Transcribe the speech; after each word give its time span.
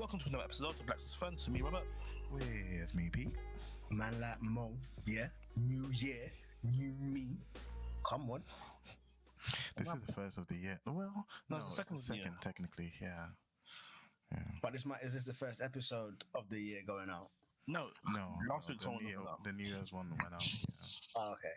Welcome 0.00 0.18
to 0.20 0.28
another 0.30 0.44
episode 0.44 0.68
of 0.70 0.86
Black's 0.86 1.14
Fun. 1.14 1.36
To 1.36 1.50
me, 1.50 1.60
Robert. 1.60 1.84
With 2.32 2.94
me, 2.94 3.10
Pete. 3.12 3.36
Man 3.90 4.18
like 4.18 4.40
Mo, 4.40 4.72
yeah. 5.04 5.26
New 5.58 5.90
year, 5.92 6.32
new 6.64 6.94
me. 7.12 7.36
Come 8.08 8.30
on. 8.30 8.42
This 9.76 9.88
is 9.88 10.00
the 10.06 10.12
first 10.14 10.38
of 10.38 10.48
the 10.48 10.54
year. 10.54 10.80
Well, 10.86 11.26
no, 11.50 11.58
it's 11.58 11.66
the 11.66 11.72
second 11.72 11.96
it's 11.98 12.08
the 12.08 12.14
year. 12.14 12.24
second 12.24 12.38
technically. 12.40 12.94
Yeah. 12.98 13.26
But 14.62 14.72
this 14.72 14.86
might 14.86 15.02
is 15.02 15.12
this 15.12 15.26
the 15.26 15.34
first 15.34 15.60
episode 15.60 16.24
of 16.34 16.48
the 16.48 16.58
year 16.58 16.80
going 16.86 17.10
out? 17.10 17.28
No, 17.68 17.88
No, 18.08 18.32
last 18.48 18.70
no, 18.70 18.72
week's 18.72 18.84
the 18.84 18.90
one 18.90 19.04
out. 19.28 19.44
the 19.44 19.52
New 19.52 19.66
Year's 19.66 19.92
one 19.92 20.08
went 20.18 20.32
out. 20.32 20.50
Yeah, 20.50 20.64
Oh, 21.14 21.32
okay. 21.32 21.52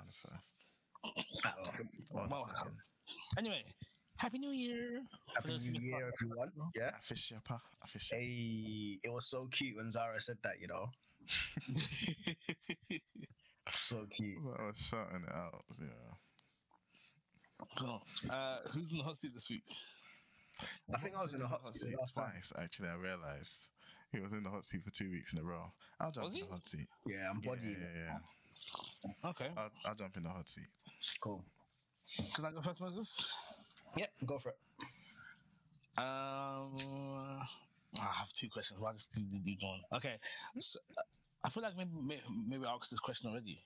on 0.00 0.06
the 0.06 0.30
first. 0.30 0.64
Well. 2.14 2.48
Anyway, 3.36 3.62
Happy 4.22 4.38
New 4.38 4.52
Year. 4.52 5.02
Happy 5.34 5.48
New 5.58 5.72
missed 5.72 5.82
Year, 5.82 6.06
out. 6.06 6.12
everyone. 6.14 6.50
Yeah. 6.76 6.92
Fish 7.00 7.32
pa, 7.44 7.60
fish. 7.88 8.10
Hey, 8.12 9.00
it 9.02 9.12
was 9.12 9.26
so 9.28 9.48
cute 9.50 9.76
when 9.76 9.90
Zara 9.90 10.20
said 10.20 10.36
that, 10.44 10.60
you 10.60 10.68
know. 10.68 10.86
So 13.70 14.06
cute. 14.12 14.38
I 14.58 14.62
was 14.66 14.76
shouting 14.76 15.22
it 15.26 15.32
out. 15.34 15.62
Yeah. 15.80 17.66
Cool. 17.78 18.02
Uh, 18.28 18.56
who's 18.72 18.90
in 18.92 18.98
the 18.98 19.04
hot 19.04 19.16
seat 19.16 19.32
this 19.34 19.48
week? 19.50 19.62
I 20.92 20.98
think 20.98 21.14
I 21.16 21.22
was 21.22 21.32
in 21.32 21.38
the 21.40 21.46
hot 21.46 21.64
seat 21.74 21.96
last 21.98 22.14
time. 22.14 22.30
twice. 22.32 22.52
Actually, 22.60 22.88
I 22.88 22.94
realized 22.96 23.70
he 24.12 24.18
was 24.20 24.32
in 24.32 24.42
the 24.42 24.50
hot 24.50 24.64
seat 24.64 24.82
for 24.84 24.90
two 24.90 25.10
weeks 25.10 25.32
in 25.32 25.38
a 25.38 25.44
row. 25.44 25.72
I'll 26.00 26.10
jump 26.10 26.24
Was 26.24 26.34
in 26.34 26.40
he? 26.40 26.46
the 26.46 26.52
hot 26.52 26.66
seat. 26.66 26.88
Yeah, 27.06 27.30
I'm 27.30 27.40
Yeah, 27.42 27.48
bodying 27.50 27.76
yeah, 27.80 27.86
it. 27.86 28.20
yeah. 29.24 29.30
Okay. 29.30 29.48
I'll, 29.56 29.70
I'll 29.86 29.94
jump 29.94 30.16
in 30.16 30.24
the 30.24 30.30
hot 30.30 30.48
seat. 30.48 30.68
Cool. 31.20 31.44
Can 32.34 32.44
I 32.44 32.50
go 32.50 32.60
first, 32.62 32.80
Moses? 32.80 33.24
Yeah, 33.96 34.06
go 34.26 34.38
for 34.38 34.50
it. 34.50 34.58
Um, 35.98 36.76
I 38.00 38.04
have 38.18 38.32
two 38.32 38.48
questions. 38.48 38.80
Why 38.80 38.92
just 38.92 39.12
do 39.12 39.20
do 39.20 39.54
one? 39.60 39.80
Okay, 39.94 40.16
so, 40.58 40.78
uh, 40.96 41.02
I 41.44 41.50
feel 41.50 41.62
like 41.62 41.76
maybe 41.76 42.20
maybe 42.48 42.64
I 42.64 42.72
asked 42.72 42.90
this 42.90 43.00
question 43.00 43.30
already. 43.30 43.62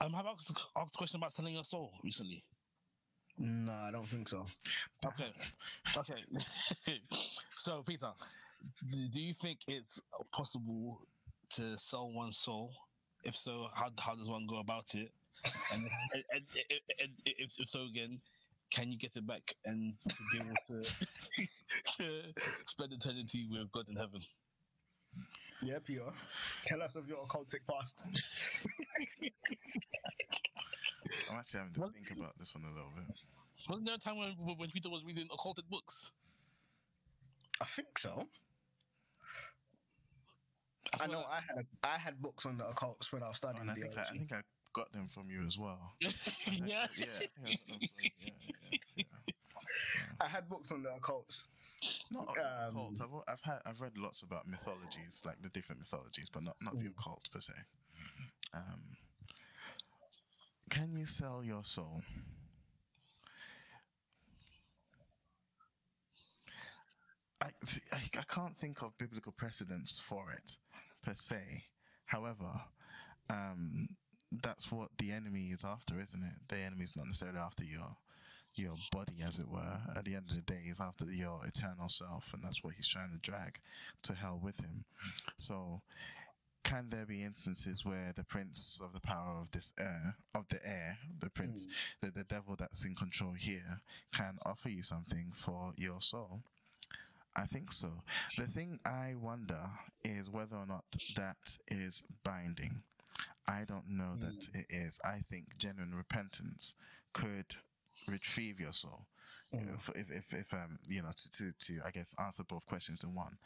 Um, 0.00 0.12
have 0.12 0.26
I 0.26 0.30
asked, 0.30 0.52
asked 0.76 0.94
a 0.94 0.98
question 0.98 1.18
about 1.18 1.32
selling 1.32 1.54
your 1.54 1.64
soul 1.64 1.92
recently? 2.04 2.44
No, 3.36 3.72
I 3.72 3.90
don't 3.90 4.06
think 4.06 4.28
so. 4.28 4.46
Okay, 5.04 5.32
okay. 5.96 6.22
so, 7.54 7.82
Peter, 7.82 8.10
do, 8.90 9.08
do 9.10 9.20
you 9.20 9.34
think 9.34 9.60
it's 9.66 10.00
possible 10.32 11.00
to 11.50 11.76
sell 11.78 12.10
one's 12.12 12.38
soul? 12.38 12.72
If 13.24 13.36
so, 13.36 13.68
how 13.74 13.90
how 13.98 14.14
does 14.14 14.28
one 14.28 14.46
go 14.46 14.58
about 14.58 14.94
it? 14.94 15.10
And, 15.72 15.82
and, 16.14 16.24
and, 16.34 16.44
and, 16.70 16.80
and 17.00 17.10
if, 17.26 17.60
if 17.60 17.68
so, 17.68 17.84
again, 17.86 18.20
can 18.70 18.90
you 18.92 18.98
get 18.98 19.16
it 19.16 19.26
back 19.26 19.54
and 19.64 19.94
be 20.32 20.38
able 20.38 20.54
to, 20.82 20.82
to 21.96 22.22
spend 22.66 22.92
eternity 22.92 23.46
with 23.50 23.70
God 23.72 23.88
in 23.88 23.96
heaven? 23.96 24.20
Yeah, 25.62 25.78
Peter. 25.84 26.02
Tell 26.66 26.82
us 26.82 26.94
of 26.96 27.08
your 27.08 27.18
occultic 27.18 27.60
past. 27.68 28.04
I'm 31.30 31.38
actually 31.38 31.58
having 31.58 31.74
to 31.74 31.80
What- 31.80 31.92
think 31.94 32.10
about 32.16 32.38
this 32.38 32.54
one 32.54 32.64
a 32.64 32.68
little 32.74 32.92
bit. 32.94 33.16
Wasn't 33.68 33.86
there 33.86 33.96
a 33.96 33.98
time 33.98 34.16
when 34.16 34.32
when 34.56 34.70
Peter 34.70 34.88
was 34.88 35.02
reading 35.04 35.26
occultic 35.28 35.68
books? 35.68 36.10
I 37.60 37.64
think 37.64 37.98
so. 37.98 38.28
I 41.00 41.06
know 41.06 41.24
I 41.28 41.40
had 41.40 41.58
a, 41.58 41.64
I 41.86 41.98
had 41.98 42.22
books 42.22 42.46
on 42.46 42.56
the 42.56 42.64
occults 42.64 43.12
when 43.12 43.22
I 43.22 43.28
was 43.28 43.38
Oh, 43.44 43.48
studying 43.48 43.62
and 43.62 43.70
I 43.70 43.74
think 43.74 43.98
I, 43.98 44.02
I 44.02 44.04
think 44.04 44.32
I 44.32 44.42
got 44.72 44.92
them 44.92 45.08
from 45.08 45.30
you 45.30 45.44
as 45.46 45.58
well. 45.58 45.94
yeah. 46.00 46.10
Yeah, 46.50 46.86
yeah, 46.96 47.06
I 47.06 47.18
think 47.18 47.30
I 47.36 47.40
got 47.40 47.58
them 47.58 47.58
from 47.68 47.78
you. 47.80 48.10
yeah, 48.16 48.34
yeah, 48.66 48.74
yeah. 48.96 49.04
I 50.20 50.26
had 50.28 50.48
books 50.48 50.72
on 50.72 50.82
the 50.82 50.90
occults. 50.90 51.46
Not 52.10 52.28
Um, 52.30 52.36
occult. 52.70 53.00
I've, 53.00 53.32
I've 53.34 53.40
had 53.42 53.58
I've 53.66 53.80
read 53.80 53.96
lots 53.96 54.22
about 54.22 54.46
mythologies, 54.48 55.22
like 55.24 55.40
the 55.42 55.48
different 55.50 55.80
mythologies, 55.80 56.28
but 56.28 56.42
not 56.44 56.56
not 56.60 56.78
the 56.78 56.86
Mm. 56.86 56.90
occult 56.90 57.28
per 57.30 57.40
se. 57.40 57.52
Um, 58.54 58.96
can 60.70 60.96
you 60.96 61.06
sell 61.06 61.44
your 61.44 61.64
soul? 61.64 62.02
I, 67.40 67.46
I 67.92 68.00
I 68.18 68.22
can't 68.28 68.56
think 68.56 68.82
of 68.82 68.96
biblical 68.98 69.32
precedents 69.32 69.98
for 70.00 70.30
it 70.32 70.58
per 71.02 71.14
se. 71.14 71.64
However, 72.06 72.50
um, 73.30 73.88
that's 74.30 74.70
what 74.70 74.90
the 74.98 75.12
enemy 75.12 75.48
is 75.52 75.64
after, 75.64 76.00
isn't 76.00 76.22
it? 76.22 76.34
The 76.48 76.58
enemy 76.58 76.84
is 76.84 76.96
not 76.96 77.06
necessarily 77.06 77.38
after 77.38 77.64
your 77.64 77.96
your 78.54 78.74
body, 78.90 79.14
as 79.24 79.38
it 79.38 79.48
were. 79.48 79.78
At 79.96 80.04
the 80.04 80.16
end 80.16 80.24
of 80.30 80.36
the 80.36 80.42
day, 80.42 80.60
he's 80.64 80.80
after 80.80 81.04
your 81.04 81.40
eternal 81.46 81.88
self, 81.88 82.32
and 82.34 82.42
that's 82.42 82.64
what 82.64 82.74
he's 82.74 82.88
trying 82.88 83.10
to 83.10 83.18
drag 83.18 83.60
to 84.02 84.14
hell 84.14 84.40
with 84.42 84.58
him. 84.58 84.84
So, 85.36 85.82
can 86.64 86.88
there 86.90 87.06
be 87.06 87.22
instances 87.22 87.84
where 87.84 88.12
the 88.16 88.24
prince 88.24 88.80
of 88.82 88.92
the 88.92 89.00
power 89.00 89.38
of 89.40 89.50
this 89.52 89.72
air, 89.78 90.16
of 90.34 90.48
the 90.48 90.58
air, 90.66 90.98
the 91.20 91.30
prince, 91.30 91.66
hmm. 91.66 92.06
the, 92.06 92.12
the 92.12 92.24
devil 92.24 92.56
that's 92.58 92.84
in 92.84 92.94
control 92.94 93.32
here, 93.32 93.80
can 94.12 94.38
offer 94.44 94.68
you 94.68 94.82
something 94.82 95.30
for 95.34 95.72
your 95.76 96.00
soul? 96.00 96.40
I 97.36 97.44
think 97.44 97.70
so. 97.70 97.88
The 98.36 98.46
thing 98.46 98.80
I 98.84 99.14
wonder 99.20 99.60
is 100.04 100.28
whether 100.28 100.56
or 100.56 100.66
not 100.66 100.84
that 101.14 101.36
is 101.68 102.02
binding. 102.24 102.82
I 103.48 103.64
don't 103.66 103.88
know 103.88 104.14
that 104.20 104.46
it 104.54 104.66
is. 104.68 105.00
I 105.04 105.20
think 105.28 105.56
genuine 105.58 105.94
repentance 105.94 106.74
could 107.14 107.56
retrieve 108.06 108.60
your 108.60 108.74
soul. 108.74 109.06
You 109.52 109.60
know, 109.60 109.72
If, 109.74 109.88
if, 109.96 110.10
if, 110.10 110.34
if 110.34 110.52
um, 110.52 110.78
you 110.86 111.00
know, 111.02 111.08
to, 111.16 111.30
to, 111.30 111.52
to, 111.58 111.80
I 111.86 111.90
guess, 111.90 112.14
answer 112.22 112.44
both 112.44 112.66
questions 112.66 113.02
in 113.02 113.14
one, 113.14 113.38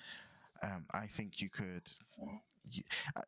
um, 0.64 0.84
I 0.92 1.06
think 1.06 1.40
you 1.40 1.48
could. 1.48 1.84
You, 2.70 2.82
uh, 3.16 3.22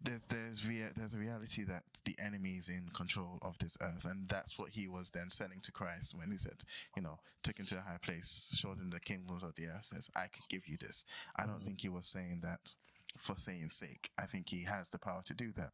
there's 0.00 0.26
there's 0.26 0.66
rea- 0.66 0.92
there's 0.96 1.14
a 1.14 1.18
reality 1.18 1.64
that 1.64 1.82
the 2.04 2.16
enemy 2.24 2.50
is 2.50 2.68
in 2.68 2.88
control 2.94 3.38
of 3.42 3.58
this 3.58 3.76
earth, 3.80 4.04
and 4.04 4.28
that's 4.28 4.58
what 4.58 4.70
he 4.70 4.88
was 4.88 5.10
then 5.10 5.30
selling 5.30 5.60
to 5.62 5.72
Christ 5.72 6.14
when 6.16 6.30
he 6.30 6.38
said, 6.38 6.62
you 6.96 7.02
know, 7.02 7.18
took 7.42 7.58
him 7.58 7.66
to 7.66 7.76
a 7.76 7.80
high 7.80 7.98
place, 8.02 8.54
showed 8.56 8.78
him 8.78 8.90
the 8.90 9.00
kingdoms 9.00 9.42
of 9.42 9.54
the 9.56 9.66
earth, 9.66 9.84
says, 9.84 10.10
"I 10.16 10.26
could 10.28 10.48
give 10.48 10.66
you 10.68 10.76
this." 10.76 11.04
I 11.36 11.46
don't 11.46 11.62
think 11.64 11.80
he 11.80 11.88
was 11.88 12.06
saying 12.06 12.40
that 12.42 12.72
for 13.16 13.36
saying 13.36 13.70
sake. 13.70 14.10
I 14.18 14.26
think 14.26 14.48
he 14.48 14.64
has 14.64 14.88
the 14.88 14.98
power 14.98 15.22
to 15.24 15.34
do 15.34 15.52
that, 15.56 15.70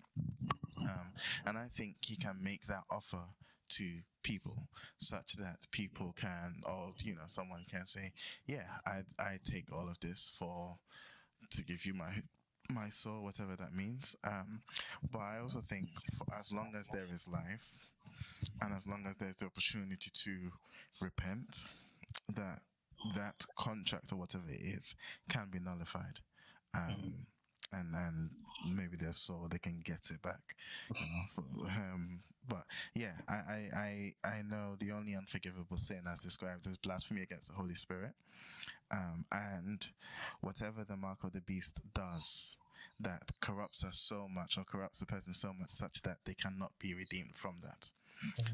um, 0.79 1.13
and 1.47 1.59
I 1.59 1.69
think 1.75 1.97
he 2.01 2.17
can 2.17 2.39
make 2.43 2.67
that 2.67 2.85
offer 2.91 3.25
to 3.71 3.85
people 4.23 4.69
such 4.99 5.35
that 5.35 5.67
people 5.73 6.15
can, 6.17 6.61
or 6.65 6.93
you 7.03 7.15
know, 7.15 7.27
someone 7.27 7.65
can 7.71 7.87
say, 7.87 8.13
"Yeah, 8.47 8.67
I 8.87 9.03
I 9.19 9.39
take 9.45 9.73
all 9.73 9.89
of 9.89 10.01
this 10.01 10.33
for." 10.39 10.79
to 11.51 11.63
give 11.63 11.85
you 11.87 11.95
my 11.95 12.13
my 12.73 12.89
soul, 12.89 13.23
whatever 13.23 13.57
that 13.57 13.75
means. 13.75 14.17
Um, 14.25 14.63
but 15.11 15.21
I 15.21 15.39
also 15.41 15.61
think 15.61 15.89
as 16.39 16.53
long 16.53 16.73
as 16.79 16.89
there 16.89 17.07
is 17.13 17.29
life, 17.29 17.89
and 18.63 18.75
as 18.75 18.87
long 18.87 19.05
as 19.09 19.19
there's 19.19 19.37
the 19.37 19.47
opportunity 19.47 20.11
to 20.13 20.51
repent, 21.01 21.69
that 22.35 22.61
that 23.15 23.45
contract 23.59 24.13
or 24.13 24.17
whatever 24.17 24.49
it 24.49 24.63
is 24.63 24.95
can 25.29 25.49
be 25.51 25.59
nullified. 25.59 26.21
Um, 26.75 27.27
and 27.73 27.95
and 27.95 28.31
maybe 28.69 28.97
their 28.97 29.13
soul 29.13 29.49
they 29.51 29.59
can 29.59 29.81
get 29.85 30.11
it 30.11 30.23
back, 30.23 30.57
you 30.95 31.07
know. 31.07 31.25
For, 31.35 31.45
um, 31.67 32.21
but 32.49 32.65
yeah, 32.95 33.13
I, 33.29 33.33
I 33.33 33.69
I 33.77 34.15
I 34.25 34.43
know 34.43 34.77
the 34.79 34.93
only 34.93 35.15
unforgivable 35.15 35.77
sin 35.77 36.03
as 36.11 36.21
described 36.21 36.67
is 36.67 36.77
blasphemy 36.79 37.23
against 37.23 37.49
the 37.49 37.55
Holy 37.55 37.75
Spirit 37.75 38.13
um, 38.91 39.25
and 39.33 39.87
whatever 40.41 40.85
the 40.85 40.97
mark 40.97 41.25
of 41.25 41.33
the 41.33 41.41
beast 41.41 41.81
does 41.95 42.57
that 43.01 43.33
corrupts 43.41 43.85
us 43.85 43.99
so 43.99 44.29
much 44.29 44.57
or 44.57 44.65
corrupts 44.65 45.03
a 45.03 45.07
person 45.07 45.33
so 45.35 45.53
much 45.53 45.71
such 45.71 46.03
that 46.03 46.19
they 46.25 46.35
cannot 46.35 46.73
be 46.79 46.95
redeemed 46.95 47.37
from 47.37 47.57
that. 47.63 47.91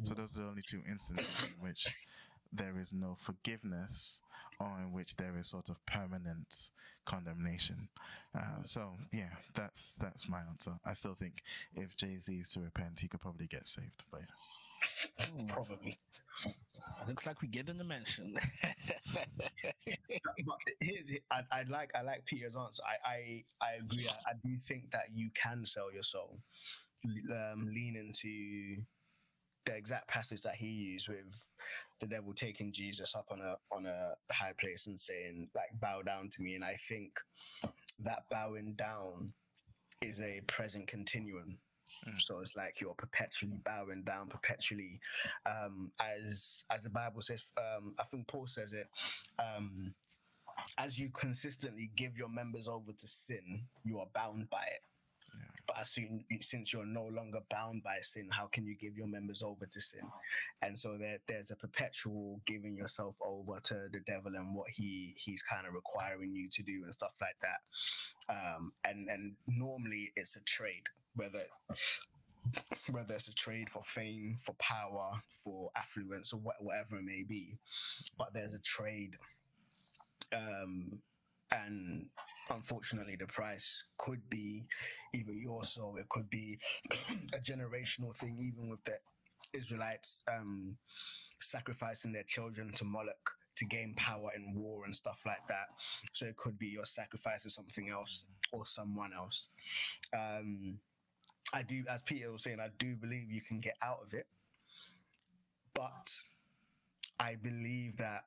So 0.03 0.15
those 0.15 0.37
are 0.37 0.43
the 0.43 0.49
only 0.49 0.63
two 0.67 0.83
instances 0.89 1.29
in 1.45 1.63
which 1.63 1.87
there 2.53 2.79
is 2.79 2.93
no 2.93 3.17
forgiveness 3.19 4.21
or 4.59 4.79
in 4.79 4.93
which 4.93 5.17
there 5.17 5.37
is 5.39 5.49
sort 5.49 5.69
of 5.69 5.85
permanent 5.87 6.71
condemnation. 7.07 7.89
Uh, 8.39 8.63
so 8.63 8.93
yeah, 9.13 9.31
that's 9.55 9.95
that's 9.95 10.29
my 10.29 10.41
answer. 10.51 10.73
I 10.85 10.93
still 10.93 11.15
think 11.15 11.43
if 11.75 11.97
Jay 11.97 12.19
Z 12.19 12.33
is 12.35 12.53
to 12.53 12.61
repent, 12.61 13.01
he 13.01 13.09
could 13.09 13.21
probably 13.21 13.47
get 13.47 13.67
saved. 13.67 14.05
But 14.11 14.23
yeah. 15.19 15.45
Probably. 15.49 15.99
Looks 17.09 17.27
like 17.27 17.41
we 17.41 17.49
get 17.49 17.69
in 17.69 17.79
the 17.79 17.85
mansion. 17.85 18.37
but 19.15 20.59
here's 20.81 21.17
I, 21.31 21.43
I 21.51 21.63
like 21.69 21.91
I 21.97 22.03
like 22.03 22.25
Peter's 22.27 22.57
answer. 22.57 22.83
I 22.87 23.09
I, 23.09 23.45
I 23.63 23.73
agree. 23.81 24.07
I, 24.09 24.31
I 24.31 24.33
do 24.45 24.57
think 24.57 24.91
that 24.93 25.07
you 25.15 25.31
can 25.35 25.65
sell 25.65 25.93
your 25.93 26.03
soul. 26.03 26.39
Um, 27.05 27.67
lean 27.75 27.97
into 27.97 28.83
the 29.67 29.77
exact 29.77 30.09
passage 30.09 30.43
that 30.43 30.57
he 30.57 30.69
used 30.69 31.09
with 31.09 31.47
the 32.01 32.07
devil 32.07 32.33
taking 32.35 32.73
Jesus 32.73 33.15
up 33.15 33.27
on 33.31 33.41
a 33.41 33.57
on 33.75 33.87
a 33.87 34.15
high 34.33 34.55
place 34.59 34.87
and 34.87 34.99
saying 34.99 35.49
like 35.55 35.71
bow 35.81 36.03
down 36.03 36.31
to 36.31 36.43
me. 36.43 36.55
And 36.55 36.65
I 36.65 36.77
think 36.89 37.13
that 38.01 38.25
bowing 38.31 38.75
down 38.75 39.35
is 40.03 40.21
a 40.21 40.41
present 40.47 40.87
continuum 40.87 41.59
So 42.19 42.41
it's 42.41 42.57
like 42.57 42.81
you're 42.81 42.95
perpetually 42.95 43.59
bowing 43.65 44.03
down, 44.05 44.29
perpetually, 44.29 45.01
um, 45.47 45.93
as 46.01 46.65
as 46.71 46.83
the 46.83 46.91
Bible 46.91 47.23
says. 47.23 47.45
Um, 47.59 47.95
I 48.01 48.05
think 48.05 48.29
Paul 48.29 48.47
says 48.47 48.73
it. 48.73 48.89
Um, 49.39 49.95
as 50.79 50.99
you 50.99 51.11
consistently 51.11 51.91
give 51.97 52.17
your 52.19 52.29
members 52.29 52.69
over 52.69 52.93
to 52.93 53.09
sin, 53.09 53.63
you 53.85 53.99
are 53.99 54.07
bound 54.15 54.49
by 54.51 54.63
it. 54.63 54.81
But 55.71 55.83
as 55.83 55.91
soon 55.91 56.25
since 56.41 56.73
you're 56.73 56.85
no 56.85 57.05
longer 57.05 57.39
bound 57.49 57.85
by 57.85 57.99
sin, 58.01 58.29
how 58.29 58.47
can 58.47 58.67
you 58.67 58.75
give 58.75 58.97
your 58.97 59.07
members 59.07 59.41
over 59.41 59.67
to 59.67 59.81
sin? 59.81 60.01
And 60.63 60.77
so 60.77 60.97
there, 60.99 61.19
there's 61.29 61.53
a 61.53 61.57
perpetual 61.57 62.41
giving 62.45 62.77
yourself 62.77 63.15
over 63.23 63.61
to 63.61 63.87
the 63.93 64.01
devil 64.05 64.33
and 64.35 64.53
what 64.53 64.69
he 64.71 65.15
he's 65.17 65.45
kind 65.45 65.69
of 65.69 65.75
requiring 65.75 66.31
you 66.31 66.49
to 66.51 66.63
do 66.65 66.83
and 66.83 66.93
stuff 66.93 67.13
like 67.21 67.37
that. 67.43 67.61
Um, 68.35 68.73
and 68.85 69.09
and 69.09 69.37
normally 69.47 70.11
it's 70.17 70.35
a 70.35 70.41
trade, 70.41 70.89
whether 71.15 71.45
whether 72.91 73.15
it's 73.15 73.29
a 73.29 73.35
trade 73.35 73.71
for 73.71 73.85
fame, 73.85 74.39
for 74.43 74.57
power, 74.59 75.13
for 75.31 75.71
affluence, 75.77 76.33
or 76.33 76.41
wha- 76.41 76.53
whatever 76.59 76.97
it 76.97 77.05
may 77.05 77.23
be. 77.23 77.59
But 78.19 78.35
there's 78.35 78.55
a 78.55 78.63
trade 78.63 79.17
um, 80.33 81.01
and 81.53 82.07
unfortunately 82.51 83.17
the 83.19 83.27
price 83.27 83.85
could 83.99 84.29
be 84.29 84.65
either 85.15 85.33
your 85.33 85.65
soul. 85.65 85.97
It 85.99 86.09
could 86.09 86.29
be 86.31 86.59
a 87.35 87.39
generational 87.39 88.17
thing 88.17 88.39
even 88.41 88.69
with 88.69 88.83
the 88.85 88.95
israelites 89.53 90.23
um, 90.33 90.77
sacrificing 91.41 92.13
their 92.13 92.25
children 92.25 92.73
to 92.75 92.85
moloch 92.85 93.31
to 93.57 93.65
gain 93.67 93.95
power 93.97 94.31
in 94.35 94.55
war 94.55 94.85
and 94.85 94.95
stuff 94.95 95.21
like 95.27 95.47
that. 95.49 95.67
So 96.13 96.27
it 96.27 96.37
could 96.37 96.59
be 96.59 96.69
you're 96.69 96.85
sacrificing 96.85 97.51
something 97.51 97.89
else 97.91 98.25
or 98.53 98.65
someone 98.67 99.13
else. 99.17 99.51
Um, 100.17 100.79
i 101.53 101.63
do 101.63 101.83
as 101.91 102.01
peter 102.03 102.31
was 102.31 102.45
saying 102.45 102.61
i 102.61 102.69
do 102.79 102.95
believe 102.95 103.29
you 103.29 103.41
can 103.41 103.61
get 103.61 103.77
out 103.83 103.99
of 104.05 104.15
it. 104.15 104.27
But 105.75 106.15
i 107.19 107.37
believe 107.37 107.97
that 107.99 108.25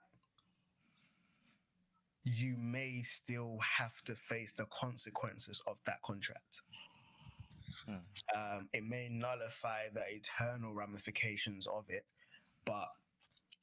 you 2.23 2.55
may 2.57 3.01
still 3.03 3.57
have 3.79 4.01
to 4.05 4.15
face 4.15 4.53
the 4.53 4.65
consequences 4.71 5.61
of 5.67 5.77
that 5.85 6.01
contract. 6.03 6.61
Um, 8.35 8.69
it 8.73 8.83
may 8.83 9.09
nullify 9.09 9.89
the 9.93 10.03
eternal 10.09 10.73
ramifications 10.73 11.67
of 11.67 11.85
it, 11.89 12.05
but 12.65 12.87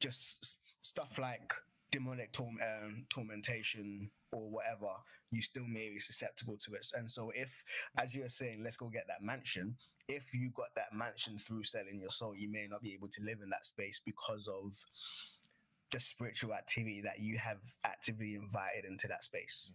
just 0.00 0.38
s- 0.42 0.78
stuff 0.82 1.18
like 1.18 1.52
demonic 1.90 2.32
torm- 2.32 2.58
um, 2.62 3.06
tormentation 3.14 4.10
or 4.32 4.50
whatever, 4.50 4.88
you 5.30 5.42
still 5.42 5.66
may 5.66 5.90
be 5.90 5.98
susceptible 5.98 6.56
to 6.58 6.74
it. 6.74 6.86
And 6.94 7.10
so, 7.10 7.30
if, 7.34 7.62
as 7.98 8.14
you 8.14 8.22
were 8.22 8.28
saying, 8.28 8.62
let's 8.62 8.76
go 8.76 8.88
get 8.88 9.06
that 9.08 9.22
mansion, 9.22 9.76
if 10.08 10.34
you 10.34 10.50
got 10.54 10.74
that 10.76 10.92
mansion 10.92 11.38
through 11.38 11.64
selling 11.64 11.98
your 12.00 12.10
soul, 12.10 12.34
you 12.36 12.50
may 12.50 12.66
not 12.68 12.82
be 12.82 12.92
able 12.94 13.08
to 13.08 13.22
live 13.22 13.38
in 13.42 13.50
that 13.50 13.64
space 13.64 14.00
because 14.04 14.48
of 14.48 14.74
the 15.90 16.00
spiritual 16.00 16.54
activity 16.54 17.00
that 17.02 17.18
you 17.20 17.38
have 17.38 17.58
actively 17.84 18.34
invited 18.34 18.84
into 18.84 19.08
that 19.08 19.24
space. 19.24 19.72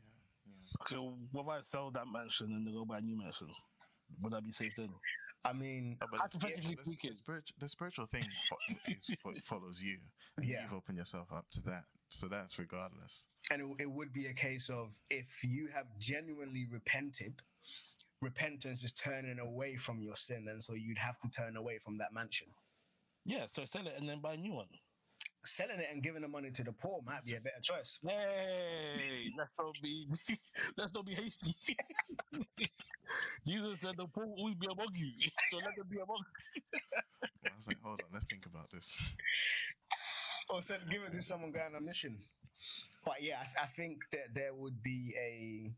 Okay, 0.81 0.95
what 1.31 1.43
if 1.43 1.47
I 1.49 1.61
sell 1.61 1.91
that 1.91 2.05
mansion 2.11 2.47
and 2.47 2.65
then 2.67 2.73
go 2.73 2.85
buy 2.85 2.97
a 2.99 3.01
new 3.01 3.17
mansion? 3.17 3.47
Would 4.21 4.33
that 4.33 4.43
be 4.43 4.51
safe 4.51 4.73
then? 4.77 4.89
I 5.43 5.53
mean, 5.53 5.97
Oh, 6.01 6.05
but 6.11 6.21
if- 6.33 6.39
the, 6.39 6.83
speaking. 6.83 7.11
the, 7.11 7.15
spiritual, 7.17 7.55
the 7.59 7.67
spiritual 7.67 8.05
thing 8.07 8.23
fo- 8.49 8.57
is, 8.91 9.09
fo- 9.21 9.33
follows 9.43 9.81
you. 9.81 9.97
And 10.37 10.45
Yeah. 10.45 10.63
You've 10.63 10.73
opened 10.73 10.97
yourself 10.97 11.27
up 11.33 11.45
to 11.51 11.61
that. 11.63 11.83
So 12.09 12.27
that's 12.27 12.57
regardless. 12.59 13.25
and 13.51 13.61
it, 13.61 13.83
it 13.83 13.91
would 13.91 14.13
be 14.13 14.27
a 14.27 14.33
case 14.33 14.69
of 14.69 14.93
if 15.09 15.43
you 15.43 15.67
have 15.73 15.85
genuinely 15.99 16.67
repented, 16.71 17.41
repentance 18.21 18.83
is 18.83 18.91
turning 18.93 19.39
away 19.39 19.75
from 19.75 19.99
your 20.01 20.15
sin, 20.15 20.45
and 20.49 20.61
so 20.61 20.73
you'd 20.73 20.99
have 20.99 21.17
to 21.19 21.29
turn 21.29 21.57
away 21.57 21.77
from 21.83 21.97
that 21.97 22.13
mansion. 22.13 22.47
Yeah, 23.25 23.45
so 23.47 23.65
sell 23.65 23.87
it 23.87 23.95
and 23.97 24.07
then 24.07 24.19
buy 24.19 24.33
a 24.33 24.37
new 24.37 24.53
one. 24.53 24.67
Selling 25.45 25.79
it 25.79 25.87
and 25.91 26.01
giving 26.01 26.23
the 26.23 26.27
money 26.27 26.49
to 26.51 26.63
the 26.63 26.71
poor 26.71 27.01
might 27.05 27.23
be 27.25 27.33
a 27.33 27.35
better 27.35 27.61
choice. 27.61 27.99
Hey, 28.03 29.27
let's 29.37 29.51
not 29.59 29.75
be 29.81 30.07
let's 30.77 30.93
not 30.93 31.05
be 31.05 31.13
hasty. 31.13 31.55
Jesus 33.47 33.79
said 33.79 33.95
the 33.97 34.07
poor 34.07 34.25
will 34.25 34.55
be 34.55 34.65
among 34.65 34.87
you, 34.95 35.11
so 35.51 35.57
let 35.57 35.75
them 35.75 35.87
be 35.89 35.97
among. 35.97 36.23
I 37.45 37.49
was 37.55 37.67
like, 37.67 37.77
hold 37.83 38.01
on, 38.01 38.09
let's 38.11 38.25
think 38.25 38.47
about 38.47 38.71
this. 38.71 39.07
Oh, 40.49 40.57
or 40.57 40.61
said, 40.61 40.79
give 40.89 41.03
it 41.03 41.13
to 41.13 41.21
someone 41.21 41.51
going 41.51 41.75
on 41.75 41.81
a 41.81 41.81
mission. 41.81 42.17
But 43.05 43.21
yeah, 43.21 43.37
I, 43.39 43.43
th- 43.43 43.57
I 43.63 43.67
think 43.67 43.99
that 44.11 44.33
there 44.33 44.53
would 44.53 44.81
be 44.81 45.13
a 45.19 45.71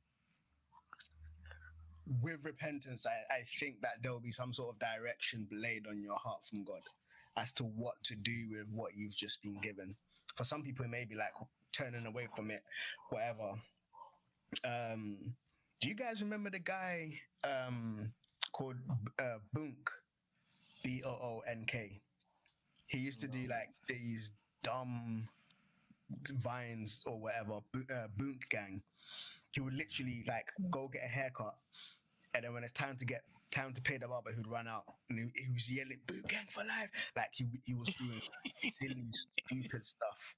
with 2.21 2.45
repentance. 2.45 3.05
I, 3.05 3.33
I 3.33 3.43
think 3.59 3.81
that 3.81 4.01
there 4.01 4.13
will 4.13 4.21
be 4.21 4.31
some 4.31 4.53
sort 4.53 4.75
of 4.75 4.79
direction 4.79 5.47
laid 5.51 5.87
on 5.87 6.01
your 6.01 6.15
heart 6.15 6.43
from 6.45 6.63
God 6.63 6.81
as 7.37 7.53
to 7.53 7.63
what 7.63 7.95
to 8.03 8.15
do 8.15 8.47
with 8.51 8.67
what 8.73 8.91
you've 8.95 9.15
just 9.15 9.41
been 9.41 9.59
given. 9.61 9.95
For 10.35 10.43
some 10.43 10.63
people, 10.63 10.85
it 10.85 10.91
may 10.91 11.05
be 11.05 11.15
like 11.15 11.33
turning 11.71 12.05
away 12.05 12.27
from 12.35 12.51
it, 12.51 12.63
whatever. 13.09 13.53
Um, 14.65 15.17
do 15.79 15.89
you 15.89 15.95
guys 15.95 16.21
remember 16.21 16.49
the 16.49 16.59
guy 16.59 17.19
um, 17.43 18.11
called 18.51 18.75
uh, 19.19 19.37
Boonk? 19.55 19.87
B 20.83 21.01
O 21.05 21.09
O 21.09 21.41
N 21.47 21.65
K. 21.67 22.01
He 22.87 22.99
used 22.99 23.19
to 23.19 23.27
do 23.27 23.45
like 23.49 23.69
these 23.89 24.31
dumb 24.63 25.27
vines 26.35 27.03
or 27.05 27.19
whatever, 27.19 27.55
uh, 27.75 28.07
Boonk 28.17 28.47
gang. 28.49 28.81
He 29.53 29.61
would 29.61 29.73
literally 29.73 30.23
like 30.27 30.45
go 30.69 30.87
get 30.87 31.03
a 31.03 31.07
haircut, 31.07 31.55
and 32.33 32.45
then 32.45 32.53
when 32.53 32.63
it's 32.63 32.71
time 32.71 32.95
to 32.97 33.05
get 33.05 33.23
time 33.51 33.73
to 33.73 33.81
pay 33.81 33.97
the 33.97 34.07
barber, 34.07 34.31
who'd 34.31 34.47
run 34.47 34.67
out 34.67 34.83
and 35.09 35.19
he, 35.19 35.43
he 35.45 35.53
was 35.53 35.71
yelling 35.71 35.99
Boonk 36.07 36.27
gang 36.27 36.45
for 36.49 36.61
life!" 36.61 37.11
Like 37.15 37.29
he 37.33 37.45
he 37.65 37.73
was 37.73 37.87
doing 37.95 38.21
silly, 38.71 39.07
stupid 39.11 39.85
stuff. 39.85 40.35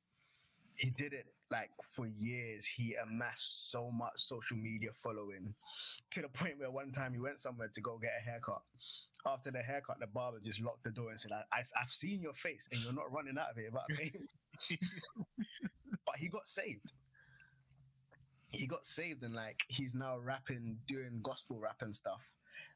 He 0.75 0.91
did 0.91 1.13
it 1.13 1.25
like 1.51 1.71
for 1.83 2.07
years. 2.07 2.65
He 2.65 2.95
amassed 2.95 3.71
so 3.71 3.91
much 3.91 4.13
social 4.15 4.57
media 4.57 4.91
following 4.95 5.53
to 6.11 6.21
the 6.21 6.29
point 6.29 6.59
where 6.59 6.71
one 6.71 6.91
time 6.91 7.13
he 7.13 7.19
went 7.19 7.41
somewhere 7.41 7.69
to 7.73 7.81
go 7.81 7.97
get 7.97 8.11
a 8.19 8.29
haircut. 8.29 8.61
After 9.25 9.51
the 9.51 9.59
haircut, 9.59 10.00
the 10.00 10.07
barber 10.07 10.39
just 10.44 10.61
locked 10.61 10.83
the 10.83 10.91
door 10.91 11.09
and 11.09 11.19
said, 11.19 11.31
I, 11.33 11.59
I've 11.59 11.91
seen 11.91 12.21
your 12.21 12.33
face 12.33 12.67
and 12.71 12.81
you're 12.81 12.94
not 12.94 13.11
running 13.11 13.38
out 13.38 13.51
of 13.51 13.57
here 13.57 13.69
without 13.69 13.89
but 16.06 16.16
he 16.18 16.30
got 16.30 16.47
saved. 16.47 16.94
He 18.51 18.66
got 18.66 18.85
saved 18.85 19.23
and 19.23 19.35
like 19.35 19.63
he's 19.68 19.94
now 19.94 20.18
rapping, 20.18 20.78
doing 20.87 21.19
gospel 21.21 21.59
rap 21.59 21.81
and 21.81 21.94
stuff. 21.94 22.35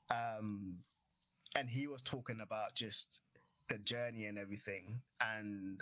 Um, 0.10 0.80
and 1.56 1.70
he 1.70 1.88
was 1.88 2.02
talking 2.02 2.42
about 2.42 2.76
just 2.76 3.22
the 3.70 3.78
journey 3.78 4.26
and 4.26 4.38
everything. 4.38 5.02
And 5.22 5.82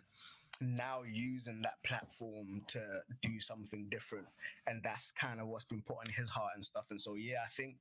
now 0.60 1.02
using 1.08 1.62
that 1.64 1.84
platform 1.84 2.62
to 2.68 2.82
do 3.22 3.40
something 3.40 3.88
different. 3.90 4.28
And 4.68 4.82
that's 4.84 5.12
kind 5.12 5.40
of 5.40 5.48
what's 5.48 5.66
been 5.66 5.82
put 5.82 5.98
on 6.06 6.14
his 6.14 6.30
heart 6.30 6.52
and 6.56 6.64
stuff. 6.64 6.86
And 6.92 7.02
so 7.02 7.16
yeah 7.16 7.40
i 7.46 7.50
think 7.50 7.78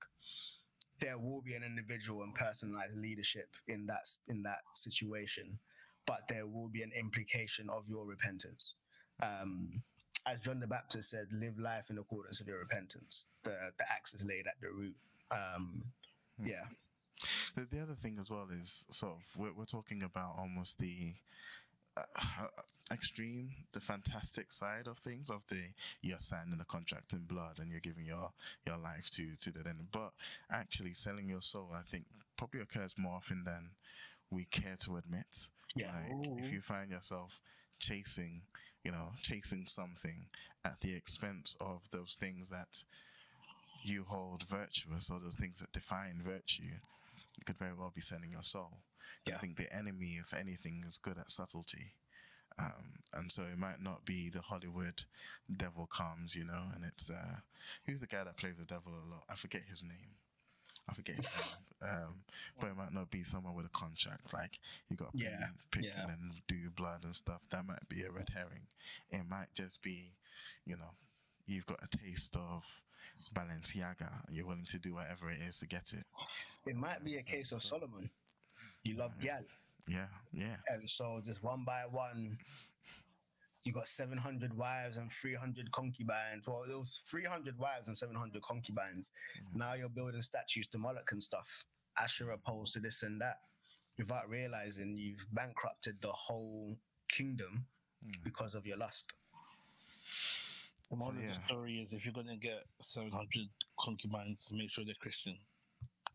there 1.00 1.18
will 1.18 1.40
be 1.40 1.54
an 1.54 1.62
individual 1.62 2.22
and 2.22 2.34
personalized 2.34 2.96
leadership 2.96 3.48
in 3.68 3.86
that 3.86 4.06
in 4.28 4.42
that 4.42 4.60
situation 4.74 5.58
but 6.06 6.22
there 6.28 6.46
will 6.46 6.68
be 6.68 6.82
an 6.82 6.90
implication 6.98 7.68
of 7.70 7.88
your 7.88 8.06
repentance. 8.06 8.74
Um 9.22 9.82
as 10.26 10.40
john 10.40 10.60
the 10.60 10.66
baptist 10.66 11.10
said 11.10 11.26
live 11.32 11.58
life 11.58 11.88
in 11.90 11.98
accordance 11.98 12.40
with 12.40 12.48
your 12.48 12.58
repentance. 12.58 13.26
The 13.44 13.72
the 13.78 13.84
axe 13.90 14.14
is 14.14 14.24
laid 14.24 14.46
at 14.46 14.60
the 14.60 14.70
root. 14.70 14.96
Um 15.30 15.84
yeah 16.42 16.66
The, 17.54 17.64
the 17.64 17.82
other 17.82 17.94
thing 17.94 18.18
as 18.18 18.30
well 18.30 18.48
is 18.50 18.86
sort 18.90 19.12
of 19.12 19.24
we're, 19.36 19.52
we're 19.52 19.64
talking 19.66 20.02
about 20.02 20.36
almost 20.38 20.78
the 20.78 21.14
uh, 21.96 22.02
extreme, 22.92 23.50
the 23.72 23.80
fantastic 23.80 24.52
side 24.52 24.86
of 24.86 24.98
things 24.98 25.30
of 25.30 25.42
the 25.48 25.60
you're 26.02 26.18
signing 26.18 26.58
a 26.60 26.64
contract 26.64 27.12
in 27.12 27.20
blood 27.26 27.58
and 27.58 27.70
you're 27.70 27.80
giving 27.80 28.04
your 28.06 28.32
your 28.66 28.78
life 28.78 29.10
to 29.10 29.36
to 29.42 29.50
the 29.50 29.68
end. 29.68 29.88
But 29.92 30.12
actually, 30.50 30.94
selling 30.94 31.28
your 31.28 31.42
soul, 31.42 31.70
I 31.74 31.82
think, 31.82 32.04
probably 32.36 32.60
occurs 32.60 32.94
more 32.96 33.14
often 33.16 33.44
than 33.44 33.70
we 34.30 34.44
care 34.44 34.76
to 34.84 34.96
admit. 34.96 35.48
Yeah. 35.74 35.92
Like 35.92 36.44
if 36.44 36.52
you 36.52 36.60
find 36.60 36.90
yourself 36.90 37.40
chasing, 37.78 38.42
you 38.84 38.92
know, 38.92 39.10
chasing 39.22 39.66
something 39.66 40.26
at 40.64 40.80
the 40.80 40.94
expense 40.94 41.56
of 41.60 41.90
those 41.90 42.14
things 42.14 42.48
that 42.50 42.84
you 43.84 44.04
hold 44.08 44.44
virtuous 44.44 45.10
or 45.10 45.20
those 45.20 45.36
things 45.36 45.60
that 45.60 45.72
define 45.72 46.22
virtue, 46.24 46.62
you 46.64 47.44
could 47.44 47.58
very 47.58 47.74
well 47.74 47.92
be 47.94 48.00
selling 48.00 48.30
your 48.32 48.42
soul. 48.42 48.82
And 49.26 49.34
I 49.34 49.38
think 49.38 49.56
the 49.56 49.72
enemy, 49.74 50.16
if 50.20 50.32
anything, 50.32 50.82
is 50.86 50.98
good 50.98 51.18
at 51.18 51.30
subtlety. 51.30 51.94
Um, 52.58 53.00
and 53.14 53.32
so 53.32 53.42
it 53.42 53.58
might 53.58 53.80
not 53.80 54.04
be 54.04 54.28
the 54.28 54.42
Hollywood 54.42 55.04
devil 55.54 55.86
comes, 55.86 56.34
you 56.34 56.44
know, 56.44 56.64
and 56.74 56.84
it's 56.84 57.10
uh, 57.10 57.38
who's 57.86 58.00
the 58.00 58.06
guy 58.06 58.24
that 58.24 58.36
plays 58.36 58.56
the 58.56 58.64
devil 58.66 58.92
a 58.92 59.08
lot? 59.10 59.24
I 59.30 59.34
forget 59.34 59.62
his 59.68 59.82
name. 59.82 60.16
I 60.88 60.92
forget 60.94 61.16
his 61.16 61.26
name. 61.26 61.54
Um, 61.82 62.24
but 62.60 62.66
it 62.66 62.76
might 62.76 62.92
not 62.92 63.10
be 63.10 63.22
someone 63.22 63.54
with 63.54 63.64
a 63.64 63.70
contract, 63.70 64.34
like 64.34 64.58
you 64.90 64.96
got 64.96 65.16
to 65.16 65.24
Yeah, 65.24 65.46
pick 65.70 65.84
yeah. 65.86 66.08
and 66.10 66.34
do 66.46 66.54
your 66.54 66.70
blood 66.72 67.04
and 67.04 67.14
stuff. 67.14 67.40
That 67.50 67.64
might 67.66 67.88
be 67.88 68.02
a 68.02 68.10
red 68.10 68.28
herring. 68.34 68.66
It 69.10 69.22
might 69.26 69.54
just 69.54 69.80
be, 69.82 70.12
you 70.66 70.76
know, 70.76 70.90
you've 71.46 71.64
got 71.64 71.82
a 71.82 71.88
taste 71.96 72.36
of 72.36 72.82
Balenciaga, 73.34 74.26
and 74.26 74.36
you're 74.36 74.46
willing 74.46 74.66
to 74.70 74.78
do 74.78 74.94
whatever 74.94 75.30
it 75.30 75.38
is 75.38 75.58
to 75.60 75.66
get 75.66 75.92
it. 75.92 76.04
It 76.66 76.76
might 76.76 77.04
be 77.04 77.16
a 77.16 77.22
case 77.22 77.52
of 77.52 77.62
Solomon. 77.62 78.10
You 78.84 78.96
love 78.96 79.12
gal, 79.20 79.40
Yeah, 79.88 80.06
yeah. 80.32 80.56
and 80.68 80.88
so 80.88 81.20
just 81.24 81.42
one 81.42 81.64
by 81.64 81.82
one, 81.90 82.38
you 83.64 83.72
got 83.72 83.86
seven 83.86 84.16
hundred 84.16 84.56
wives 84.56 84.96
and 84.96 85.10
three 85.12 85.34
hundred 85.34 85.70
concubines. 85.72 86.46
Well, 86.46 86.64
it 86.68 86.74
was 86.74 87.02
three 87.06 87.24
hundred 87.24 87.58
wives 87.58 87.88
and 87.88 87.96
seven 87.96 88.16
hundred 88.16 88.42
concubines. 88.42 89.10
Mm-hmm. 89.38 89.58
Now 89.58 89.74
you're 89.74 89.90
building 89.90 90.22
statues 90.22 90.66
to 90.68 90.78
Moloch 90.78 91.12
and 91.12 91.22
stuff. 91.22 91.64
Asherah 91.98 92.34
opposed 92.34 92.72
to 92.74 92.80
this 92.80 93.02
and 93.02 93.20
that, 93.20 93.40
without 93.98 94.28
realizing 94.30 94.96
you've 94.96 95.26
bankrupted 95.32 96.00
the 96.00 96.08
whole 96.08 96.76
kingdom 97.08 97.66
mm. 98.04 98.12
because 98.24 98.54
of 98.54 98.66
your 98.66 98.78
lust. 98.78 99.12
The 100.90 100.96
moral 100.96 101.16
of 101.16 101.22
yeah. 101.22 101.28
the 101.28 101.34
story 101.46 101.74
is 101.74 101.92
if 101.92 102.04
you're 102.04 102.12
gonna 102.12 102.36
get 102.36 102.64
700 102.80 103.28
concubines, 103.78 104.50
make 104.52 104.70
sure 104.70 104.84
they're 104.84 104.94
Christian. 105.00 105.38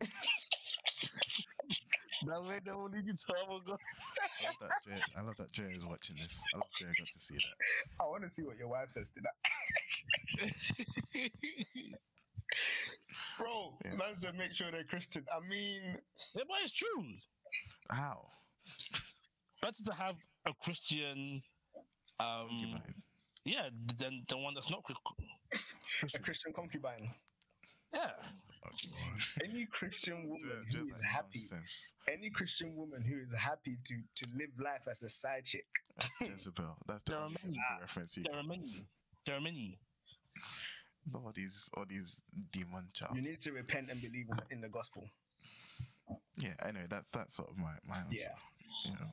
that 2.26 2.42
way 2.42 2.60
they 2.64 2.72
will 2.72 2.90
lead 2.90 3.06
you 3.06 3.14
to 3.14 3.34
our 3.50 3.60
God. 3.66 3.78
I 3.80 4.46
love 4.46 4.58
that 4.60 4.70
Dre, 4.84 4.96
I 5.16 5.20
love 5.22 5.36
that 5.38 5.52
Dre 5.52 5.72
is 5.72 5.84
watching 5.86 6.16
this. 6.16 6.42
I 6.54 6.58
love 6.58 6.66
Dre 6.78 6.88
got 6.88 7.06
to 7.06 7.20
see 7.20 7.34
that. 7.34 7.56
I 8.00 8.04
want 8.08 8.24
to 8.24 8.30
see 8.30 8.42
what 8.42 8.58
your 8.58 8.68
wife 8.68 8.90
says 8.90 9.10
to 9.10 9.20
that. 9.22 9.36
Bro, 13.38 13.78
Yeah. 13.84 13.94
man 13.96 14.14
said 14.14 14.34
make 14.36 14.52
sure 14.52 14.70
they're 14.70 14.84
Christian. 14.84 15.24
I 15.34 15.40
mean, 15.48 15.98
yeah, 16.34 16.44
but 16.48 16.58
it's 16.62 16.72
true. 16.72 17.04
How? 17.90 18.28
Better 19.62 19.82
to 19.84 19.92
have 19.94 20.16
a 20.46 20.52
Christian, 20.62 21.42
um, 22.20 22.48
Concubine. 22.48 23.02
Yeah, 23.46 23.68
than 23.98 24.24
the 24.28 24.36
one 24.36 24.54
that's 24.54 24.70
not 24.70 24.82
Chri- 24.84 26.12
a 26.14 26.18
Christian 26.18 26.52
concubine. 26.52 27.08
Yeah, 27.94 28.10
Any 29.44 29.64
Christian 29.66 30.28
woman 30.28 30.42
Dre- 30.50 30.80
who 30.80 30.86
Dre's 30.88 30.96
is 30.98 31.02
like 31.02 31.10
happy, 31.12 31.38
nonsense. 31.38 31.92
any 32.12 32.28
Christian 32.30 32.74
woman 32.76 33.02
who 33.02 33.18
is 33.22 33.32
happy 33.32 33.78
to 33.84 33.94
to 34.16 34.26
live 34.36 34.50
life 34.58 34.86
as 34.90 35.02
a 35.02 35.08
side 35.08 35.44
chick. 35.46 35.64
Jezebel. 36.20 36.76
That's 36.86 37.02
the 37.04 37.12
There 37.12 37.20
are 37.20 37.24
only 37.24 37.36
many. 37.44 37.58
reference 37.80 38.16
you 38.18 38.24
there 38.24 38.34
are 38.36 38.42
many. 38.42 38.84
There 39.24 39.36
are 39.36 39.40
many. 39.40 39.78
all 41.14 41.32
these 41.34 41.70
all 41.76 41.86
these 41.88 42.20
demon 42.52 42.88
child. 42.92 43.16
You 43.16 43.22
need 43.22 43.40
to 43.42 43.52
repent 43.52 43.90
and 43.90 44.00
believe 44.02 44.26
in, 44.30 44.56
in 44.56 44.60
the 44.60 44.68
gospel. 44.68 45.08
Yeah, 46.36 46.54
anyway, 46.66 46.86
that's 46.90 47.10
that's 47.12 47.36
sort 47.36 47.48
of 47.50 47.56
my, 47.56 47.72
my 47.88 47.98
answer. 47.98 48.16
Yeah. 48.18 48.90
You 48.90 48.98
know. 48.98 49.10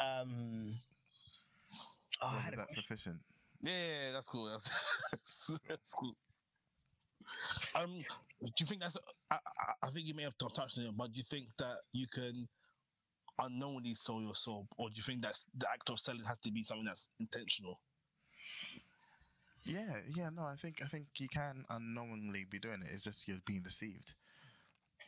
Um. 0.00 0.80
Oh, 2.22 2.30
Well, 2.32 2.48
is 2.48 2.54
a 2.54 2.56
that 2.56 2.72
sufficient? 2.72 3.20
Yeah, 3.62 3.72
yeah, 3.72 4.12
that's 4.12 4.28
cool. 4.28 4.46
That's, 5.10 5.50
that's 5.68 5.94
cool. 5.94 6.14
Um, 7.74 7.98
do 8.40 8.52
you 8.60 8.66
think 8.66 8.80
that's? 8.80 8.96
I, 9.30 9.34
I, 9.34 9.86
I 9.86 9.90
think 9.90 10.06
you 10.06 10.14
may 10.14 10.22
have 10.22 10.38
touched 10.38 10.78
on 10.78 10.84
it, 10.84 10.96
but 10.96 11.12
do 11.12 11.18
you 11.18 11.24
think 11.24 11.48
that 11.58 11.76
you 11.92 12.06
can 12.06 12.48
unknowingly 13.38 13.94
sell 13.94 14.22
your 14.22 14.34
soul, 14.34 14.66
or 14.76 14.88
do 14.88 14.94
you 14.96 15.02
think 15.02 15.22
that's 15.22 15.44
the 15.56 15.68
act 15.70 15.90
of 15.90 15.98
selling 15.98 16.24
has 16.24 16.38
to 16.38 16.50
be 16.50 16.62
something 16.62 16.86
that's 16.86 17.08
intentional? 17.20 17.80
Yeah, 19.64 19.96
yeah, 20.14 20.30
no, 20.34 20.44
I 20.44 20.54
think 20.54 20.80
I 20.82 20.86
think 20.86 21.06
you 21.18 21.28
can 21.28 21.64
unknowingly 21.68 22.46
be 22.50 22.58
doing 22.58 22.80
it. 22.82 22.88
It's 22.92 23.04
just 23.04 23.28
you're 23.28 23.38
being 23.44 23.62
deceived. 23.62 24.14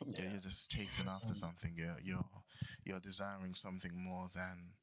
Yeah. 0.05 0.31
You're 0.31 0.41
just 0.41 0.69
chasing 0.71 1.07
after 1.07 1.33
something. 1.33 1.73
You're 1.75 1.97
you're 2.03 2.25
you're 2.85 2.99
desiring 2.99 3.53
something 3.55 3.91
more 3.95 4.29
than 4.35 4.73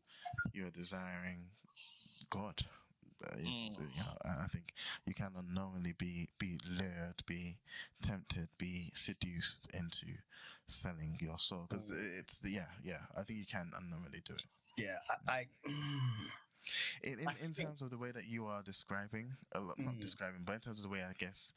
you're 0.53 0.71
desiring 0.71 1.51
God. 2.31 2.63
It's, 3.21 3.79
uh, 3.79 3.83
you 3.95 4.03
know, 4.03 4.17
I 4.25 4.47
think 4.47 4.75
you 5.07 5.15
can 5.15 5.33
unknowingly 5.37 5.95
be 5.97 6.29
be 6.39 6.59
lured, 6.69 7.23
be 7.27 7.57
tempted, 8.03 8.49
be 8.59 8.91
seduced 8.95 9.69
into 9.75 10.07
selling 10.67 11.17
your 11.21 11.39
soul 11.39 11.67
because 11.69 11.91
it's 12.19 12.41
the 12.41 12.51
yeah 12.51 12.67
yeah. 12.83 13.01
I 13.17 13.23
think 13.23 13.39
you 13.41 13.47
can 13.47 13.71
unknowingly 13.77 14.21
do 14.25 14.35
it. 14.35 14.45
Yeah, 14.77 14.97
I. 15.27 15.33
I 15.33 15.47
In 17.03 17.19
in, 17.21 17.29
in 17.43 17.53
terms 17.55 17.81
of 17.83 17.91
the 17.91 17.97
way 17.97 18.11
that 18.11 18.29
you 18.29 18.47
are 18.47 18.63
describing, 18.63 19.37
well, 19.55 19.75
not 19.79 19.95
Mm. 19.95 20.01
describing, 20.01 20.43
but 20.45 20.53
in 20.55 20.61
terms 20.61 20.79
of 20.79 20.83
the 20.83 20.89
way 20.91 21.03
I 21.03 21.15
guess 21.19 21.53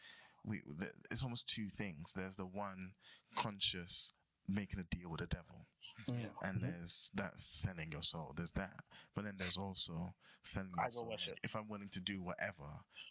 we, 0.46 0.62
the, 0.66 0.90
it's 1.12 1.22
almost 1.24 1.48
two 1.50 1.70
things. 1.70 2.14
There's 2.14 2.38
the 2.38 2.46
one 2.46 2.94
conscious 3.36 4.14
making 4.48 4.80
a 4.80 4.84
deal 4.84 5.10
with 5.10 5.20
the 5.20 5.28
devil, 5.28 5.68
Yeah. 6.08 6.28
and 6.44 6.62
there's 6.62 7.12
that's 7.14 7.44
selling 7.46 7.92
your 7.92 8.04
soul. 8.04 8.34
There's 8.36 8.52
that, 8.54 8.74
but 9.16 9.24
then 9.26 9.36
there's 9.38 9.58
also 9.58 10.14
selling 10.44 10.72
your 10.78 10.92
soul. 10.92 11.10
worship. 11.10 11.40
If 11.44 11.56
I'm 11.56 11.68
willing 11.70 11.90
to 11.90 12.02
do 12.02 12.22
whatever 12.22 12.68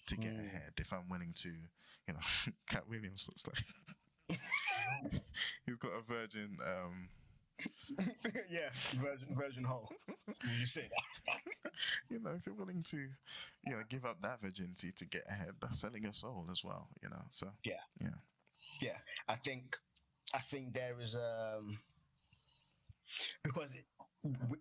to 0.07 0.17
get 0.17 0.33
Mm. 0.33 0.47
ahead, 0.47 0.73
if 0.79 0.93
I'm 0.93 1.09
willing 1.09 1.33
to, 1.35 1.49
you 1.49 2.15
know, 2.15 2.21
Katt 2.69 2.89
Williams 2.89 3.29
looks 3.29 3.47
like 3.47 4.39
he's 5.67 5.77
got 5.77 5.93
a 5.93 6.03
virgin. 6.03 6.57
Um, 6.65 7.09
yeah, 8.51 8.71
virgin, 8.95 9.29
virgin 9.37 9.65
hole. 9.65 9.91
you 10.59 10.65
say 10.67 10.89
that? 10.89 11.41
you 12.09 12.19
know, 12.21 12.31
if 12.31 12.47
you're 12.47 12.55
willing 12.55 12.83
to, 12.85 12.97
you 12.97 13.73
know, 13.73 13.83
give 13.89 14.05
up 14.07 14.21
that 14.23 14.41
virginity 14.41 14.93
to 14.97 15.05
get 15.05 15.23
ahead, 15.29 15.51
that's 15.61 15.81
selling 15.81 16.05
your 16.05 16.13
soul 16.15 16.47
as 16.51 16.65
well. 16.65 16.89
You 17.03 17.11
know, 17.11 17.23
so 17.31 17.49
Yeah. 17.65 17.75
yeah. 18.01 18.09
Yeah, 18.81 18.97
I 19.29 19.35
think, 19.37 19.77
I 20.35 20.39
think 20.39 20.73
there 20.73 20.99
is 21.01 21.17
um 21.17 21.79
because 23.43 23.75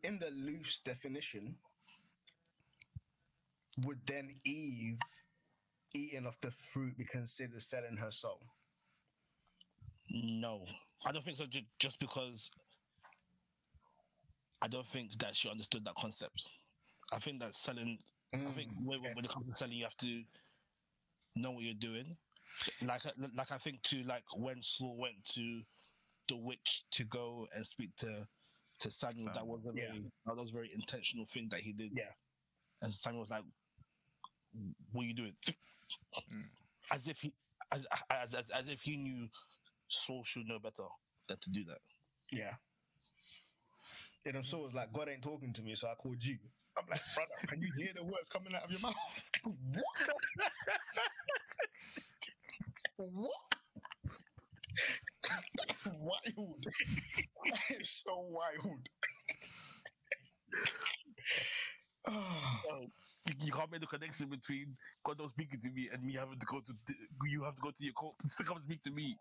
in 0.03 0.19
the 0.19 0.31
loose 0.31 0.79
definition, 0.79 1.55
would 3.85 3.99
then 4.05 4.29
Eve 4.45 4.99
eating 5.95 6.25
of 6.25 6.39
the 6.41 6.51
fruit 6.51 6.97
be 6.97 7.05
considered 7.05 7.61
selling 7.61 7.97
her 7.97 8.11
soul? 8.11 8.41
No, 10.09 10.65
I 11.05 11.11
don't 11.11 11.23
think 11.23 11.37
so. 11.37 11.45
Just 11.79 11.99
because 11.99 12.51
I 14.61 14.67
don't 14.67 14.85
think 14.85 15.17
that 15.19 15.35
she 15.35 15.49
understood 15.49 15.85
that 15.85 15.95
concept. 15.95 16.47
I 17.13 17.17
think 17.19 17.39
that 17.41 17.55
selling. 17.55 17.99
I 18.47 18.51
think 18.51 18.69
Mm, 18.69 18.85
when, 18.85 18.99
when 19.13 19.25
it 19.25 19.31
comes 19.31 19.47
to 19.47 19.55
selling, 19.55 19.73
you 19.73 19.83
have 19.85 19.97
to 19.97 20.23
know 21.35 21.51
what 21.51 21.63
you're 21.63 21.73
doing. 21.73 22.17
Like, 22.81 23.03
like 23.35 23.51
I 23.51 23.57
think 23.57 23.81
to 23.83 24.03
like 24.03 24.23
when 24.35 24.61
Saul 24.61 24.97
went 24.97 25.23
to 25.35 25.61
the 26.27 26.37
witch 26.37 26.83
to 26.91 27.03
go 27.05 27.47
and 27.55 27.65
speak 27.65 27.95
to 27.97 28.27
to 28.79 28.91
Samuel, 28.91 29.31
that 29.33 29.45
was 29.45 29.65
a 29.65 29.71
Yeah. 29.75 29.87
very 29.87 30.11
that 30.25 30.35
was 30.35 30.49
a 30.49 30.53
very 30.53 30.71
intentional 30.73 31.25
thing 31.25 31.49
that 31.49 31.59
he 31.61 31.73
did. 31.73 31.91
Yeah. 31.95 32.11
and 32.81 32.93
Samuel 32.93 33.21
was 33.21 33.29
like, 33.29 33.43
"What 34.91 35.03
are 35.03 35.07
you 35.07 35.13
doing?" 35.13 35.35
Mm. 36.31 36.43
As 36.91 37.07
if 37.07 37.19
he, 37.19 37.33
as, 37.71 37.85
as 38.09 38.33
as 38.35 38.49
as 38.51 38.69
if 38.69 38.81
he 38.81 38.97
knew 38.97 39.27
Saul 39.87 40.23
should 40.23 40.47
know 40.47 40.59
better 40.59 40.87
than 41.27 41.37
to 41.39 41.49
do 41.49 41.63
that. 41.65 41.79
Yeah. 42.31 42.55
And 44.25 44.35
then 44.35 44.43
Saul 44.43 44.63
was 44.63 44.73
like, 44.73 44.91
God 44.93 45.09
ain't 45.09 45.21
talking 45.23 45.53
to 45.53 45.63
me, 45.63 45.75
so 45.75 45.87
I 45.87 45.95
called 45.95 46.23
you. 46.23 46.37
I'm 46.77 46.85
like, 46.89 47.01
brother, 47.15 47.31
can 47.47 47.61
you 47.61 47.71
hear 47.77 47.89
the 47.95 48.03
words 48.03 48.29
coming 48.29 48.53
out 48.53 48.63
of 48.65 48.71
your 48.71 48.81
mouth? 48.81 49.29
what? 49.73 50.09
what? 52.97 53.31
That's 55.57 55.85
wild. 55.85 56.65
That 57.45 57.79
is 57.79 57.89
so 58.05 58.19
wild. 58.29 58.87
Oh, 62.07 62.85
you, 63.27 63.33
you 63.45 63.51
can't 63.51 63.71
make 63.71 63.81
the 63.81 63.87
connection 63.87 64.29
between 64.29 64.75
God 65.03 65.19
not 65.19 65.29
speaking 65.29 65.59
to 65.61 65.69
me 65.69 65.89
and 65.91 66.03
me 66.03 66.13
having 66.15 66.39
to 66.39 66.45
go 66.45 66.59
to 66.59 66.73
you 67.25 67.43
have 67.43 67.55
to 67.55 67.61
go 67.61 67.71
to 67.71 67.83
your 67.83 67.93
court 67.93 68.15
to 68.37 68.43
come 68.43 68.57
speak 68.65 68.81
to 68.83 68.91
me. 68.91 69.17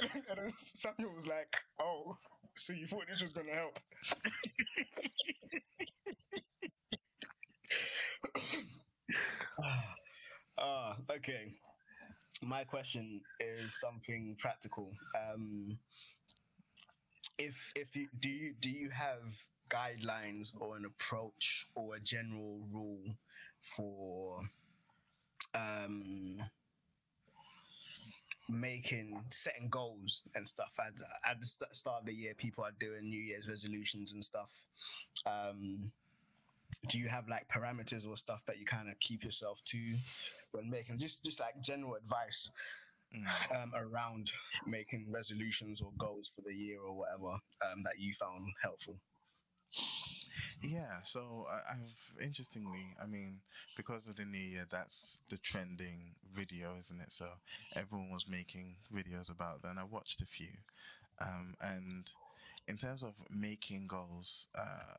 and 0.00 0.10
then- 0.12 0.22
and 0.30 0.38
then 0.38 0.48
Samuel 0.48 1.12
was 1.16 1.26
like, 1.26 1.54
oh, 1.80 2.16
so 2.54 2.72
you 2.72 2.86
thought 2.86 3.04
this 3.08 3.22
was 3.22 3.32
going 3.32 3.46
to 3.46 3.54
help? 3.54 3.78
Ah, 10.58 10.96
okay. 11.10 11.52
My 12.42 12.64
question 12.64 13.20
is 13.40 13.80
something 13.80 14.36
practical. 14.38 14.90
Um, 15.14 15.78
if 17.38 17.72
if 17.76 17.94
you 17.94 18.08
do 18.20 18.28
you 18.28 18.54
do 18.60 18.70
you 18.70 18.90
have 18.90 19.34
guidelines 19.68 20.52
or 20.60 20.76
an 20.76 20.84
approach 20.84 21.66
or 21.74 21.96
a 21.96 22.00
general 22.00 22.66
rule 22.72 23.16
for 23.60 24.40
um 25.54 26.40
making 28.48 29.20
setting 29.30 29.68
goals 29.68 30.22
and 30.36 30.46
stuff 30.46 30.72
at, 30.78 30.92
at 31.28 31.40
the 31.40 31.46
start 31.72 32.00
of 32.00 32.06
the 32.06 32.14
year 32.14 32.32
people 32.36 32.62
are 32.62 32.70
doing 32.78 33.02
new 33.02 33.20
year's 33.20 33.48
resolutions 33.48 34.12
and 34.12 34.22
stuff 34.22 34.64
um 35.26 35.90
do 36.88 36.98
you 36.98 37.08
have 37.08 37.28
like 37.28 37.48
parameters 37.48 38.06
or 38.06 38.16
stuff 38.16 38.44
that 38.46 38.58
you 38.58 38.64
kind 38.64 38.88
of 38.88 38.98
keep 39.00 39.24
yourself 39.24 39.62
to 39.64 39.78
when 40.52 40.70
making 40.70 40.98
just 40.98 41.24
just 41.24 41.40
like 41.40 41.60
general 41.62 41.94
advice 41.94 42.50
Mm. 43.14 43.62
um, 43.62 43.72
around 43.76 44.32
making 44.66 45.06
resolutions 45.08 45.80
or 45.80 45.92
goals 45.96 46.28
for 46.28 46.40
the 46.42 46.52
year 46.52 46.80
or 46.80 46.92
whatever 46.92 47.34
um, 47.64 47.82
that 47.84 48.00
you 48.00 48.12
found 48.12 48.52
helpful 48.60 48.98
Yeah, 50.62 51.02
so 51.04 51.44
I, 51.50 51.74
I've 51.74 52.24
interestingly, 52.24 52.96
I 53.02 53.06
mean, 53.06 53.40
because 53.76 54.08
of 54.08 54.16
the 54.16 54.24
new 54.24 54.38
year, 54.38 54.64
that's 54.70 55.18
the 55.28 55.38
trending 55.38 56.14
video, 56.34 56.74
isn't 56.78 57.00
it? 57.00 57.12
So 57.12 57.28
everyone 57.74 58.10
was 58.10 58.26
making 58.28 58.76
videos 58.94 59.30
about 59.30 59.62
that, 59.62 59.70
and 59.70 59.78
I 59.78 59.84
watched 59.84 60.20
a 60.22 60.26
few. 60.26 60.48
Um, 61.20 61.54
and 61.60 62.10
in 62.68 62.76
terms 62.76 63.02
of 63.02 63.14
making 63.30 63.86
goals, 63.86 64.48
uh, 64.58 64.96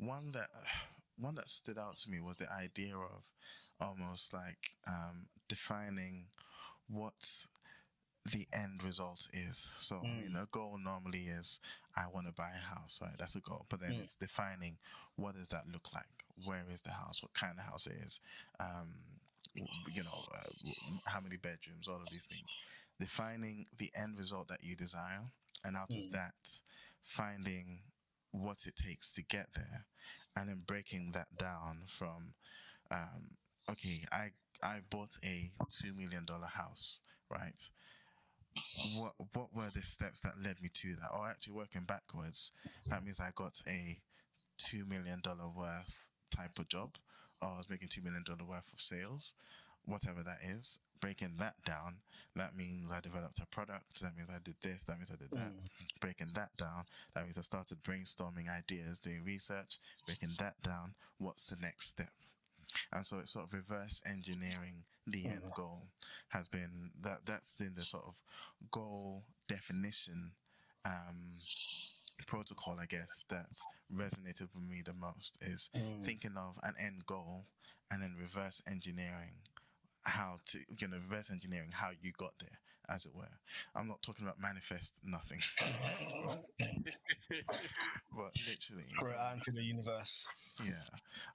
one 0.00 0.32
that 0.32 0.48
one 1.18 1.34
that 1.34 1.50
stood 1.50 1.78
out 1.78 1.96
to 1.96 2.10
me 2.10 2.20
was 2.20 2.38
the 2.38 2.50
idea 2.52 2.94
of 2.96 3.24
almost 3.80 4.32
like 4.32 4.70
um, 4.86 5.26
defining 5.48 6.26
what 6.88 7.44
the 8.30 8.46
end 8.52 8.82
result 8.82 9.28
is. 9.32 9.70
So, 9.78 10.00
I 10.02 10.06
mean, 10.06 10.36
a 10.36 10.46
goal 10.50 10.78
normally 10.82 11.26
is 11.26 11.60
I 11.96 12.04
want 12.12 12.26
to 12.26 12.32
buy 12.32 12.50
a 12.54 12.74
house, 12.74 13.00
right? 13.02 13.16
That's 13.18 13.36
a 13.36 13.40
goal. 13.40 13.66
But 13.68 13.80
then 13.80 13.92
it's 14.02 14.16
defining 14.16 14.78
what 15.16 15.34
does 15.34 15.48
that 15.50 15.64
look 15.72 15.92
like? 15.94 16.04
Where 16.44 16.64
is 16.70 16.82
the 16.82 16.92
house? 16.92 17.22
What 17.22 17.34
kind 17.34 17.54
of 17.58 17.64
house 17.64 17.86
it 17.86 17.96
is? 18.04 18.20
Um, 18.58 18.94
you 19.54 20.02
know, 20.04 20.24
uh, 20.34 20.70
how 21.06 21.20
many 21.20 21.36
bedrooms? 21.36 21.88
All 21.88 21.96
of 21.96 22.08
these 22.10 22.26
things. 22.26 22.48
Defining 23.00 23.66
the 23.78 23.90
end 23.94 24.18
result 24.18 24.48
that 24.48 24.62
you 24.62 24.76
desire, 24.76 25.22
and 25.64 25.76
out 25.76 25.94
of 25.94 26.12
that, 26.12 26.60
finding 27.02 27.80
what 28.32 28.66
it 28.66 28.76
takes 28.76 29.12
to 29.14 29.22
get 29.22 29.48
there, 29.54 29.86
and 30.36 30.48
then 30.48 30.62
breaking 30.66 31.12
that 31.12 31.36
down 31.38 31.82
from 31.86 32.34
um, 32.90 33.36
okay, 33.70 34.04
I 34.12 34.30
I 34.62 34.80
bought 34.90 35.16
a 35.24 35.50
two 35.70 35.94
million 35.94 36.24
dollar 36.24 36.46
house, 36.46 37.00
right? 37.30 37.60
What 38.96 39.14
what 39.32 39.54
were 39.54 39.70
the 39.74 39.82
steps 39.82 40.20
that 40.22 40.42
led 40.42 40.60
me 40.60 40.70
to 40.74 40.96
that? 40.96 41.10
Or 41.14 41.28
actually 41.28 41.54
working 41.54 41.84
backwards, 41.84 42.52
that 42.86 43.04
means 43.04 43.20
I 43.20 43.30
got 43.34 43.60
a 43.66 43.98
two 44.58 44.84
million 44.84 45.20
dollar 45.22 45.48
worth 45.48 46.08
type 46.34 46.58
of 46.58 46.68
job, 46.68 46.96
or 47.40 47.48
I 47.48 47.58
was 47.58 47.70
making 47.70 47.88
two 47.88 48.02
million 48.02 48.24
dollar 48.24 48.44
worth 48.44 48.72
of 48.72 48.80
sales, 48.80 49.34
whatever 49.84 50.22
that 50.22 50.38
is. 50.48 50.78
Breaking 51.00 51.36
that 51.38 51.54
down, 51.64 51.96
that 52.36 52.54
means 52.54 52.92
I 52.92 53.00
developed 53.00 53.38
a 53.40 53.46
product. 53.46 54.00
That 54.02 54.16
means 54.16 54.28
I 54.30 54.38
did 54.44 54.56
this. 54.62 54.84
That 54.84 54.98
means 54.98 55.10
I 55.10 55.16
did 55.16 55.30
that. 55.30 55.52
Mm. 55.52 56.00
Breaking 56.00 56.30
that 56.34 56.56
down, 56.58 56.84
that 57.14 57.24
means 57.24 57.38
I 57.38 57.42
started 57.42 57.82
brainstorming 57.82 58.54
ideas, 58.54 59.00
doing 59.00 59.22
research. 59.24 59.78
Breaking 60.04 60.34
that 60.38 60.60
down, 60.62 60.94
what's 61.18 61.46
the 61.46 61.56
next 61.60 61.88
step? 61.88 62.10
and 62.92 63.04
so 63.04 63.18
it's 63.18 63.32
sort 63.32 63.46
of 63.46 63.52
reverse 63.52 64.00
engineering 64.06 64.84
the 65.06 65.26
end 65.26 65.42
mm. 65.46 65.54
goal 65.54 65.82
has 66.28 66.48
been 66.48 66.90
that 67.02 67.18
that's 67.26 67.54
been 67.54 67.74
the 67.76 67.84
sort 67.84 68.04
of 68.06 68.14
goal 68.70 69.24
definition 69.48 70.32
um 70.84 71.38
protocol 72.26 72.76
i 72.80 72.86
guess 72.86 73.24
that's 73.28 73.64
resonated 73.94 74.48
with 74.54 74.68
me 74.68 74.82
the 74.84 74.92
most 74.92 75.38
is 75.42 75.70
mm. 75.76 76.04
thinking 76.04 76.34
of 76.36 76.58
an 76.62 76.74
end 76.84 77.06
goal 77.06 77.44
and 77.90 78.02
then 78.02 78.14
reverse 78.20 78.62
engineering 78.70 79.32
how 80.04 80.38
to 80.46 80.58
you 80.78 80.88
know 80.88 80.96
reverse 81.08 81.30
engineering 81.30 81.70
how 81.72 81.90
you 82.02 82.12
got 82.18 82.32
there 82.40 82.58
as 82.88 83.06
it 83.06 83.12
were 83.14 83.28
i'm 83.76 83.86
not 83.86 84.02
talking 84.02 84.24
about 84.24 84.40
manifest 84.40 84.94
nothing 85.04 85.40
but 87.28 88.32
literally 88.48 88.84
Throw 89.00 89.10
so- 89.10 89.14
out 89.16 89.38
the 89.46 89.62
universe. 89.62 90.26
yeah. 90.64 90.72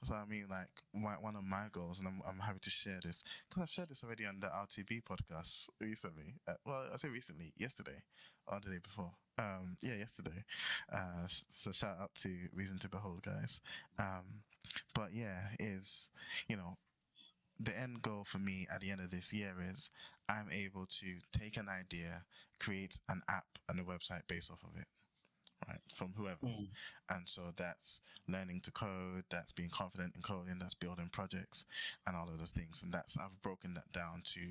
So 0.03 0.15
I 0.15 0.25
mean, 0.25 0.45
like 0.49 0.67
my, 0.93 1.13
one 1.21 1.35
of 1.35 1.43
my 1.43 1.67
goals, 1.71 1.99
and 1.99 2.07
I'm, 2.07 2.21
I'm 2.27 2.39
happy 2.39 2.59
to 2.61 2.69
share 2.69 2.99
this 3.03 3.23
because 3.49 3.63
I've 3.63 3.69
shared 3.69 3.89
this 3.89 4.03
already 4.03 4.25
on 4.25 4.39
the 4.39 4.47
RTB 4.47 5.03
podcast 5.03 5.69
recently. 5.79 6.35
Uh, 6.47 6.53
well, 6.65 6.85
I 6.93 6.97
say 6.97 7.09
recently, 7.09 7.53
yesterday 7.57 8.01
or 8.47 8.59
the 8.63 8.71
day 8.71 8.79
before. 8.83 9.11
Um, 9.39 9.77
yeah, 9.81 9.95
yesterday. 9.95 10.43
Uh, 10.91 11.25
so 11.27 11.71
shout 11.71 11.97
out 12.01 12.11
to 12.15 12.29
Reason 12.53 12.77
to 12.79 12.89
Behold, 12.89 13.23
guys. 13.23 13.61
Um, 13.99 14.41
but 14.93 15.09
yeah, 15.13 15.39
is 15.59 16.09
you 16.47 16.57
know 16.57 16.77
the 17.59 17.77
end 17.79 18.01
goal 18.01 18.23
for 18.23 18.39
me 18.39 18.67
at 18.73 18.81
the 18.81 18.91
end 18.91 19.01
of 19.01 19.11
this 19.11 19.33
year 19.33 19.55
is 19.71 19.89
I'm 20.27 20.49
able 20.51 20.85
to 20.85 21.07
take 21.31 21.57
an 21.57 21.67
idea, 21.69 22.23
create 22.59 22.99
an 23.07 23.21
app 23.29 23.45
and 23.69 23.79
a 23.79 23.83
website 23.83 24.27
based 24.27 24.51
off 24.51 24.63
of 24.63 24.79
it, 24.79 24.87
right? 25.67 25.79
From 25.93 26.13
whoever. 26.17 26.37
And 27.09 27.29
so 27.29 27.53
that's 27.55 28.01
learning 28.27 28.61
to 28.61 28.71
code, 28.71 29.23
that's 29.29 29.51
being 29.51 29.69
confident 29.69 30.15
in 30.15 30.21
coding, 30.21 30.57
that's 30.59 30.73
building 30.73 31.09
projects 31.11 31.65
and 32.05 32.15
all 32.15 32.27
of 32.27 32.39
those 32.39 32.51
things. 32.51 32.81
And 32.83 32.91
that's, 32.91 33.17
I've 33.17 33.41
broken 33.41 33.75
that 33.75 33.91
down 33.91 34.21
to 34.25 34.41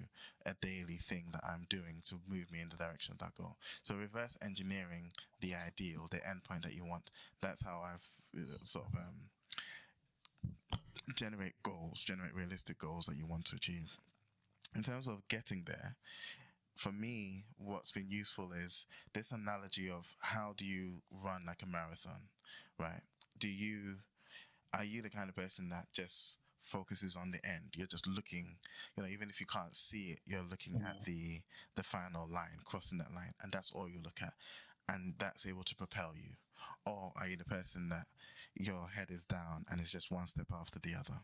a 0.47 0.55
daily 0.61 0.97
thing 0.97 1.27
that 1.33 1.43
I'm 1.45 1.67
doing 1.69 2.01
to 2.07 2.17
move 2.29 2.51
me 2.53 2.61
in 2.61 2.69
the 2.69 2.77
direction 2.77 3.13
of 3.13 3.19
that 3.19 3.35
goal. 3.35 3.57
So 3.83 3.97
reverse 3.97 4.39
engineering 4.43 5.11
the 5.41 5.55
ideal, 5.55 6.07
the 6.11 6.19
endpoint 6.19 6.63
that 6.63 6.75
you 6.75 6.85
want, 6.85 7.11
that's 7.41 7.65
how 7.65 7.83
I've 7.85 8.07
uh, 8.41 8.63
sort 8.63 8.87
of, 8.87 8.95
um, 8.95 9.31
generate 11.15 11.55
goals, 11.63 12.05
generate 12.05 12.35
realistic 12.35 12.79
goals 12.79 13.07
that 13.07 13.17
you 13.17 13.27
want 13.27 13.45
to 13.47 13.57
achieve. 13.57 13.97
In 14.75 14.83
terms 14.83 15.07
of 15.07 15.27
getting 15.29 15.65
there, 15.67 15.97
for 16.75 16.91
me, 16.91 17.45
what's 17.59 17.93
been 17.93 18.11
useful 18.11 18.51
is 18.53 18.87
this 19.13 19.31
analogy 19.31 19.89
of 19.89 20.17
how 20.19 20.55
do 20.57 20.65
you 20.65 21.03
run 21.25 21.43
like 21.47 21.63
a 21.63 21.67
marathon, 21.67 22.29
right? 22.79 23.03
Do 23.39 23.49
you, 23.49 23.97
are 24.77 24.85
you 24.85 25.03
the 25.03 25.11
kind 25.11 25.29
of 25.29 25.37
person 25.37 25.69
that 25.69 25.87
just 25.93 26.39
focuses 26.63 27.17
on 27.17 27.31
the 27.31 27.45
end? 27.49 27.75
You're 27.77 27.87
just 27.87 28.07
looking, 28.09 28.57
you 28.97 29.03
know, 29.03 29.09
even 29.09 29.31
if 29.31 29.41
you 29.41 29.47
can't 29.47 29.75
see 29.75 30.13
it, 30.13 30.21
you're 30.27 30.43
looking 30.43 30.77
at 30.77 31.03
mm-hmm. 31.03 31.05
the 31.05 31.41
the 31.77 31.83
final 31.83 32.27
line, 32.29 32.59
crossing 32.65 32.99
that 32.99 33.15
line, 33.15 33.35
and 33.43 33.53
that's 33.53 33.71
all 33.71 33.89
you 33.89 34.01
look 34.03 34.21
at, 34.23 34.33
and 34.89 35.15
that's 35.19 35.47
able 35.47 35.63
to 35.65 35.77
propel 35.77 36.13
you. 36.17 36.31
Or 36.87 37.13
are 37.21 37.29
you 37.29 37.37
the 37.37 37.45
person 37.45 37.89
that 37.91 38.07
your 38.57 38.89
head 38.89 39.11
is 39.11 39.27
down 39.27 39.65
and 39.71 39.81
it's 39.81 39.93
just 39.93 40.11
one 40.11 40.27
step 40.27 40.47
after 40.53 40.79
the 40.79 40.95
other, 40.95 41.21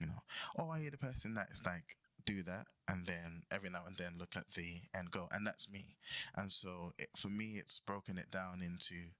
you 0.00 0.06
know? 0.06 0.22
Or 0.56 0.72
are 0.72 0.78
you 0.78 0.90
the 0.90 0.98
person 0.98 1.34
that 1.34 1.48
is 1.50 1.62
like 1.64 1.96
do 2.24 2.42
that 2.42 2.66
and 2.88 3.06
then 3.06 3.42
every 3.50 3.70
now 3.70 3.82
and 3.86 3.96
then 3.96 4.14
look 4.18 4.36
at 4.36 4.50
the 4.54 4.82
end 4.94 5.10
goal 5.10 5.28
and 5.32 5.46
that's 5.46 5.70
me. 5.70 5.96
And 6.36 6.52
so 6.52 6.92
it, 6.98 7.08
for 7.16 7.28
me 7.28 7.54
it's 7.56 7.80
broken 7.80 8.18
it 8.18 8.30
down 8.30 8.60
into 8.62 9.10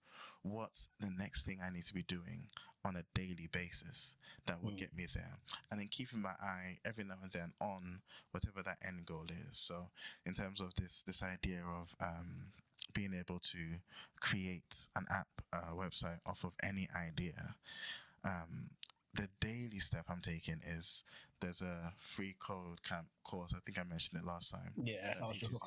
what's 0.43 0.89
the 1.01 1.11
next 1.11 1.45
thing 1.45 1.59
i 1.63 1.71
need 1.71 1.85
to 1.85 1.95
be 1.95 2.03
doing 2.03 2.47
on 2.85 2.97
a 2.97 3.05
daily 3.15 3.49
basis 3.51 4.15
that 4.47 4.63
will 4.63 4.73
get 4.73 4.97
me 4.97 5.07
there. 5.15 5.39
And 5.71 5.79
then 5.79 5.89
keeping 5.91 6.23
my 6.23 6.35
eye 6.41 6.79
every 6.85 7.05
now 7.05 7.17
and 7.23 7.31
then 7.31 7.53
on 7.61 8.01
whatever 8.31 8.63
that 8.63 8.79
end 8.87 9.05
goal 9.05 9.27
is. 9.29 9.59
So 9.59 9.91
in 10.25 10.33
terms 10.35 10.61
of 10.61 10.75
this 10.75 11.03
this 11.03 11.23
idea 11.23 11.61
of 11.61 11.95
um 12.01 12.53
being 12.95 13.15
able 13.15 13.39
to 13.41 13.59
create 14.21 14.89
an 14.97 15.05
app 15.11 15.29
uh, 15.53 15.73
website 15.75 16.19
off 16.27 16.45
of 16.45 16.53
any 16.63 16.89
idea 16.97 17.55
um 18.25 18.71
the 19.15 19.29
daily 19.41 19.79
step 19.79 20.05
i'm 20.09 20.21
taking 20.21 20.61
is 20.67 21.05
there's 21.41 21.63
a 21.63 21.93
free 21.99 22.35
code 22.41 22.83
camp 22.83 23.07
course 23.25 23.55
i 23.55 23.59
think 23.65 23.79
i 23.79 23.85
mentioned 23.85 24.21
it 24.21 24.27
last 24.27 24.51
time 24.51 24.73
Yeah, 24.77 25.15
that 25.21 25.29
teaches 25.33 25.53
you 25.53 25.59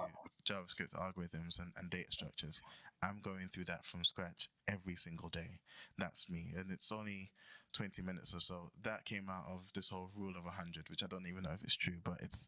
JavaScript 0.46 0.94
algorithms 0.96 1.60
and, 1.60 1.72
and 1.78 1.90
data 1.90 2.12
structures. 2.12 2.62
I'm 3.04 3.20
going 3.22 3.50
through 3.52 3.66
that 3.66 3.86
from 3.86 4.04
scratch 4.04 4.50
every 4.68 4.96
single 4.96 5.30
day. 5.30 5.60
That's 5.98 6.30
me. 6.30 6.54
And 6.58 6.72
it's 6.72 6.92
only 6.92 7.32
20 7.74 8.02
minutes 8.02 8.34
or 8.36 8.40
so. 8.40 8.70
That 8.84 9.06
came 9.06 9.30
out 9.30 9.46
of 9.48 9.72
this 9.74 9.90
whole 9.90 10.12
rule 10.16 10.36
of 10.38 10.46
100, 10.46 10.90
which 10.90 11.04
I 11.04 11.08
don't 11.08 11.28
even 11.28 11.44
know 11.44 11.52
if 11.52 11.64
it's 11.64 11.76
true, 11.76 12.00
but 12.04 12.18
it's 12.22 12.48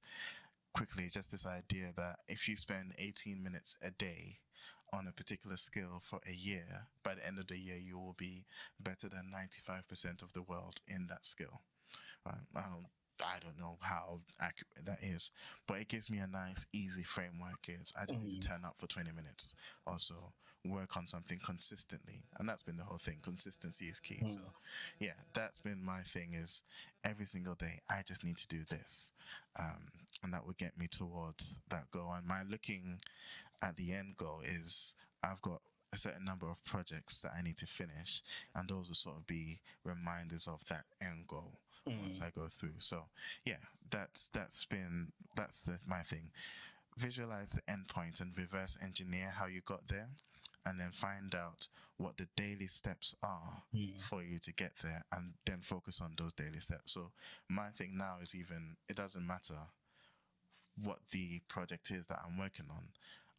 quickly 0.74 1.08
just 1.12 1.32
this 1.32 1.46
idea 1.46 1.94
that 1.98 2.18
if 2.28 2.48
you 2.48 2.56
spend 2.56 2.94
18 2.98 3.42
minutes 3.44 3.78
a 3.82 3.92
day 3.92 4.40
on 4.94 5.08
a 5.08 5.12
particular 5.12 5.58
skill 5.58 6.00
for 6.02 6.20
a 6.30 6.34
year, 6.34 6.88
by 7.04 7.16
the 7.16 7.26
end 7.26 7.40
of 7.40 7.48
the 7.48 7.58
year, 7.58 7.78
you 7.78 7.98
will 7.98 8.16
be 8.18 8.46
better 8.80 9.10
than 9.10 9.32
95% 9.34 10.22
of 10.22 10.34
the 10.34 10.44
world 10.44 10.80
in 10.88 11.08
that 11.08 11.26
skill. 11.26 11.62
Right? 12.26 12.36
Um, 12.56 12.86
I 13.20 13.40
don't 13.40 13.60
know 13.60 13.78
how 13.82 14.22
accurate 14.40 14.86
that 14.86 15.00
is, 15.02 15.32
but 15.68 15.80
it 15.80 15.88
gives 15.88 16.10
me 16.10 16.18
a 16.20 16.28
nice, 16.28 16.66
easy 16.74 17.04
framework. 17.04 17.68
Is 17.68 17.94
I 18.00 18.06
just 18.06 18.24
need 18.24 18.42
to 18.42 18.48
turn 18.48 18.66
up 18.66 18.76
for 18.78 18.88
20 18.88 19.12
minutes, 19.12 19.56
also 19.88 20.34
work 20.66 20.96
on 20.98 21.08
something 21.08 21.40
consistently, 21.44 22.24
and 22.40 22.48
that's 22.48 22.64
been 22.64 22.78
the 22.78 22.84
whole 22.84 22.98
thing. 22.98 23.20
Consistency 23.22 23.86
is 23.86 24.00
key. 24.00 24.24
So, 24.28 24.42
yeah, 25.00 25.14
that's 25.34 25.60
been 25.60 25.84
my 25.84 26.02
thing. 26.02 26.34
Is 26.34 26.64
every 27.04 27.26
single 27.26 27.56
day 27.56 27.82
I 27.90 28.02
just 28.06 28.24
need 28.24 28.38
to 28.38 28.48
do 28.48 28.62
this, 28.70 29.12
um, 29.60 29.90
and 30.24 30.34
that 30.34 30.46
would 30.46 30.58
get 30.58 30.78
me 30.78 30.88
towards 30.88 31.60
that 31.70 31.92
goal. 31.92 32.14
And 32.18 32.26
my 32.26 32.44
looking 32.50 33.00
at 33.64 33.76
the 33.78 33.94
end 33.94 34.18
goal 34.18 34.42
is 34.44 34.96
I've 35.24 35.42
got 35.42 35.62
a 35.94 35.98
certain 35.98 36.26
number 36.26 36.50
of 36.50 36.64
projects 36.66 37.20
that 37.22 37.32
I 37.38 37.42
need 37.42 37.58
to 37.58 37.68
finish, 37.68 38.22
and 38.56 38.68
those 38.68 38.88
will 38.88 38.96
sort 38.96 39.18
of 39.18 39.28
be 39.28 39.60
reminders 39.84 40.48
of 40.48 40.66
that 40.66 40.86
end 41.02 41.28
goal 41.28 41.60
once 41.86 42.20
mm. 42.20 42.26
I 42.26 42.32
go 42.36 42.48
through. 42.48 42.80
So 42.80 43.06
yeah, 43.46 43.62
that's 43.90 44.30
that's 44.30 44.66
been 44.66 45.12
that's 45.36 45.62
the, 45.62 45.80
my 45.86 46.02
thing. 46.02 46.32
Visualize 46.98 47.52
the 47.52 47.62
endpoint 47.72 48.22
and 48.22 48.38
reverse 48.38 48.78
engineer 48.84 49.34
how 49.36 49.48
you 49.48 49.62
got 49.66 49.88
there, 49.88 50.10
and 50.66 50.80
then 50.80 50.92
find 50.92 51.34
out 51.36 51.68
what 51.98 52.18
the 52.18 52.28
daily 52.36 52.68
steps 52.68 53.16
are 53.24 53.64
mm. 53.76 54.02
for 54.02 54.24
you 54.24 54.40
to 54.40 54.54
get 54.54 54.74
there, 54.84 55.06
and 55.16 55.34
then 55.46 55.60
focus 55.62 56.02
on 56.02 56.16
those 56.18 56.34
daily 56.34 56.60
steps. 56.60 56.94
So 56.94 57.12
my 57.50 57.70
thing 57.70 57.98
now 57.98 58.18
is 58.22 58.36
even 58.36 58.78
it 58.90 58.96
doesn't 58.96 59.26
matter 59.26 59.56
what 60.82 61.00
the 61.12 61.42
project 61.48 61.92
is 61.92 62.08
that 62.08 62.20
I'm 62.26 62.38
working 62.38 62.66
on. 62.70 62.86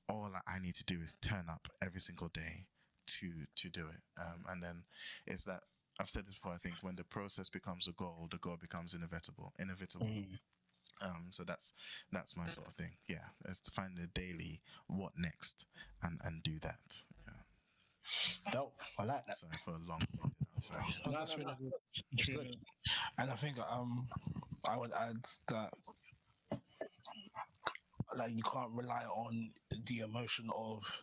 All 0.08 0.30
I 0.46 0.58
need 0.58 0.74
to 0.76 0.84
do 0.84 1.00
is 1.00 1.16
turn 1.20 1.46
up 1.48 1.68
every 1.82 2.00
single 2.00 2.28
day 2.28 2.66
to 3.06 3.30
to 3.56 3.68
do 3.68 3.86
it, 3.86 4.02
um, 4.20 4.44
and 4.48 4.62
then 4.62 4.84
it's 5.26 5.44
that 5.44 5.60
I've 6.00 6.10
said 6.10 6.26
this 6.26 6.34
before. 6.34 6.52
I 6.52 6.58
think 6.58 6.76
when 6.82 6.96
the 6.96 7.04
process 7.04 7.48
becomes 7.48 7.88
a 7.88 7.92
goal, 7.92 8.28
the 8.30 8.38
goal 8.38 8.56
becomes 8.60 8.94
inevitable. 8.94 9.52
Inevitable. 9.58 10.06
Mm. 10.06 10.38
Um, 11.02 11.26
so 11.30 11.44
that's 11.44 11.72
that's 12.12 12.36
my 12.36 12.48
sort 12.48 12.68
of 12.68 12.74
thing. 12.74 12.92
Yeah, 13.08 13.26
it's 13.46 13.62
to 13.62 13.70
find 13.70 13.96
the 13.96 14.06
daily 14.08 14.60
what 14.86 15.12
next 15.16 15.66
and 16.02 16.20
and 16.24 16.42
do 16.42 16.58
that. 16.60 17.02
Yeah. 17.26 18.52
Dope. 18.52 18.80
I 18.98 19.04
like 19.04 19.26
that. 19.26 19.36
Sorry 19.36 19.58
for 19.64 19.72
a 19.72 19.88
long. 19.88 20.06
answer. 20.54 21.10
That's 21.10 21.36
really 21.36 21.54
good. 21.60 21.72
It's 21.90 22.02
It's 22.12 22.28
really 22.28 22.44
good. 22.46 22.58
And 23.18 23.30
I 23.30 23.34
think 23.34 23.56
um, 23.70 24.06
I 24.68 24.78
would 24.78 24.92
add 24.92 25.24
that 25.48 25.72
like 28.16 28.30
you 28.36 28.42
can't 28.42 28.70
rely 28.72 29.02
on 29.04 29.50
the 29.86 29.98
emotion 30.00 30.48
of 30.56 31.02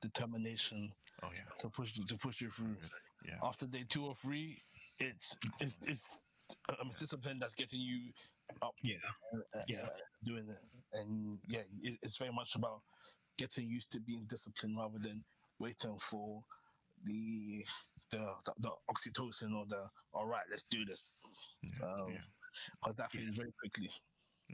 determination 0.00 0.92
Oh 1.22 1.28
yeah. 1.34 1.42
to 1.58 1.68
push 1.68 1.92
to 1.92 2.16
push 2.16 2.40
you 2.40 2.50
through. 2.50 2.76
Yeah. 3.26 3.34
After 3.42 3.66
day 3.66 3.84
two 3.88 4.06
or 4.06 4.14
three, 4.14 4.62
it's 4.98 5.36
it's, 5.60 5.74
it's 5.86 6.18
a 6.68 6.74
discipline 6.96 7.38
that's 7.38 7.54
getting 7.54 7.80
you 7.80 8.12
up. 8.62 8.74
Yeah. 8.82 8.96
uh, 9.34 9.58
Yeah. 9.68 9.82
uh, 9.84 9.88
doing 10.24 10.48
it, 10.48 10.98
and 10.98 11.38
yeah, 11.46 11.60
it, 11.82 11.98
it's 12.02 12.16
very 12.16 12.32
much 12.32 12.54
about 12.56 12.80
getting 13.36 13.68
used 13.68 13.90
to 13.92 14.00
being 14.00 14.24
disciplined 14.28 14.76
rather 14.78 14.98
than 14.98 15.22
waiting 15.58 15.98
for 15.98 16.42
the 17.04 17.64
the 18.10 18.18
the, 18.46 18.52
the 18.60 18.70
oxytocin 18.90 19.54
or 19.54 19.66
the 19.66 19.82
all 20.14 20.26
right, 20.26 20.44
let's 20.50 20.64
do 20.70 20.84
this. 20.86 21.56
Yeah. 21.62 21.86
Um, 21.86 22.06
yeah. 22.12 22.18
because 22.80 22.96
that 22.96 23.10
fades 23.10 23.36
very 23.36 23.52
quickly. 23.60 23.90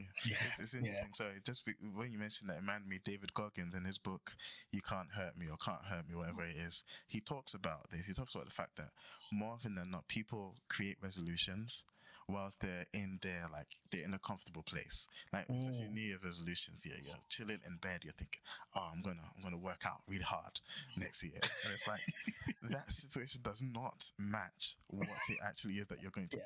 Yeah. 0.25 0.35
It's, 0.45 0.59
it's 0.59 0.73
Yeah. 0.73 1.05
interesting. 1.05 1.13
Sorry, 1.13 1.33
just 1.45 1.65
be, 1.65 1.73
when 1.93 2.11
you 2.11 2.19
mentioned 2.19 2.49
that, 2.49 2.57
it 2.57 2.61
reminded 2.61 2.87
me 2.89 2.99
David 3.03 3.33
Goggins 3.33 3.73
in 3.73 3.83
his 3.85 3.97
book, 3.97 4.35
You 4.71 4.81
Can't 4.81 5.11
Hurt 5.15 5.37
Me 5.37 5.47
or 5.49 5.57
Can't 5.57 5.83
Hurt 5.85 6.07
Me, 6.07 6.15
whatever 6.15 6.43
it 6.43 6.55
is. 6.55 6.83
He 7.07 7.19
talks 7.21 7.53
about 7.53 7.89
this. 7.91 8.05
He 8.05 8.13
talks 8.13 8.35
about 8.35 8.45
the 8.45 8.51
fact 8.51 8.75
that 8.77 8.89
more 9.31 9.53
often 9.53 9.75
than 9.75 9.91
not, 9.91 10.07
people 10.07 10.55
create 10.69 10.97
resolutions 11.01 11.83
whilst 12.29 12.59
they're 12.61 12.85
in 12.93 13.19
their, 13.21 13.45
like, 13.51 13.67
they're 13.91 14.03
in 14.03 14.13
a 14.13 14.19
comfortable 14.19 14.63
place. 14.63 15.07
Like, 15.31 15.47
especially 15.49 15.87
New 15.93 16.01
Year 16.01 16.17
resolutions, 16.23 16.85
yeah, 16.85 16.95
you're 17.03 17.15
chilling 17.29 17.59
in 17.65 17.77
bed, 17.77 18.01
you're 18.03 18.13
thinking, 18.13 18.41
oh, 18.75 18.89
I'm 18.93 19.01
gonna, 19.01 19.23
I'm 19.35 19.43
gonna 19.43 19.57
work 19.57 19.83
out 19.85 20.01
really 20.07 20.23
hard 20.23 20.59
next 20.97 21.23
year. 21.23 21.39
And 21.41 21.73
it's 21.73 21.87
like, 21.87 22.01
that 22.71 22.91
situation 22.91 23.41
does 23.43 23.61
not 23.61 24.11
match 24.17 24.75
what 24.87 25.07
it 25.29 25.37
actually 25.45 25.75
is 25.75 25.87
that 25.87 26.01
you're 26.01 26.11
going 26.11 26.27
to 26.29 26.37
do. 26.37 26.43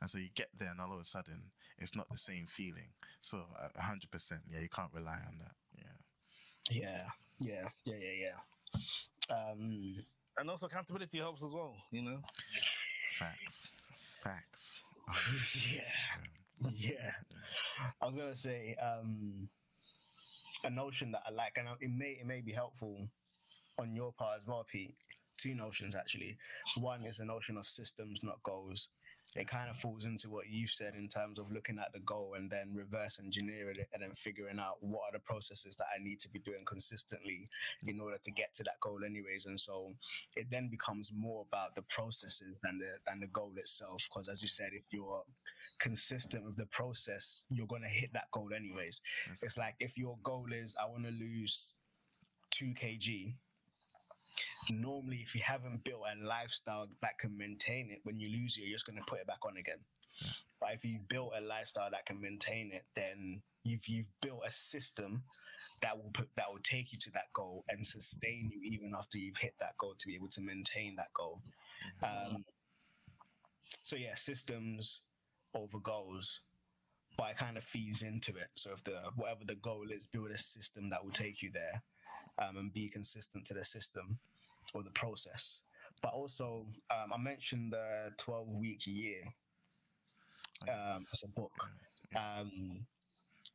And 0.00 0.08
so 0.08 0.18
you 0.18 0.28
get 0.34 0.48
there, 0.58 0.70
and 0.70 0.80
all 0.80 0.92
of 0.92 1.00
a 1.00 1.04
sudden, 1.04 1.42
it's 1.78 1.96
not 1.96 2.08
the 2.08 2.18
same 2.18 2.46
feeling. 2.48 2.88
So, 3.20 3.42
a 3.76 3.82
hundred 3.82 4.10
percent, 4.10 4.42
yeah, 4.50 4.60
you 4.60 4.68
can't 4.68 4.90
rely 4.94 5.18
on 5.26 5.38
that. 5.40 5.54
Yeah, 6.70 6.80
Yeah. 6.80 7.08
Yeah. 7.38 7.68
Yeah. 7.84 7.94
Yeah. 8.00 8.30
Yeah. 9.30 9.34
Um, 9.34 10.04
And 10.38 10.50
also 10.50 10.66
accountability 10.66 11.18
helps 11.18 11.42
as 11.42 11.52
well. 11.52 11.74
You 11.90 12.02
know, 12.02 12.18
facts, 13.18 13.70
facts. 14.22 14.82
yeah. 15.70 16.70
Yeah. 16.72 17.12
I 18.00 18.06
was 18.06 18.14
gonna 18.14 18.34
say 18.34 18.76
um, 18.82 19.48
a 20.64 20.70
notion 20.70 21.12
that 21.12 21.22
I 21.26 21.30
like, 21.32 21.54
and 21.56 21.68
it 21.80 21.90
may 21.96 22.18
it 22.20 22.26
may 22.26 22.40
be 22.40 22.52
helpful 22.52 23.08
on 23.78 23.94
your 23.94 24.12
part 24.12 24.38
as 24.40 24.46
well, 24.46 24.66
Pete. 24.70 24.94
Two 25.38 25.54
notions 25.54 25.94
actually. 25.96 26.38
One 26.78 27.04
is 27.04 27.18
the 27.18 27.24
notion 27.26 27.56
of 27.56 27.66
systems, 27.66 28.20
not 28.22 28.42
goals. 28.42 28.88
It 29.36 29.48
kind 29.48 29.68
of 29.68 29.76
falls 29.76 30.04
into 30.04 30.30
what 30.30 30.48
you've 30.48 30.70
said 30.70 30.94
in 30.96 31.08
terms 31.08 31.38
of 31.38 31.52
looking 31.52 31.78
at 31.78 31.92
the 31.92 32.00
goal 32.00 32.34
and 32.36 32.50
then 32.50 32.72
reverse 32.74 33.20
engineering 33.22 33.76
it 33.78 33.88
and 33.92 34.02
then 34.02 34.12
figuring 34.16 34.58
out 34.58 34.76
what 34.80 35.02
are 35.08 35.12
the 35.12 35.18
processes 35.20 35.76
that 35.76 35.86
I 35.94 36.02
need 36.02 36.20
to 36.20 36.28
be 36.28 36.38
doing 36.38 36.64
consistently 36.64 37.48
in 37.86 38.00
order 38.00 38.16
to 38.22 38.30
get 38.30 38.54
to 38.56 38.64
that 38.64 38.80
goal, 38.80 39.00
anyways. 39.04 39.46
And 39.46 39.60
so 39.60 39.92
it 40.36 40.46
then 40.50 40.68
becomes 40.68 41.10
more 41.14 41.44
about 41.48 41.74
the 41.74 41.82
processes 41.82 42.56
than 42.62 42.78
the 42.78 42.98
than 43.06 43.20
the 43.20 43.26
goal 43.26 43.52
itself. 43.56 44.08
Because 44.08 44.28
as 44.28 44.40
you 44.40 44.48
said, 44.48 44.70
if 44.72 44.86
you're 44.90 45.22
consistent 45.78 46.44
with 46.44 46.56
the 46.56 46.66
process, 46.66 47.42
you're 47.50 47.66
gonna 47.66 47.88
hit 47.88 48.12
that 48.14 48.30
goal 48.32 48.50
anyways. 48.54 49.02
It's 49.42 49.58
like 49.58 49.74
if 49.80 49.98
your 49.98 50.16
goal 50.22 50.46
is 50.52 50.74
I 50.82 50.86
want 50.88 51.04
to 51.04 51.10
lose 51.10 51.76
two 52.50 52.72
kg. 52.74 53.34
Normally, 54.70 55.18
if 55.18 55.34
you 55.34 55.42
haven't 55.44 55.84
built 55.84 56.02
a 56.02 56.24
lifestyle 56.24 56.88
that 57.02 57.18
can 57.18 57.36
maintain 57.36 57.90
it, 57.90 58.00
when 58.04 58.18
you 58.18 58.28
lose 58.28 58.56
it, 58.58 58.62
you're 58.62 58.74
just 58.74 58.86
gonna 58.86 59.02
put 59.06 59.20
it 59.20 59.26
back 59.26 59.44
on 59.46 59.56
again. 59.56 59.78
But 60.60 60.70
if 60.72 60.84
you've 60.84 61.08
built 61.08 61.32
a 61.36 61.40
lifestyle 61.40 61.90
that 61.90 62.06
can 62.06 62.20
maintain 62.20 62.72
it, 62.72 62.84
then 62.94 63.42
you've 63.64 63.86
you've 63.86 64.08
built 64.20 64.42
a 64.46 64.50
system 64.50 65.24
that 65.82 65.96
will 65.96 66.10
put 66.12 66.28
that 66.36 66.50
will 66.50 66.60
take 66.62 66.92
you 66.92 66.98
to 66.98 67.10
that 67.12 67.32
goal 67.32 67.64
and 67.68 67.86
sustain 67.86 68.50
you 68.52 68.60
even 68.62 68.94
after 68.96 69.18
you've 69.18 69.36
hit 69.36 69.54
that 69.60 69.76
goal 69.78 69.94
to 69.98 70.06
be 70.06 70.14
able 70.14 70.28
to 70.28 70.40
maintain 70.40 70.96
that 70.96 71.12
goal. 71.14 71.40
Um, 72.02 72.44
so 73.82 73.96
yeah, 73.96 74.14
systems 74.14 75.02
over 75.54 75.78
goals, 75.78 76.40
but 77.16 77.30
it 77.30 77.36
kind 77.36 77.56
of 77.56 77.64
feeds 77.64 78.02
into 78.02 78.32
it. 78.32 78.48
So 78.54 78.70
if 78.72 78.82
the 78.82 79.00
whatever 79.16 79.44
the 79.46 79.54
goal 79.56 79.86
is, 79.90 80.06
build 80.06 80.30
a 80.30 80.38
system 80.38 80.90
that 80.90 81.04
will 81.04 81.12
take 81.12 81.42
you 81.42 81.50
there, 81.52 81.82
um, 82.38 82.56
and 82.56 82.72
be 82.72 82.88
consistent 82.88 83.44
to 83.46 83.54
the 83.54 83.64
system 83.64 84.18
or 84.74 84.82
the 84.82 84.90
process. 84.90 85.62
But 86.02 86.12
also, 86.12 86.66
um, 86.90 87.12
I 87.12 87.18
mentioned 87.18 87.72
the 87.72 88.12
twelve 88.18 88.48
week 88.48 88.86
year 88.86 89.22
um, 90.68 91.02
as 91.12 91.22
a 91.24 91.28
book. 91.28 91.70
Um, 92.14 92.86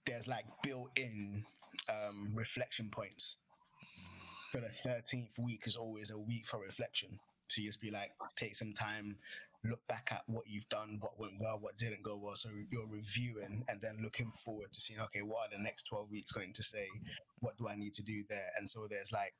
there's 0.06 0.28
like 0.28 0.46
built-in 0.64 1.44
um, 1.90 2.34
reflection 2.36 2.90
points. 2.90 3.38
So 4.52 4.60
the 4.60 4.70
thirteenth 4.70 5.38
week 5.38 5.62
is 5.66 5.76
always 5.76 6.12
a 6.12 6.18
week 6.18 6.46
for 6.46 6.60
reflection. 6.60 7.20
So 7.48 7.62
you 7.62 7.68
just 7.68 7.82
be 7.82 7.92
like, 7.92 8.12
take 8.36 8.56
some 8.56 8.74
time, 8.74 9.18
look 9.64 9.86
back 9.88 10.10
at 10.12 10.24
what 10.28 10.46
you've 10.48 10.68
done, 10.70 10.98
what 11.02 11.20
went 11.20 11.34
well, 11.40 11.60
what 11.60 11.78
didn't 11.78 12.04
go 12.04 12.18
well. 12.18 12.36
So 12.36 12.50
you're 12.72 12.88
reviewing 12.88 13.64
and 13.68 13.80
then 13.82 14.00
looking 14.04 14.32
forward 14.32 14.72
to 14.72 14.82
seeing, 14.82 15.00
okay, 15.02 15.22
what 15.22 15.48
are 15.48 15.58
the 15.58 15.64
next 15.64 15.84
12 15.84 16.10
weeks 16.10 16.32
going 16.32 16.54
to 16.54 16.64
say? 16.64 16.88
What 17.40 17.58
do 17.58 17.68
I 17.68 17.76
need 17.76 17.94
to 17.96 18.04
do 18.04 18.24
there? 18.30 18.50
And 18.58 18.68
so 18.68 18.88
there's 18.90 19.12
like 19.12 19.36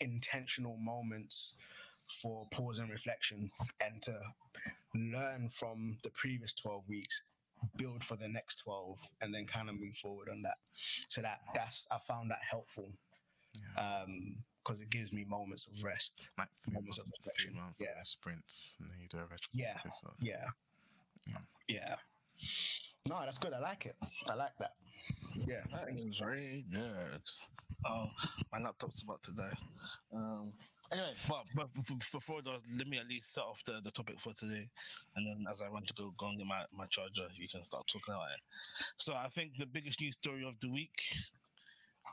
intentional 0.00 0.76
moments 0.76 1.54
for 2.08 2.46
pause 2.50 2.78
and 2.78 2.90
reflection 2.90 3.50
and 3.84 4.02
to 4.02 4.18
learn 4.94 5.48
from 5.48 5.98
the 6.02 6.10
previous 6.10 6.52
12 6.54 6.82
weeks 6.88 7.22
build 7.76 8.02
for 8.02 8.16
the 8.16 8.28
next 8.28 8.56
12 8.64 8.98
and 9.20 9.34
then 9.34 9.46
kind 9.46 9.68
of 9.68 9.78
move 9.78 9.94
forward 9.94 10.28
on 10.28 10.42
that 10.42 10.56
so 11.08 11.20
that 11.20 11.40
that's 11.54 11.86
i 11.90 11.98
found 12.08 12.30
that 12.30 12.40
helpful 12.48 12.90
um 13.78 14.34
because 14.70 14.80
it 14.82 14.90
gives 14.90 15.12
me 15.12 15.24
moments 15.28 15.66
of 15.66 15.82
rest 15.82 16.28
Like 16.38 16.48
three 16.64 16.74
Moments 16.74 16.98
months, 16.98 17.18
of 17.26 17.32
three 17.36 17.54
months, 17.54 17.76
Yeah. 17.80 17.86
yeah. 17.96 18.02
sprints, 18.02 18.74
and 18.80 18.88
then 18.90 18.98
you 19.00 19.08
do 19.08 19.18
a 19.18 19.22
retro. 19.22 19.50
Yeah. 19.52 19.74
episode. 19.84 20.12
yeah 20.20 20.46
Yeah. 21.26 21.36
yeah 21.68 21.94
no 23.08 23.20
that's 23.24 23.38
good 23.38 23.52
i 23.52 23.58
like 23.58 23.86
it 23.86 23.96
i 24.28 24.34
like 24.34 24.56
that 24.58 24.72
yeah 25.46 25.62
that 25.72 25.88
is 25.90 26.18
very 26.18 26.64
good. 26.70 27.22
Oh, 27.86 28.10
my 28.52 28.58
laptop's 28.60 29.00
about 29.02 29.22
to 29.22 29.32
die. 29.32 29.54
Um. 30.14 30.52
Anyway, 30.92 31.14
but, 31.26 31.44
but 31.54 31.72
b- 31.72 31.80
b- 31.88 31.94
before 32.12 32.42
that, 32.42 32.60
let 32.76 32.86
me 32.88 32.98
at 32.98 33.08
least 33.08 33.32
set 33.32 33.44
off 33.44 33.62
the, 33.64 33.80
the 33.82 33.90
topic 33.92 34.18
for 34.20 34.32
today, 34.34 34.68
and 35.16 35.26
then 35.26 35.46
as 35.50 35.62
I 35.62 35.68
run 35.68 35.84
to 35.86 35.94
go, 35.94 36.12
go 36.18 36.26
and 36.28 36.36
get 36.36 36.46
my, 36.46 36.62
my 36.76 36.84
charger, 36.86 37.26
you 37.36 37.48
can 37.48 37.62
start 37.62 37.84
talking 37.90 38.12
about 38.12 38.26
it. 38.34 38.40
So 38.98 39.14
I 39.14 39.28
think 39.28 39.56
the 39.56 39.64
biggest 39.66 39.98
news 40.00 40.16
story 40.16 40.44
of 40.46 40.58
the 40.60 40.70
week, 40.70 41.00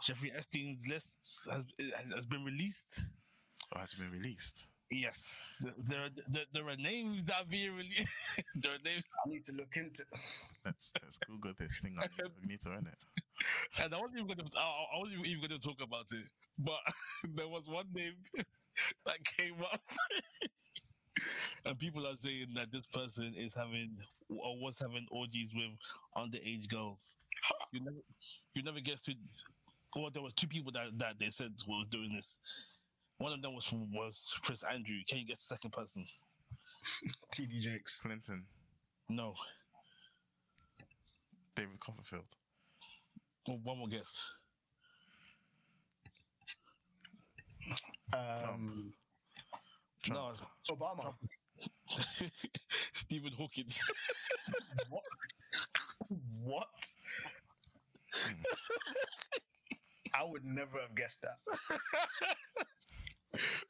Jeffrey 0.02 0.32
Epstein's 0.36 0.88
list 0.88 1.48
has 1.52 1.64
has, 1.96 2.12
has 2.12 2.26
been 2.26 2.44
released. 2.44 3.04
Or 3.74 3.80
has 3.82 3.94
been 3.94 4.12
released? 4.12 4.68
Yes, 4.90 5.66
there 5.90 6.00
are 6.00 6.10
there, 6.30 6.46
there 6.54 6.68
are 6.70 6.78
names 6.78 7.24
that 7.26 7.42
are 7.42 7.46
being 7.46 7.76
released. 7.76 8.08
there 8.56 8.74
are 8.74 8.84
names, 8.86 9.04
i 9.26 9.30
need 9.30 9.44
to 9.44 9.54
look 9.54 9.76
into 9.76 10.04
Let's 10.66 10.94
let's 11.02 11.18
Google 11.18 11.54
this 11.60 11.78
thing 11.80 11.96
on 11.98 12.04
Incognito, 12.20 12.70
innit? 12.70 13.84
and 13.84 13.94
I 13.94 14.00
wasn't 14.00 14.20
even 14.20 14.28
going 14.28 14.48
to. 14.48 14.60
I, 14.60 14.64
I 14.96 15.00
wasn't 15.00 15.26
even 15.28 15.48
going 15.48 15.60
to 15.60 15.68
talk 15.68 15.82
about 15.82 16.06
it, 16.12 16.26
but 16.58 16.80
there 17.36 17.48
was 17.48 17.68
one 17.68 17.88
name 17.94 18.16
that 19.06 19.18
came 19.38 19.56
up, 19.62 19.82
and 21.66 21.80
people 21.80 22.08
are 22.08 22.16
saying 22.16 22.48
that 22.56 22.72
this 22.72 22.88
person 22.88 23.34
is 23.38 23.54
having 23.54 23.98
or 24.30 24.58
was 24.60 24.80
having 24.80 25.06
orgies 25.12 25.54
with 25.54 25.72
underage 26.18 26.70
girls. 26.70 27.16
You 27.72 27.82
never, 27.82 27.98
you 28.56 28.64
never 28.64 28.80
guess 28.80 29.06
who. 29.06 29.14
Well, 29.96 30.10
there 30.14 30.22
was 30.22 30.34
two 30.34 30.48
people 30.48 30.72
that, 30.74 30.98
that 30.98 31.20
they 31.20 31.30
said 31.30 31.54
was 31.68 31.88
doing 31.88 32.14
this. 32.14 32.38
One 33.18 33.34
of 33.34 33.42
them 33.42 33.56
was 33.56 33.68
was 33.72 34.36
Prince 34.44 34.64
Andrew. 34.64 34.98
Can 35.08 35.20
you 35.20 35.26
guess 35.26 35.48
the 35.48 35.56
second 35.56 35.72
person? 35.72 36.06
td 37.34 37.60
jakes 37.60 38.02
Clinton, 38.02 38.46
No. 39.10 39.34
David 41.56 41.80
Copperfield. 41.80 42.36
Well, 43.48 43.60
one 43.64 43.80
more 43.80 43.88
guess. 43.88 44.28
um 48.14 48.94
Trump. 50.04 50.38
No. 50.70 50.76
obama 50.76 51.14
Stephen 52.94 53.32
Hawking. 53.34 53.68
what 54.90 55.04
what 56.44 56.68
i 60.16 60.24
would 60.24 60.46
never 60.46 60.80
have 60.80 60.96
guessed 60.96 61.22
that 61.22 61.38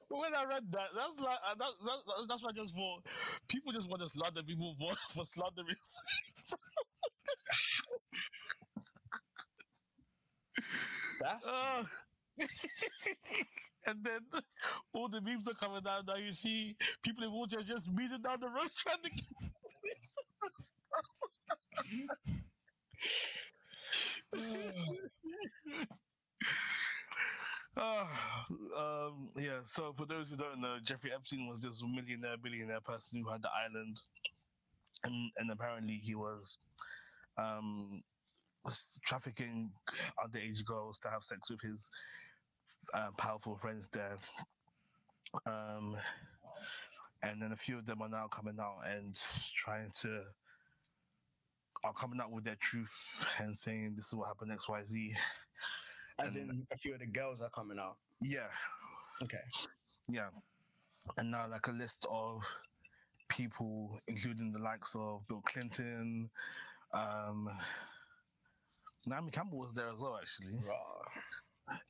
when 0.09 0.33
I 0.33 0.45
read 0.45 0.63
that, 0.71 0.89
that's 0.95 1.19
like 1.19 1.37
uh, 1.45 1.55
that, 1.57 1.71
that, 1.85 2.25
that's 2.29 2.43
why 2.43 2.49
I 2.49 2.53
just 2.53 2.75
thought 2.75 3.05
people 3.47 3.71
just 3.71 3.89
want 3.89 4.01
to 4.01 4.09
slander 4.09 4.43
people 4.43 4.75
for 4.79 4.91
for 5.09 5.25
slandering. 5.25 5.75
That's 11.19 11.47
Uh, 11.47 11.83
and 13.85 14.03
then 14.03 14.19
all 14.93 15.07
the 15.07 15.21
memes 15.21 15.47
are 15.47 15.53
coming 15.53 15.81
down. 15.81 16.03
Now 16.07 16.15
you 16.15 16.31
see 16.33 16.75
people 17.03 17.23
in 17.23 17.29
wheelchairs 17.31 17.65
just 17.65 17.93
beating 17.95 18.21
down 18.21 18.39
the 18.39 18.49
road 18.49 18.69
trying 18.77 18.97
to. 19.03 19.09
Ah, 27.77 28.45
um, 28.79 29.29
yeah. 29.35 29.59
So 29.65 29.93
for 29.95 30.05
those 30.05 30.29
who 30.29 30.35
don't 30.35 30.61
know, 30.61 30.77
Jeffrey 30.83 31.11
Epstein 31.13 31.47
was 31.47 31.61
this 31.61 31.83
millionaire, 31.83 32.37
billionaire 32.41 32.81
person 32.81 33.21
who 33.21 33.29
had 33.29 33.41
the 33.41 33.49
island, 33.65 34.01
and 35.03 35.31
and 35.37 35.51
apparently 35.51 35.93
he 35.93 36.15
was 36.15 36.57
um, 37.37 38.01
was 38.65 38.99
trafficking 39.05 39.71
underage 40.23 40.65
girls 40.65 40.97
to 40.99 41.09
have 41.09 41.23
sex 41.23 41.49
with 41.49 41.61
his 41.61 41.89
uh, 42.93 43.09
powerful 43.17 43.57
friends 43.57 43.87
there. 43.93 44.17
Um, 45.45 45.95
and 47.23 47.41
then 47.41 47.51
a 47.51 47.55
few 47.55 47.77
of 47.77 47.85
them 47.85 48.01
are 48.01 48.09
now 48.09 48.27
coming 48.27 48.57
out 48.59 48.79
and 48.85 49.15
trying 49.55 49.91
to 50.01 50.21
are 51.83 51.93
coming 51.93 52.19
out 52.19 52.31
with 52.31 52.43
their 52.43 52.57
truth 52.59 53.25
and 53.39 53.55
saying 53.55 53.93
this 53.95 54.07
is 54.07 54.13
what 54.15 54.27
happened 54.27 54.51
X 54.51 54.67
Y 54.67 54.83
Z. 54.85 55.15
as 56.19 56.35
in 56.35 56.65
a 56.71 56.77
few 56.77 56.93
of 56.93 56.99
the 56.99 57.05
girls 57.05 57.41
are 57.41 57.49
coming 57.49 57.79
out. 57.79 57.97
Yeah, 58.21 58.47
Okay. 59.21 59.37
yeah. 60.09 60.29
And 61.17 61.31
now 61.31 61.47
like 61.47 61.67
a 61.67 61.71
list 61.71 62.05
of 62.09 62.43
people, 63.29 63.99
including 64.07 64.51
the 64.51 64.59
likes 64.59 64.95
of 64.95 65.27
Bill 65.27 65.41
Clinton. 65.45 66.29
Um, 66.93 67.49
Naomi 69.05 69.31
Campbell 69.31 69.59
was 69.59 69.73
there 69.73 69.89
as 69.89 70.01
well, 70.01 70.17
actually. 70.21 70.57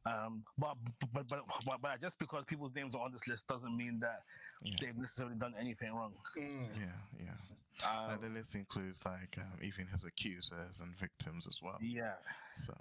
Um, 0.05 0.43
but, 0.57 0.75
but 1.13 1.27
but 1.27 1.43
but 1.65 1.81
but 1.81 2.01
just 2.01 2.17
because 2.17 2.43
people's 2.45 2.73
names 2.73 2.95
are 2.95 3.01
on 3.03 3.11
this 3.11 3.27
list 3.27 3.47
doesn't 3.47 3.75
mean 3.77 3.99
that 3.99 4.23
Yeah. 4.63 4.75
they've 4.81 4.97
necessarily 4.97 5.35
done 5.35 5.53
anything 5.59 5.93
wrong. 5.93 6.13
Mm. 6.37 6.67
Yeah, 6.79 6.85
yeah. 7.19 7.56
Um, 7.85 8.07
Like, 8.09 8.21
the 8.21 8.29
list 8.29 8.55
includes 8.55 9.03
like 9.05 9.37
um, 9.37 9.59
even 9.61 9.85
his 9.87 10.03
accusers 10.03 10.79
and 10.81 10.97
victims 10.97 11.47
as 11.47 11.59
well. 11.61 11.77
yeah, 11.81 12.15
So 12.55 12.73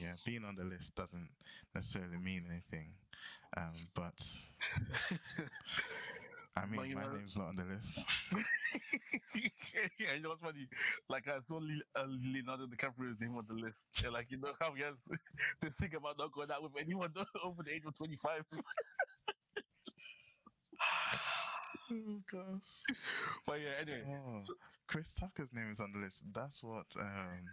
yeah, 0.00 0.14
being 0.26 0.44
on 0.44 0.56
the 0.56 0.64
list 0.64 0.94
doesn't 0.96 1.28
necessarily 1.74 2.18
mean 2.18 2.44
anything. 2.50 2.92
Um, 3.56 3.88
but 3.94 4.20
I 6.56 6.66
mean, 6.66 6.94
my 6.94 7.02
know- 7.02 7.12
name's 7.14 7.36
not 7.36 7.48
on 7.48 7.56
the 7.56 7.64
list. 7.64 7.98
yeah. 9.98 10.14
You 10.16 10.22
know 10.22 10.30
what's 10.30 10.42
funny? 10.42 10.66
Like 11.08 11.28
I 11.28 11.38
saw 11.40 11.56
Le- 11.56 11.84
uh, 11.96 12.06
Leonardo 12.08 12.66
DiCaprio's 12.66 13.20
name 13.20 13.36
on 13.36 13.44
the 13.46 13.54
list. 13.54 13.86
Yeah, 14.02 14.10
like 14.10 14.30
you 14.30 14.38
know 14.38 14.52
how 14.60 14.72
he 14.74 14.82
has 14.82 15.08
to 15.62 15.70
think 15.70 15.94
about 15.94 16.18
not 16.18 16.32
going 16.32 16.50
out 16.50 16.62
with 16.62 16.72
anyone 16.78 17.12
over 17.44 17.62
the 17.62 17.72
age 17.72 17.84
of 17.86 17.94
twenty 17.96 18.16
five. 18.16 18.44
Oh 21.92 22.20
gosh. 22.30 22.96
But 23.46 23.60
yeah, 23.60 23.80
anyway. 23.80 24.04
Oh, 24.26 24.38
So- 24.38 24.54
Chris 24.86 25.14
Tucker's 25.14 25.52
name 25.52 25.70
is 25.70 25.80
on 25.80 25.92
the 25.92 25.98
list. 26.00 26.22
That's 26.34 26.64
what. 26.64 26.86
Um, 26.98 27.44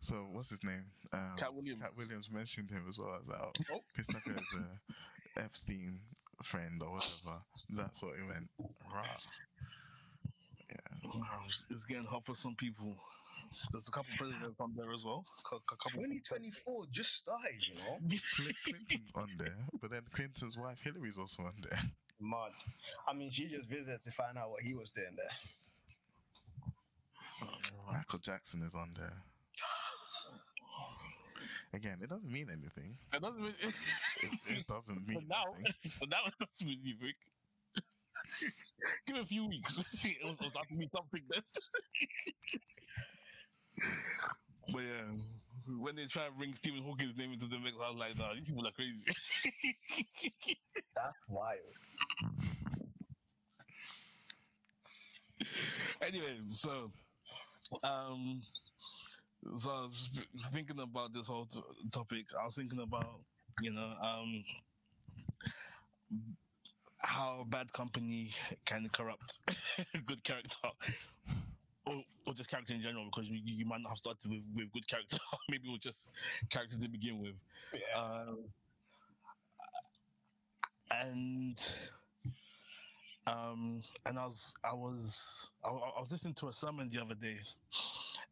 so 0.00 0.26
what's 0.32 0.50
his 0.50 0.62
name? 0.62 0.84
Um, 1.12 1.34
Katt 1.38 1.54
Williams. 1.54 1.80
Katt 1.82 1.92
Williams 1.96 2.30
mentioned 2.30 2.70
him 2.70 2.84
as 2.88 2.98
well. 2.98 3.10
I 3.14 3.18
was 3.18 3.28
like, 3.28 3.40
oh, 3.40 3.74
Oh. 3.76 3.80
Chris 3.94 4.06
Tucker 4.06 4.32
is 4.32 4.58
a 5.36 5.42
Epstein 5.44 6.00
friend 6.42 6.82
or 6.82 6.92
whatever. 6.92 7.38
That's 7.70 8.02
what 8.02 8.16
he 8.16 8.22
meant. 8.22 8.48
Rah. 8.92 9.02
Yeah. 10.70 11.10
Wow, 11.14 11.40
it's- 11.46 11.64
it's 11.70 11.84
getting 11.86 12.04
hot 12.04 12.24
for 12.24 12.34
some 12.34 12.54
people. 12.54 12.96
There's 13.72 13.88
a 13.88 13.90
couple 13.90 14.12
presidents 14.18 14.60
on 14.60 14.74
there 14.76 14.92
as 14.92 15.04
well. 15.06 15.24
A 15.46 15.58
couple 15.60 16.02
2024 16.02 16.84
just 16.90 17.14
started, 17.14 17.54
you 17.66 17.74
know. 17.76 17.98
Clinton's 18.64 19.12
on 19.14 19.30
there, 19.38 19.56
but 19.80 19.90
then 19.90 20.02
Clinton's 20.12 20.58
wife 20.58 20.82
Hillary's 20.82 21.16
also 21.18 21.44
on 21.44 21.54
there. 21.62 21.80
Mad. 22.20 22.50
I 23.06 23.12
mean, 23.12 23.30
she 23.30 23.46
just 23.46 23.68
visited 23.68 24.02
to 24.02 24.10
find 24.10 24.36
out 24.36 24.50
what 24.50 24.62
he 24.62 24.74
was 24.74 24.90
doing 24.90 25.16
there. 25.16 25.26
Michael 27.92 28.18
Jackson 28.18 28.62
is 28.62 28.74
on 28.74 28.92
there. 28.98 29.22
Again, 31.72 31.98
it 32.02 32.08
doesn't 32.08 32.30
mean 32.32 32.48
anything. 32.50 32.96
It 33.12 33.20
doesn't 33.20 33.40
mean. 33.40 33.54
It, 33.60 33.74
it 34.46 34.66
doesn't 34.66 35.06
mean 35.06 35.14
but 35.14 35.20
mean 35.20 35.28
now, 35.28 35.44
anything. 35.54 35.92
but 36.00 36.08
now 36.10 36.18
it 36.26 36.34
doesn't 36.40 36.66
mean 36.66 36.80
anything. 36.82 37.12
Give 39.06 39.16
it 39.16 39.22
a 39.22 39.26
few 39.26 39.46
weeks. 39.46 39.78
it 39.78 39.86
was, 39.92 40.04
it 40.04 40.16
was 40.24 40.50
about 40.50 40.68
to 40.68 40.76
be 40.76 40.88
something 40.94 41.22
then. 41.30 41.42
but 44.72 44.82
yeah, 44.82 45.76
when 45.78 45.94
they 45.94 46.06
try 46.06 46.26
and 46.26 46.36
bring 46.36 46.54
Stephen 46.54 46.82
Hawking's 46.82 47.16
name 47.16 47.32
into 47.32 47.46
the 47.46 47.58
mix, 47.58 47.76
I 47.76 47.90
was 47.90 47.98
like, 47.98 48.18
nah, 48.18 48.32
these 48.34 48.44
people 48.44 48.66
are 48.66 48.72
crazy. 48.72 49.10
That's 50.96 51.14
wild. 51.28 51.58
anyway, 56.02 56.38
so 56.46 56.90
um, 57.82 58.42
so 59.56 59.70
I 59.70 59.82
was 59.82 60.10
thinking 60.52 60.80
about 60.80 61.12
this 61.12 61.28
whole 61.28 61.46
t- 61.46 61.60
topic. 61.92 62.26
I 62.40 62.44
was 62.44 62.56
thinking 62.56 62.80
about 62.80 63.20
you 63.62 63.72
know 63.72 63.92
um 64.02 64.44
how 66.98 67.44
bad 67.48 67.72
company 67.72 68.30
can 68.64 68.88
corrupt 68.92 69.38
good 70.06 70.22
character. 70.24 70.68
Or, 71.86 72.02
or 72.26 72.34
just 72.34 72.50
character 72.50 72.74
in 72.74 72.82
general, 72.82 73.06
because 73.06 73.30
you, 73.30 73.40
you 73.42 73.64
might 73.64 73.80
not 73.80 73.90
have 73.90 73.98
started 73.98 74.30
with, 74.30 74.42
with 74.54 74.70
good 74.72 74.86
character. 74.86 75.16
Maybe 75.48 75.68
it 75.68 75.70
was 75.70 75.80
just 75.80 76.08
character 76.50 76.76
to 76.76 76.88
begin 76.88 77.18
with. 77.18 77.34
Yeah. 77.72 78.02
Um, 78.02 78.38
and 80.90 81.58
um, 83.28 83.82
and 84.06 84.18
I 84.18 84.26
was 84.26 84.54
I 84.64 84.72
was 84.74 85.50
I, 85.64 85.68
I 85.68 86.00
was 86.00 86.10
listening 86.10 86.34
to 86.34 86.48
a 86.48 86.52
sermon 86.52 86.90
the 86.92 87.00
other 87.00 87.14
day, 87.14 87.38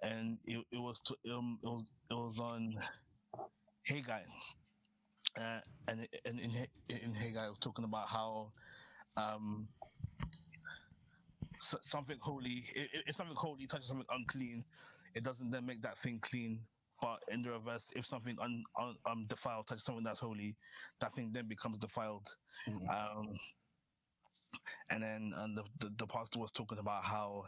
and 0.03 0.39
it, 0.47 0.65
it 0.73 0.79
was 0.79 1.01
to, 1.03 1.17
um 1.35 1.59
it 1.63 1.67
was 1.67 1.85
it 2.11 2.15
was 2.15 2.41
on 2.41 2.79
Haggai, 3.85 4.23
uh, 5.39 5.61
and 5.89 6.09
and 6.25 6.41
in 6.41 6.67
in 6.89 7.13
Haggai 7.15 7.47
I 7.47 7.49
was 7.49 7.59
talking 7.59 7.85
about 7.85 8.09
how 8.09 8.53
um 9.17 9.69
so, 11.59 11.79
something 11.83 12.19
holy 12.21 12.65
if 12.75 13.15
something 13.15 13.37
holy 13.37 13.67
touches 13.67 13.89
something 13.89 14.07
unclean, 14.11 14.65
it 15.15 15.25
doesn't 15.25 15.51
then 15.51 15.67
make 15.67 15.83
that 15.83 15.99
thing 15.99 16.19
clean. 16.21 16.61
But 17.01 17.19
in 17.29 17.43
the 17.43 17.51
reverse, 17.51 17.93
if 17.95 18.07
something 18.07 18.37
un, 18.41 18.65
un, 18.81 18.97
um 19.05 19.27
defiled 19.29 19.67
touches 19.67 19.85
something 19.85 20.05
that's 20.05 20.21
holy, 20.21 20.57
that 21.01 21.13
thing 21.13 21.31
then 21.33 21.47
becomes 21.47 21.79
defiled. 21.79 22.37
Mhm. 22.67 22.89
Um, 22.89 23.39
and 24.91 25.03
then 25.03 25.33
um, 25.37 25.55
the, 25.55 25.65
the 25.81 25.93
the 25.99 26.07
pastor 26.07 26.39
was 26.39 26.53
talking 26.53 26.79
about 26.79 27.05
how, 27.05 27.45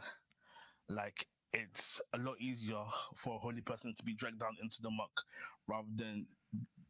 like, 0.89 1.27
it's 1.53 2.01
a 2.13 2.17
lot 2.19 2.35
easier 2.39 2.83
for 3.15 3.35
a 3.35 3.39
holy 3.39 3.61
person 3.61 3.93
to 3.95 4.03
be 4.03 4.13
dragged 4.13 4.39
down 4.39 4.55
into 4.61 4.81
the 4.81 4.89
muck 4.91 5.11
rather 5.67 5.87
than 5.95 6.27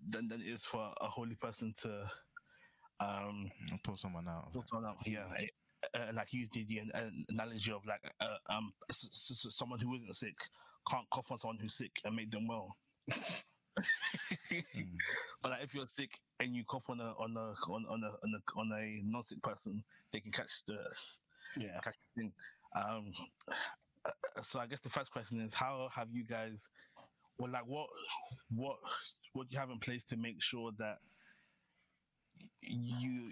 than 0.10 0.28
than 0.28 0.42
it 0.42 0.48
is 0.48 0.66
for 0.66 0.94
a 1.02 1.06
holy 1.08 1.36
person 1.36 1.74
to 1.82 2.10
um 3.00 3.50
pull 3.84 3.98
someone 3.98 4.28
out. 4.28 4.52
pull 4.54 4.64
someone 4.64 4.90
out. 4.90 4.98
Yeah, 5.06 5.26
uh, 5.94 6.12
like 6.14 6.34
use 6.34 6.50
the, 6.50 6.66
the 6.66 6.82
uh, 6.94 7.10
analogy 7.30 7.72
of 7.72 7.86
like 7.86 8.02
uh, 8.20 8.38
um 8.50 8.72
s- 8.90 9.30
s- 9.32 9.56
someone 9.56 9.80
who 9.80 9.96
isn't 9.96 10.14
sick 10.16 10.38
can't 10.90 11.10
cough 11.10 11.32
on 11.32 11.38
someone 11.38 11.58
who's 11.62 11.76
sick 11.76 11.92
and 12.04 12.16
make 12.16 12.32
them 12.32 12.48
well. 12.48 12.76
But 15.42 15.52
like, 15.52 15.64
if 15.64 15.74
you're 15.74 15.88
sick 15.88 16.12
and 16.40 16.56
you 16.56 16.64
cough 16.66 16.90
on 16.90 17.00
a 17.00 17.12
on 17.14 17.36
a 17.38 17.54
on, 17.72 17.86
on 17.90 18.04
a 18.04 18.08
on 18.08 18.34
a 18.36 18.60
on 18.60 18.72
a 18.82 19.02
non-sick 19.06 19.42
person, 19.42 19.84
they 20.12 20.20
can 20.20 20.32
catch 20.32 20.64
the 20.66 20.78
yeah. 21.58 21.80
catch 21.80 21.96
the 22.16 22.22
thing. 22.22 22.32
Um, 22.76 23.14
so 24.42 24.60
I 24.60 24.68
guess 24.68 24.82
the 24.82 24.90
first 24.90 25.12
question 25.12 25.40
is, 25.42 25.54
how 25.54 25.90
have 25.94 26.08
you 26.12 26.26
guys, 26.26 26.70
well, 27.38 27.52
like 27.52 27.66
what 27.66 27.88
what 28.56 28.78
what 29.34 29.50
do 29.50 29.54
you 29.54 29.60
have 29.60 29.70
in 29.70 29.80
place 29.80 30.04
to 30.06 30.18
make 30.18 30.42
sure 30.42 30.72
that 30.78 30.98
you 32.62 33.32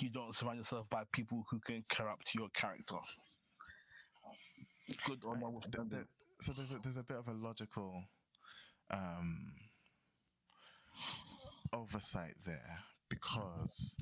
you 0.00 0.10
don't 0.10 0.34
surround 0.34 0.58
yourself 0.58 0.88
by 0.90 1.04
people 1.12 1.44
who 1.50 1.58
can 1.60 1.84
corrupt 1.88 2.34
your 2.34 2.48
character, 2.50 2.96
good 5.04 5.24
or 5.24 5.36
not? 5.36 5.50
th- 5.50 5.54
withstanding? 5.54 5.90
th- 5.90 6.06
so 6.40 6.52
there's 6.52 6.70
a, 6.70 6.78
there's 6.82 6.96
a 6.96 7.02
bit 7.02 7.16
of 7.16 7.28
a 7.28 7.32
logical 7.32 8.04
um, 8.90 9.52
oversight 11.72 12.34
there 12.46 12.78
because 13.08 13.96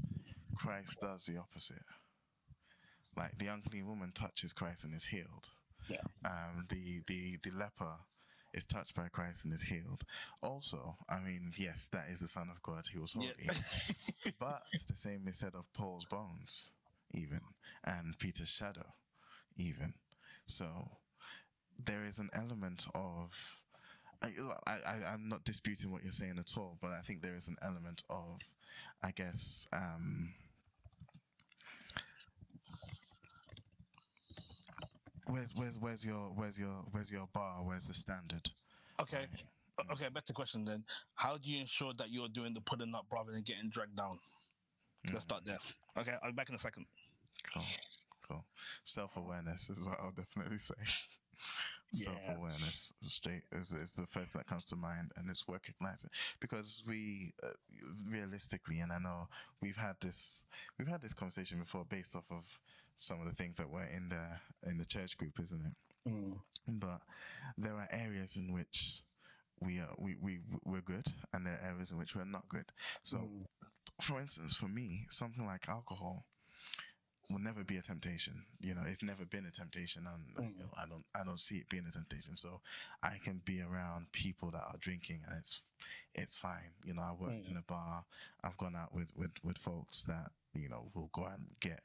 Christ 0.57 0.99
does 1.01 1.25
the 1.25 1.39
opposite. 1.39 1.83
Like 3.17 3.39
the 3.39 3.47
unclean 3.47 3.87
woman 3.87 4.13
touches 4.15 4.53
Christ 4.53 4.85
and 4.85 4.95
is 4.95 5.07
healed. 5.07 5.51
Yeah. 5.89 6.03
Um, 6.25 6.67
the 6.69 7.03
the 7.07 7.39
the 7.43 7.57
leper 7.57 7.97
is 8.57 8.65
touched 8.65 8.95
by 8.95 9.09
Christ 9.09 9.45
and 9.45 9.55
is 9.55 9.63
healed. 9.63 10.05
Also, 10.43 10.97
I 11.09 11.21
mean, 11.21 11.53
yes, 11.57 11.89
that 11.93 12.07
is 12.11 12.21
the 12.21 12.29
Son 12.29 12.49
of 12.51 12.63
God. 12.63 12.87
He 12.91 12.99
was 12.99 13.13
holy. 13.13 13.33
Yeah. 13.43 13.53
but 14.41 14.63
the 14.89 14.97
same 14.97 15.27
is 15.29 15.39
said 15.39 15.55
of 15.55 15.73
Paul's 15.75 16.07
bones, 16.07 16.71
even, 17.13 17.41
and 17.85 18.19
Peter's 18.19 18.49
shadow, 18.49 18.95
even. 19.57 19.95
So 20.47 20.67
there 21.85 22.03
is 22.05 22.19
an 22.19 22.31
element 22.35 22.87
of. 22.95 23.61
I, 24.23 24.31
I, 24.67 25.13
I'm 25.13 25.29
not 25.29 25.45
disputing 25.45 25.93
what 25.93 26.03
you're 26.03 26.11
saying 26.11 26.39
at 26.39 26.57
all, 26.57 26.79
but 26.81 26.91
I 26.91 27.03
think 27.07 27.21
there 27.21 27.35
is 27.35 27.49
an 27.49 27.57
element 27.63 28.03
of, 28.09 28.41
I 29.05 29.11
guess, 29.11 29.69
um, 29.75 30.31
where's 35.29 35.55
where's 35.55 35.79
where's 35.79 36.05
your 36.05 36.33
where's 36.35 36.59
your 36.59 36.85
where's 36.93 37.11
your 37.11 37.29
bar? 37.33 37.63
Where's 37.65 37.87
the 37.89 37.95
standard? 37.95 38.51
Okay. 39.01 39.27
O- 39.79 39.93
Okay, 39.93 40.09
better 40.09 40.33
question 40.33 40.65
then. 40.65 40.83
How 41.15 41.37
do 41.37 41.51
you 41.51 41.61
ensure 41.61 41.93
that 41.99 42.11
you're 42.11 42.29
doing 42.29 42.55
the 42.55 42.63
putting 42.63 42.95
up 42.95 43.05
rather 43.13 43.31
than 43.33 43.43
getting 43.43 43.69
dragged 43.69 43.97
down? 43.97 44.19
Let's 45.13 45.25
start 45.25 45.45
there. 45.45 45.59
Okay, 45.99 46.15
I'll 46.23 46.31
be 46.31 46.35
back 46.35 46.49
in 46.49 46.55
a 46.55 46.59
second. 46.59 46.87
Cool, 47.53 47.63
cool. 48.27 48.45
Self 48.85 49.17
awareness 49.19 49.69
is 49.71 49.85
what 49.85 50.01
I'll 50.01 50.13
definitely 50.13 50.59
say. 50.59 50.75
Yeah. 51.93 52.07
Self 52.07 52.39
awareness, 52.39 52.93
straight 53.03 53.43
is, 53.53 53.73
is 53.73 53.93
the 53.93 54.07
first 54.07 54.33
that 54.33 54.47
comes 54.47 54.65
to 54.67 54.77
mind, 54.77 55.13
and 55.17 55.31
it's 55.31 55.45
recognizing 55.47 56.11
because 56.41 56.83
we 56.89 57.33
uh, 57.45 57.49
realistically, 58.11 58.81
and 58.81 58.91
I 58.91 58.99
know 58.99 59.29
we've 59.63 59.77
had 59.77 59.95
this 60.01 60.45
we've 60.79 60.89
had 60.89 61.01
this 61.03 61.15
conversation 61.15 61.61
before 61.61 61.85
based 61.85 62.17
off 62.17 62.25
of 62.33 62.45
some 62.97 63.21
of 63.21 63.27
the 63.29 63.35
things 63.35 63.57
that 63.59 63.71
were 63.71 63.85
in 63.85 64.09
the 64.09 64.69
in 64.71 64.79
the 64.79 64.85
church 64.85 65.17
group, 65.19 65.39
isn't 65.41 65.65
it? 65.67 66.11
Mm. 66.11 66.39
but 66.69 67.01
there 67.59 67.75
are 67.75 67.89
areas 67.91 68.37
in 68.37 68.53
which 68.53 69.01
we 69.61 69.79
are 69.81 69.93
we, 69.99 70.15
we 70.21 70.39
we're 70.65 70.81
good 70.81 71.07
and 71.33 71.45
there 71.47 71.55
are 71.61 71.71
areas 71.73 71.91
in 71.91 71.99
which 71.99 72.15
we're 72.15 72.25
not 72.25 72.49
good. 72.49 72.71
So 73.03 73.19
Mm. 73.19 73.47
for 74.01 74.21
instance 74.21 74.55
for 74.55 74.69
me 74.69 75.07
something 75.11 75.45
like 75.47 75.69
alcohol 75.69 76.25
will 77.29 77.41
never 77.41 77.65
be 77.65 77.77
a 77.77 77.83
temptation. 77.83 78.45
You 78.61 78.75
know 78.75 78.83
it's 78.87 79.03
never 79.03 79.25
been 79.25 79.47
a 79.47 79.51
temptation 79.51 80.05
and 80.07 80.23
you 80.55 80.59
know, 80.61 80.71
i 80.77 80.87
don't 80.89 81.05
i 81.15 81.25
don't 81.25 81.41
see 81.41 81.57
it 81.57 81.69
being 81.69 81.87
a 81.89 81.91
temptation. 81.93 82.37
So 82.37 82.61
i 83.03 83.17
can 83.23 83.41
be 83.45 83.61
around 83.63 84.13
people 84.13 84.51
that 84.53 84.63
are 84.63 84.79
drinking 84.79 85.23
and 85.29 85.39
it's 85.39 85.61
it's 86.15 86.39
fine. 86.39 86.71
You 86.85 86.95
know 86.95 87.03
i 87.03 87.13
worked 87.13 87.47
in 87.51 87.57
a 87.57 87.63
bar. 87.63 88.05
I've 88.45 88.57
gone 88.59 88.77
out 88.77 88.95
with 88.95 89.11
with 89.17 89.33
with 89.43 89.59
folks 89.59 90.05
that 90.05 90.31
you 90.55 90.69
know 90.69 90.91
will 90.95 91.11
go 91.13 91.25
out 91.25 91.39
and 91.39 91.49
get 91.61 91.81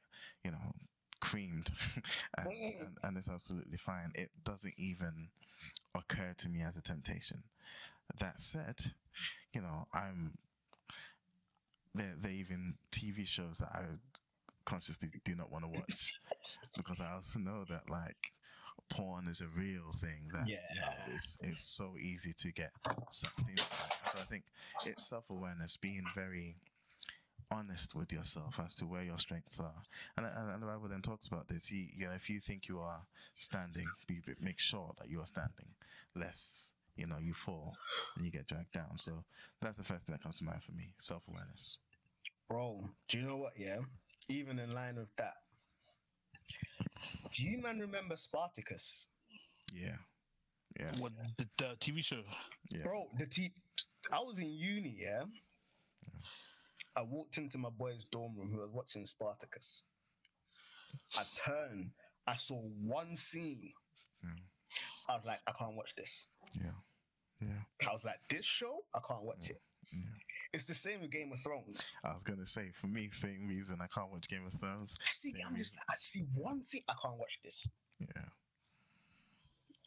you 0.46 0.52
know 0.52 0.74
creamed 1.22 1.72
and, 2.38 2.48
mm. 2.48 2.82
and, 2.82 2.98
and 3.04 3.18
it's 3.18 3.30
absolutely 3.30 3.78
fine 3.78 4.12
it 4.16 4.30
doesn't 4.44 4.74
even 4.78 5.30
occur 5.96 6.34
to 6.38 6.50
me 6.50 6.62
as 6.62 6.76
a 6.76 6.82
temptation 6.82 7.44
that 8.20 8.42
said 8.42 8.76
you 9.54 9.62
know 9.62 9.88
i'm 9.94 10.34
there 11.94 12.16
there 12.22 12.32
even 12.32 12.74
tv 12.92 13.26
shows 13.28 13.60
that 13.60 13.70
i 13.74 13.82
consciously 14.66 15.10
do 15.24 15.36
not 15.36 15.52
want 15.52 15.64
to 15.64 15.70
watch 15.70 16.20
because 16.78 17.00
i 17.00 17.12
also 17.14 17.40
know 17.40 17.64
that 17.70 17.90
like 17.90 18.34
porn 18.90 19.28
is 19.28 19.42
a 19.42 19.48
real 19.58 19.92
thing 20.00 20.30
that 20.34 20.48
you 20.48 20.56
know, 20.56 20.62
Yeah. 20.76 21.14
it's, 21.16 21.38
it's 21.42 21.64
so 21.64 21.94
easy 22.00 22.34
to 22.40 22.52
get 22.52 22.72
sucked 23.10 23.40
into 23.40 23.54
it. 23.54 23.68
So 24.12 24.20
i 24.20 24.24
think 24.24 24.44
it's 24.86 25.08
self-awareness 25.08 25.78
being 25.78 26.04
very 26.16 26.58
honest 27.52 27.96
with 27.96 28.12
yourself 28.12 28.60
as 28.60 28.76
to 28.76 28.86
where 28.86 29.04
your 29.04 29.18
strengths 29.20 29.60
are. 29.60 29.84
And, 30.18 30.26
and, 30.26 30.52
and 30.52 30.64
the 30.64 30.68
Bible 30.68 30.88
then 30.90 31.02
talks 31.02 31.28
about 31.28 31.48
this. 31.48 31.72
You, 31.72 31.88
you 31.96 32.06
know, 32.08 32.14
if 32.14 32.30
you 32.30 32.40
think 32.40 32.68
you 32.68 32.80
are 32.80 33.02
standing, 33.36 33.88
be, 34.08 34.22
be- 34.26 34.34
make 34.40 34.60
sure 34.60 34.94
that 35.00 35.10
you 35.10 35.20
are 35.22 35.28
standing, 35.28 35.76
lest 36.16 36.72
you 36.96 37.08
know 37.08 37.18
you 37.20 37.34
fall 37.34 37.78
and 38.16 38.26
you 38.26 38.32
get 38.32 38.48
dragged 38.48 38.72
down. 38.74 38.98
So 38.98 39.24
that's 39.62 39.78
the 39.78 39.84
first 39.84 40.06
thing 40.08 40.14
that 40.14 40.24
comes 40.24 40.40
to 40.40 40.46
mind 40.46 40.64
for 40.64 40.72
me: 40.74 40.96
self 41.00 41.28
awareness. 41.28 41.78
Bro, 42.50 42.82
do 43.08 43.18
you 43.20 43.26
know 43.26 43.38
what? 43.38 43.54
Yeah, 43.58 43.82
even 44.30 44.60
in 44.60 44.74
line 44.74 44.96
with 44.96 45.16
that, 45.18 45.36
do 47.32 47.46
you 47.46 47.58
man 47.62 47.80
remember 47.80 48.16
Spartacus? 48.18 49.08
Yeah, 49.74 49.98
yeah, 50.80 50.92
What 51.00 51.14
the, 51.38 51.50
the 51.58 51.76
TV 51.80 52.02
show? 52.02 52.24
yeah. 52.74 52.84
Bro, 52.84 53.12
the 53.18 53.26
t- 53.26 53.54
I 54.12 54.20
was 54.20 54.40
in 54.40 54.50
uni, 54.50 54.96
yeah. 55.00 55.24
I 56.96 57.02
walked 57.04 57.38
into 57.38 57.58
my 57.58 57.70
boy's 57.70 58.06
dorm 58.12 58.36
room 58.38 58.52
who 58.52 58.60
was 58.60 58.70
watching 58.72 59.06
Spartacus. 59.06 59.84
I 61.18 61.24
turned, 61.36 61.92
I 62.28 62.36
saw 62.36 62.62
one 62.62 63.16
scene. 63.16 63.72
Yeah. 64.24 64.30
I 65.10 65.16
was 65.16 65.26
like, 65.26 65.40
I 65.48 65.52
can't 65.52 65.76
watch 65.76 65.96
this. 65.96 66.26
yeah, 66.54 66.72
yeah, 67.42 67.88
I 67.90 67.94
was 67.94 68.04
like, 68.04 68.20
this 68.30 68.46
show, 68.46 68.84
I 68.94 69.00
can't 69.08 69.24
watch 69.24 69.50
it. 69.50 69.62
yeah. 69.94 70.00
It's 70.54 70.66
the 70.66 70.76
same 70.76 71.02
with 71.02 71.12
Game 71.12 71.32
of 71.32 71.40
Thrones. 71.40 71.94
I 72.04 72.14
was 72.14 72.24
gonna 72.24 72.46
say 72.46 72.72
for 72.74 72.88
me, 72.88 73.10
same 73.12 73.48
reason 73.48 73.78
I 73.82 73.88
can't 73.88 74.12
watch 74.12 74.28
Game 74.28 74.46
of 74.46 74.54
Thrones. 74.54 74.96
I 75.00 75.10
see, 75.10 75.32
Same 75.32 75.42
I'm 75.48 75.56
just, 75.56 75.76
I 75.90 75.94
see 75.98 76.26
one 76.34 76.62
scene, 76.62 76.84
I 76.90 76.94
can't 77.02 77.18
watch 77.18 77.40
this. 77.44 77.68
Yeah, 78.00 78.26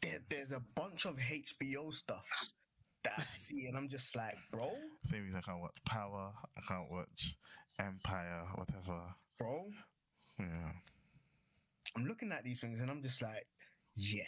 There, 0.01 0.19
there's 0.29 0.51
a 0.51 0.61
bunch 0.75 1.05
of 1.05 1.17
HBO 1.17 1.93
stuff 1.93 2.49
that 3.05 3.13
I 3.17 3.21
see, 3.21 3.65
and 3.67 3.77
I'm 3.77 3.89
just 3.89 4.15
like, 4.15 4.35
bro, 4.51 4.69
same 5.03 5.23
reason 5.23 5.41
I 5.43 5.49
can't 5.49 5.61
watch 5.61 5.77
Power. 5.85 6.33
I 6.57 6.61
can't 6.67 6.91
watch 6.91 7.35
Empire, 7.79 8.43
whatever. 8.55 9.01
bro. 9.39 9.65
Yeah, 10.39 10.71
I'm 11.95 12.05
looking 12.05 12.31
at 12.31 12.43
these 12.43 12.59
things 12.59 12.81
and 12.81 12.91
I'm 12.91 13.01
just 13.01 13.21
like, 13.21 13.47
yeah. 13.95 14.23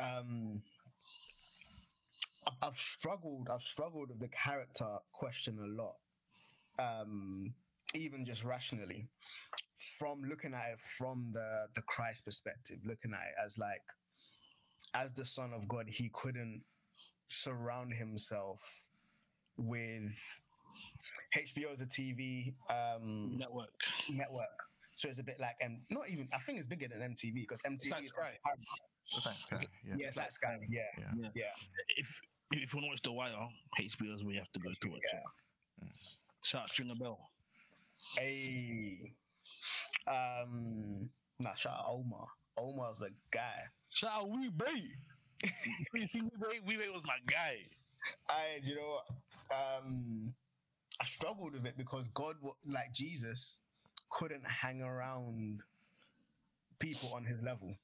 Um, 0.00 0.62
I've, 2.46 2.54
I've 2.62 2.76
struggled. 2.76 3.48
I've 3.52 3.62
struggled 3.62 4.08
with 4.08 4.20
the 4.20 4.28
character 4.28 4.86
question 5.12 5.58
a 5.58 5.82
lot. 5.82 5.96
Um, 6.78 7.54
even 7.94 8.24
just 8.24 8.42
rationally, 8.44 9.08
from 9.98 10.22
looking 10.22 10.54
at 10.54 10.72
it 10.72 10.80
from 10.80 11.30
the 11.32 11.66
the 11.74 11.82
Christ 11.82 12.24
perspective, 12.24 12.78
looking 12.86 13.12
at 13.12 13.20
it 13.20 13.34
as 13.44 13.58
like, 13.58 13.82
as 14.94 15.12
the 15.12 15.24
Son 15.24 15.52
of 15.54 15.66
God, 15.68 15.86
he 15.88 16.10
couldn't 16.12 16.62
surround 17.28 17.94
himself 17.94 18.60
with 19.56 20.12
HBO 21.36 21.72
as 21.72 21.80
a 21.80 21.86
TV. 21.86 22.54
Um, 22.70 23.36
Network. 23.38 23.70
network. 24.10 24.48
So 24.94 25.08
it's 25.08 25.18
a 25.18 25.24
bit 25.24 25.40
like, 25.40 25.54
and 25.60 25.80
not 25.90 26.08
even, 26.10 26.28
I 26.34 26.38
think 26.38 26.58
it's 26.58 26.66
bigger 26.66 26.86
than 26.88 27.00
MTV 27.00 27.34
because 27.34 27.58
MTV 27.66 27.90
like 27.90 28.02
is 28.04 28.08
Sky. 28.10 28.38
so 29.06 29.20
thanks, 29.24 29.44
guy. 29.46 29.64
Yeah, 29.86 29.94
Yeah, 29.96 30.06
it's 30.08 30.16
like 30.16 30.30
Sky. 30.32 30.58
Yeah, 30.68 30.82
Yeah. 30.98 31.04
yeah, 31.16 31.28
yeah. 31.34 31.44
If 31.96 32.20
if 32.52 32.74
you 32.74 32.80
want 32.80 32.84
to 32.84 32.88
watch 32.90 33.02
The 33.02 33.12
Wire, 33.12 33.48
HBO's 33.80 34.16
is 34.20 34.24
where 34.24 34.34
you 34.34 34.40
have 34.40 34.52
to 34.52 34.60
go 34.60 34.70
to 34.78 34.88
watch 34.90 35.00
it. 35.12 35.88
Shout 36.44 36.62
out 36.64 36.68
Stringer 36.68 36.94
Bell. 36.96 37.18
Hey, 38.18 39.14
um, 40.06 41.08
nah, 41.38 41.54
shout 41.54 41.72
out 41.78 41.86
Omar. 41.88 42.26
Omar's 42.58 43.00
a 43.00 43.08
guy. 43.30 43.62
Out 44.06 44.28
Wee-Bey. 44.30 45.50
We 45.92 46.76
Bay 46.76 46.88
was 46.92 47.02
my 47.04 47.18
guy. 47.26 47.58
I, 48.28 48.60
you 48.62 48.76
know? 48.76 48.98
Um, 49.50 50.34
I 51.00 51.04
struggled 51.04 51.52
with 51.52 51.66
it 51.66 51.76
because 51.76 52.08
God, 52.08 52.36
like 52.66 52.92
Jesus, 52.92 53.58
couldn't 54.10 54.48
hang 54.48 54.82
around 54.82 55.62
people 56.78 57.12
on 57.14 57.24
his 57.24 57.42
level. 57.42 57.76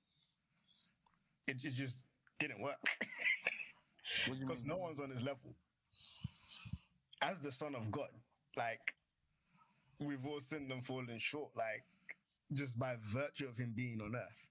It, 1.47 1.65
it 1.65 1.75
just 1.75 1.99
didn't 2.39 2.61
work. 2.63 2.77
What 4.27 4.35
do 4.35 4.41
you 4.41 4.47
because 4.47 4.65
no 4.65 4.79
one's 4.79 5.01
on 5.01 5.11
his 5.11 5.23
level. 5.23 5.55
As 7.21 7.41
the 7.41 7.53
son 7.53 7.75
of 7.75 7.91
God, 7.91 8.09
like 8.57 8.95
we've 9.99 10.25
all 10.25 10.41
sinned 10.41 10.73
and 10.73 10.85
fallen 10.85 11.19
short, 11.19 11.51
like 11.55 11.85
just 12.53 12.79
by 12.79 12.97
virtue 13.03 13.47
of 13.49 13.57
him 13.57 13.73
being 13.77 14.01
on 14.01 14.15
earth. 14.17 14.47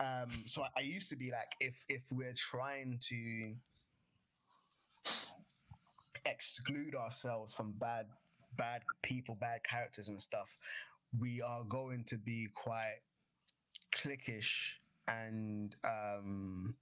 Um, 0.00 0.44
so 0.46 0.64
I, 0.76 0.80
used 0.80 1.08
to 1.10 1.16
be 1.16 1.30
like, 1.30 1.48
if 1.60 1.84
if 1.88 2.02
we're 2.10 2.34
trying 2.34 2.98
to 3.08 3.54
exclude 6.26 6.94
ourselves 6.94 7.54
from 7.54 7.72
bad 7.72 8.06
bad 8.56 8.82
people, 9.02 9.36
bad 9.40 9.60
characters 9.64 10.08
and 10.08 10.20
stuff, 10.20 10.56
we 11.18 11.40
are 11.40 11.62
going 11.64 12.04
to 12.04 12.18
be 12.18 12.48
quite 12.54 13.00
cliquish 13.92 14.72
and 15.08 15.76
um 15.84 16.74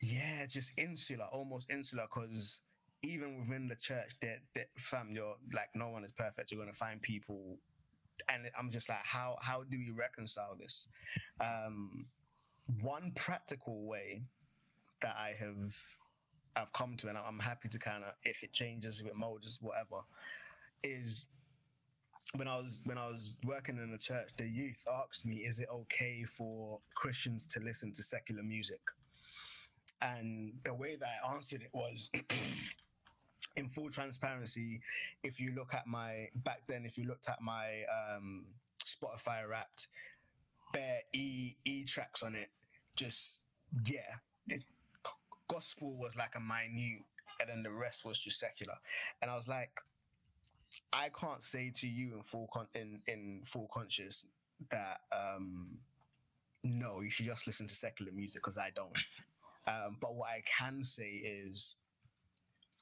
yeah, 0.00 0.44
just 0.46 0.78
insular, 0.78 1.24
almost 1.32 1.70
insular, 1.70 2.04
because 2.04 2.60
even 3.02 3.38
within 3.40 3.68
the 3.68 3.76
church, 3.76 4.10
that 4.20 4.38
that 4.54 4.66
fam, 4.76 5.10
you're 5.12 5.36
like 5.52 5.68
no 5.74 5.88
one 5.88 6.04
is 6.04 6.12
perfect. 6.12 6.50
You're 6.50 6.60
gonna 6.60 6.72
find 6.72 7.00
people, 7.00 7.58
and 8.28 8.50
I'm 8.58 8.70
just 8.70 8.88
like, 8.88 9.02
how 9.02 9.36
how 9.40 9.62
do 9.64 9.78
we 9.78 9.90
reconcile 9.90 10.56
this? 10.58 10.86
Um, 11.40 12.06
one 12.80 13.12
practical 13.14 13.86
way 13.86 14.22
that 15.02 15.16
I 15.18 15.34
have 15.38 15.74
I've 16.56 16.72
come 16.72 16.96
to, 16.98 17.08
and 17.08 17.18
I'm 17.18 17.38
happy 17.38 17.68
to 17.68 17.78
kind 17.78 18.04
of 18.04 18.12
if 18.24 18.42
it 18.42 18.52
changes, 18.52 19.00
if 19.00 19.06
it 19.06 19.16
molds, 19.16 19.58
whatever, 19.60 20.02
is 20.82 21.26
when 22.36 22.48
I 22.48 22.56
was 22.56 22.80
when 22.84 22.98
I 22.98 23.06
was 23.06 23.32
working 23.44 23.76
in 23.76 23.90
the 23.90 23.98
church, 23.98 24.30
the 24.36 24.48
youth 24.48 24.84
asked 24.92 25.26
me, 25.26 25.36
"Is 25.36 25.60
it 25.60 25.68
okay 25.70 26.24
for 26.24 26.80
Christians 26.94 27.46
to 27.48 27.60
listen 27.60 27.92
to 27.92 28.02
secular 28.02 28.42
music?" 28.42 28.80
And 30.02 30.54
the 30.64 30.74
way 30.74 30.96
that 30.96 31.08
I 31.08 31.34
answered 31.34 31.62
it 31.62 31.70
was, 31.72 32.10
in 33.56 33.68
full 33.68 33.90
transparency, 33.90 34.80
if 35.22 35.40
you 35.40 35.54
look 35.54 35.74
at 35.74 35.86
my 35.86 36.28
back 36.36 36.62
then, 36.66 36.84
if 36.84 36.98
you 36.98 37.04
looked 37.04 37.28
at 37.28 37.40
my 37.40 37.82
um, 38.16 38.46
Spotify 38.84 39.48
Wrapped, 39.48 39.88
bare 40.72 41.00
E 41.12 41.52
E 41.64 41.84
tracks 41.84 42.22
on 42.22 42.34
it, 42.34 42.50
just 42.96 43.42
yeah, 43.86 44.18
it, 44.48 44.62
gospel 45.48 45.96
was 45.96 46.16
like 46.16 46.34
a 46.36 46.40
minute, 46.40 47.02
and 47.40 47.48
then 47.48 47.62
the 47.62 47.70
rest 47.70 48.04
was 48.04 48.18
just 48.18 48.40
secular. 48.40 48.74
And 49.22 49.30
I 49.30 49.36
was 49.36 49.48
like, 49.48 49.80
I 50.92 51.10
can't 51.18 51.42
say 51.42 51.70
to 51.76 51.88
you 51.88 52.14
in 52.14 52.22
full 52.22 52.48
con- 52.52 52.68
in 52.74 53.00
in 53.06 53.42
full 53.44 53.68
conscious 53.72 54.26
that 54.70 55.00
um 55.12 55.78
no, 56.64 57.00
you 57.02 57.10
should 57.10 57.26
just 57.26 57.46
listen 57.46 57.66
to 57.66 57.74
secular 57.74 58.10
music 58.12 58.42
because 58.42 58.58
I 58.58 58.70
don't. 58.74 58.96
Um, 59.66 59.96
but 60.00 60.14
what 60.14 60.28
I 60.30 60.42
can 60.46 60.82
say 60.82 61.10
is 61.24 61.76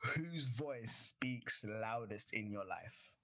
whose 0.02 0.48
voice 0.48 0.92
speaks 0.92 1.64
loudest 1.64 2.34
in 2.34 2.50
your 2.50 2.66
life? 2.66 3.16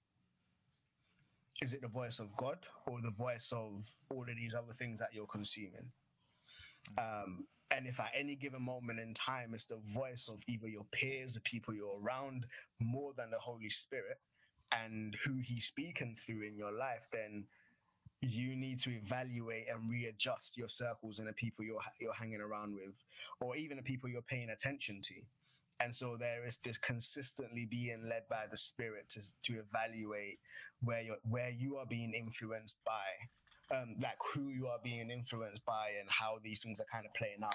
Is 1.61 1.73
it 1.73 1.81
the 1.81 1.89
voice 1.89 2.19
of 2.19 2.35
God 2.37 2.59
or 2.87 3.01
the 3.01 3.11
voice 3.11 3.51
of 3.53 3.93
all 4.09 4.21
of 4.21 4.35
these 4.37 4.55
other 4.55 4.71
things 4.71 4.99
that 4.99 5.09
you're 5.13 5.27
consuming? 5.27 5.91
Um, 6.97 7.45
and 7.71 7.85
if 7.85 7.99
at 7.99 8.11
any 8.17 8.35
given 8.35 8.63
moment 8.63 8.99
in 8.99 9.13
time 9.13 9.53
it's 9.53 9.65
the 9.65 9.79
voice 9.83 10.29
of 10.31 10.41
either 10.47 10.67
your 10.67 10.85
peers, 10.91 11.35
the 11.35 11.41
people 11.41 11.73
you're 11.73 11.99
around, 12.01 12.47
more 12.79 13.11
than 13.15 13.29
the 13.29 13.37
Holy 13.37 13.69
Spirit, 13.69 14.17
and 14.71 15.17
who 15.23 15.37
He's 15.43 15.65
speaking 15.65 16.15
through 16.17 16.43
in 16.43 16.55
your 16.55 16.71
life, 16.71 17.07
then 17.11 17.45
you 18.21 18.55
need 18.55 18.79
to 18.79 18.91
evaluate 18.91 19.65
and 19.69 19.89
readjust 19.89 20.57
your 20.57 20.69
circles 20.69 21.19
and 21.19 21.27
the 21.27 21.33
people 21.33 21.63
you're 21.63 21.81
you're 21.99 22.13
hanging 22.13 22.41
around 22.41 22.73
with, 22.73 22.95
or 23.41 23.55
even 23.55 23.77
the 23.77 23.83
people 23.83 24.09
you're 24.09 24.21
paying 24.21 24.49
attention 24.49 25.01
to. 25.03 25.15
And 25.81 25.95
so 25.95 26.17
there 26.17 26.45
is 26.45 26.57
this 26.57 26.77
consistently 26.77 27.65
being 27.65 28.03
led 28.07 28.23
by 28.29 28.45
the 28.51 28.57
Spirit 28.57 29.09
to 29.09 29.21
to 29.43 29.59
evaluate 29.59 30.39
where 30.81 31.01
you 31.01 31.15
where 31.23 31.49
you 31.49 31.77
are 31.77 31.85
being 31.85 32.13
influenced 32.13 32.79
by, 32.85 33.75
um, 33.77 33.95
like 34.01 34.17
who 34.33 34.49
you 34.49 34.67
are 34.67 34.79
being 34.83 35.09
influenced 35.09 35.65
by, 35.65 35.91
and 35.99 36.09
how 36.09 36.37
these 36.43 36.61
things 36.61 36.79
are 36.79 36.85
kind 36.91 37.05
of 37.05 37.13
playing 37.13 37.43
out. 37.43 37.53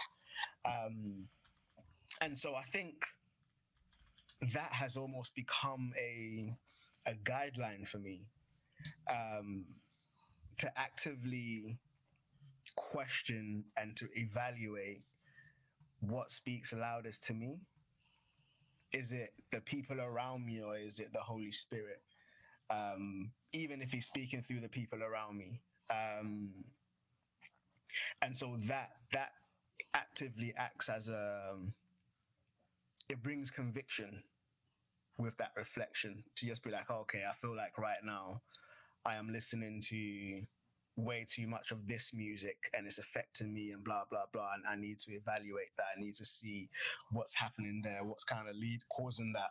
Um, 0.65 1.29
and 2.21 2.37
so 2.37 2.55
I 2.55 2.63
think 2.63 3.05
that 4.53 4.73
has 4.73 4.97
almost 4.97 5.35
become 5.35 5.93
a 5.99 6.57
a 7.07 7.15
guideline 7.25 7.87
for 7.87 7.99
me 7.99 8.23
um, 9.11 9.67
to 10.59 10.71
actively 10.79 11.79
question 12.77 13.65
and 13.77 13.97
to 13.97 14.07
evaluate 14.15 15.03
what 16.01 16.31
speaks 16.31 16.73
loudest 16.73 17.23
to 17.25 17.35
me. 17.35 17.59
Is 18.95 19.13
it 19.13 19.35
the 19.51 19.61
people 19.61 20.01
around 20.01 20.47
me 20.47 20.63
or 20.63 20.77
is 20.77 21.01
it 21.01 21.13
the 21.13 21.19
Holy 21.19 21.51
Spirit? 21.51 22.01
Um, 22.71 23.33
even 23.53 23.83
if 23.83 23.91
he's 23.93 24.07
speaking 24.07 24.41
through 24.41 24.61
the 24.61 24.69
people 24.69 25.03
around 25.03 25.37
me. 25.37 25.61
Um, 25.91 26.65
and 28.23 28.37
so 28.37 28.55
that 28.69 28.91
that 29.13 29.33
actively 29.93 30.55
acts 30.57 30.89
as 30.89 31.09
a 31.09 31.57
it 33.09 33.23
brings 33.23 33.51
conviction 33.51 34.23
with 35.19 35.37
that 35.39 35.53
reflection 35.57 36.25
to 36.37 36.47
just 36.47 36.65
be 36.65 36.71
like, 36.71 36.91
okay, 36.91 37.23
I 37.29 37.33
feel 37.35 37.57
like 37.57 37.77
right 37.79 38.03
now 38.05 38.43
I 39.05 39.17
am 39.17 39.31
listening 39.33 39.83
to 39.89 40.41
way 40.97 41.27
too 41.29 41.47
much 41.47 41.73
of 41.73 41.87
this 41.89 42.13
music 42.15 42.57
and 42.73 42.87
it's 42.87 42.99
affecting 42.99 43.53
me 43.53 43.71
and 43.73 43.83
blah 43.83 44.05
blah 44.11 44.27
blah 44.33 44.53
and 44.55 44.65
I 44.69 44.77
need 44.77 44.99
to 45.01 45.13
evaluate 45.13 45.77
that. 45.77 45.87
I 45.97 46.01
need 46.01 46.15
to 46.15 46.25
see 46.25 46.69
what's 47.11 47.35
happening 47.35 47.81
there, 47.83 48.05
what's 48.05 48.25
kind 48.25 48.49
of 48.49 48.57
lead 48.57 48.81
causing 48.89 49.33
that. 49.35 49.51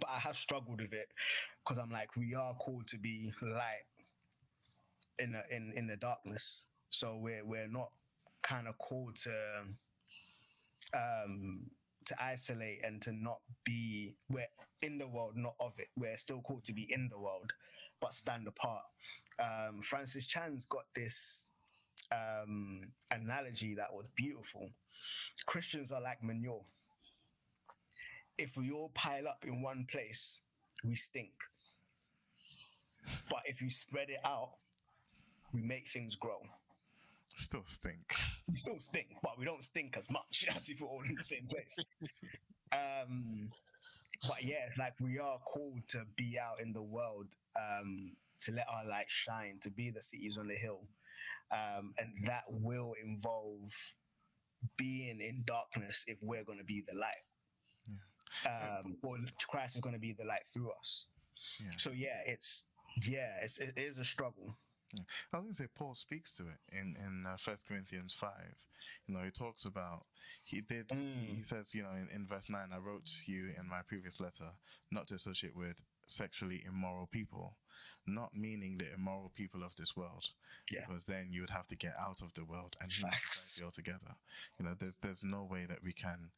But 0.00 0.10
I 0.10 0.18
have 0.20 0.36
struggled 0.36 0.80
with 0.80 0.92
it 0.92 1.08
because 1.62 1.78
I'm 1.78 1.90
like, 1.90 2.16
we 2.16 2.34
are 2.34 2.54
called 2.54 2.86
to 2.88 2.98
be 2.98 3.32
light 3.42 3.84
in 5.18 5.32
the 5.32 5.42
in 5.54 5.72
in 5.76 5.86
the 5.86 5.96
darkness. 5.96 6.64
So 6.90 7.18
we're 7.20 7.44
we're 7.44 7.68
not 7.68 7.90
kind 8.42 8.68
of 8.68 8.78
called 8.78 9.16
to 9.16 9.30
um 10.94 11.70
to 12.06 12.14
isolate 12.22 12.80
and 12.84 13.00
to 13.02 13.12
not 13.12 13.40
be 13.64 14.16
we're 14.28 14.46
in 14.82 14.98
the 14.98 15.06
world, 15.06 15.32
not 15.36 15.54
of 15.60 15.74
it. 15.78 15.88
We're 15.96 16.16
still 16.16 16.40
called 16.40 16.64
to 16.64 16.72
be 16.72 16.90
in 16.92 17.08
the 17.10 17.18
world, 17.18 17.52
but 18.00 18.14
stand 18.14 18.46
apart. 18.46 18.84
Um, 19.38 19.80
Francis 19.80 20.26
Chan's 20.26 20.64
got 20.66 20.84
this 20.94 21.46
um, 22.12 22.80
analogy 23.10 23.74
that 23.74 23.92
was 23.92 24.06
beautiful. 24.16 24.70
Christians 25.46 25.92
are 25.92 26.00
like 26.00 26.22
manure. 26.22 26.64
If 28.38 28.56
we 28.56 28.70
all 28.70 28.90
pile 28.94 29.28
up 29.28 29.44
in 29.46 29.62
one 29.62 29.86
place, 29.90 30.40
we 30.84 30.94
stink. 30.94 31.32
But 33.28 33.40
if 33.44 33.60
you 33.60 33.70
spread 33.70 34.10
it 34.10 34.20
out, 34.24 34.52
we 35.52 35.62
make 35.62 35.88
things 35.88 36.16
grow. 36.16 36.40
Still 37.28 37.64
stink. 37.64 38.14
We 38.48 38.56
still 38.56 38.80
stink, 38.80 39.08
but 39.22 39.38
we 39.38 39.44
don't 39.44 39.62
stink 39.62 39.96
as 39.96 40.08
much 40.10 40.46
as 40.54 40.68
if 40.68 40.80
we're 40.80 40.88
all 40.88 41.02
in 41.02 41.14
the 41.16 41.24
same 41.24 41.46
place. 41.48 41.78
um, 42.72 43.50
but 44.28 44.42
yeah, 44.44 44.66
it's 44.66 44.78
like 44.78 44.94
we 45.00 45.18
are 45.18 45.38
called 45.38 45.80
to 45.88 46.04
be 46.16 46.38
out 46.38 46.60
in 46.60 46.72
the 46.72 46.82
world, 46.82 47.26
um, 47.56 48.16
to 48.42 48.52
let 48.52 48.66
our 48.72 48.86
light 48.88 49.08
shine, 49.08 49.58
to 49.62 49.70
be 49.70 49.90
the 49.90 50.02
cities 50.02 50.38
on 50.38 50.48
the 50.48 50.54
hill, 50.54 50.88
um, 51.50 51.94
and 51.98 52.12
that 52.26 52.44
will 52.48 52.94
involve 53.04 53.72
being 54.76 55.20
in 55.20 55.42
darkness 55.44 56.04
if 56.06 56.18
we're 56.22 56.44
going 56.44 56.58
to 56.58 56.64
be 56.64 56.82
the 56.86 56.98
light. 56.98 57.24
Um, 58.46 58.96
or 59.02 59.16
Christ 59.48 59.74
is 59.74 59.80
going 59.80 59.94
to 59.94 60.00
be 60.00 60.12
the 60.12 60.24
light 60.24 60.46
through 60.46 60.70
us. 60.78 61.06
Yeah. 61.60 61.70
So 61.78 61.90
yeah, 61.90 62.20
it's 62.26 62.66
yeah, 63.02 63.32
it's, 63.42 63.58
it 63.58 63.72
is 63.76 63.98
a 63.98 64.04
struggle. 64.04 64.56
Yeah. 64.94 65.02
I 65.32 65.36
was 65.38 65.42
going 65.42 65.52
to 65.52 65.54
say 65.56 65.66
Paul 65.74 65.94
speaks 65.94 66.36
to 66.36 66.44
it 66.44 66.60
in 66.72 66.94
in 67.04 67.24
uh, 67.26 67.36
First 67.38 67.66
Corinthians 67.66 68.12
five. 68.12 68.54
You 69.06 69.14
know, 69.14 69.22
he 69.24 69.30
talks 69.30 69.64
about 69.64 70.04
he 70.44 70.60
did. 70.60 70.88
Mm. 70.88 71.26
He 71.36 71.42
says, 71.42 71.74
you 71.74 71.82
know, 71.82 71.90
in, 71.90 72.08
in 72.14 72.26
verse 72.26 72.48
nine, 72.48 72.68
I 72.72 72.78
wrote 72.78 73.04
to 73.04 73.32
you 73.32 73.50
in 73.58 73.68
my 73.68 73.80
previous 73.86 74.20
letter 74.20 74.52
not 74.92 75.08
to 75.08 75.14
associate 75.14 75.56
with 75.56 75.82
sexually 76.10 76.62
immoral 76.66 77.06
people, 77.06 77.56
not 78.06 78.34
meaning 78.34 78.78
the 78.78 78.92
immoral 78.92 79.30
people 79.34 79.62
of 79.62 79.74
this 79.76 79.96
world, 79.96 80.30
Yeah. 80.70 80.80
because 80.86 81.06
then 81.06 81.28
you 81.30 81.40
would 81.42 81.50
have 81.50 81.66
to 81.68 81.76
get 81.76 81.94
out 81.98 82.22
of 82.22 82.34
the 82.34 82.44
world 82.44 82.76
and 82.80 82.90
society 82.92 83.62
altogether. 83.62 84.14
You 84.58 84.64
know, 84.66 84.74
there's 84.74 84.98
there's 84.98 85.22
no 85.24 85.44
way 85.44 85.66
that 85.66 85.82
we 85.82 85.92
can 85.92 86.30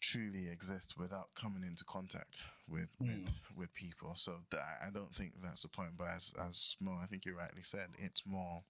truly 0.00 0.48
exist 0.48 0.98
without 0.98 1.34
coming 1.34 1.62
into 1.62 1.84
contact 1.84 2.46
with 2.68 2.88
hmm. 2.98 3.08
with, 3.08 3.40
with 3.56 3.74
people. 3.74 4.14
So 4.14 4.38
that, 4.50 4.60
I 4.86 4.90
don't 4.90 5.14
think 5.14 5.34
that's 5.42 5.62
the 5.62 5.68
point. 5.68 5.92
But 5.96 6.08
as 6.08 6.34
as 6.48 6.76
Mo, 6.80 6.98
I 7.02 7.06
think 7.06 7.24
you 7.24 7.36
rightly 7.36 7.62
said, 7.62 7.88
it's 7.98 8.26
more 8.26 8.62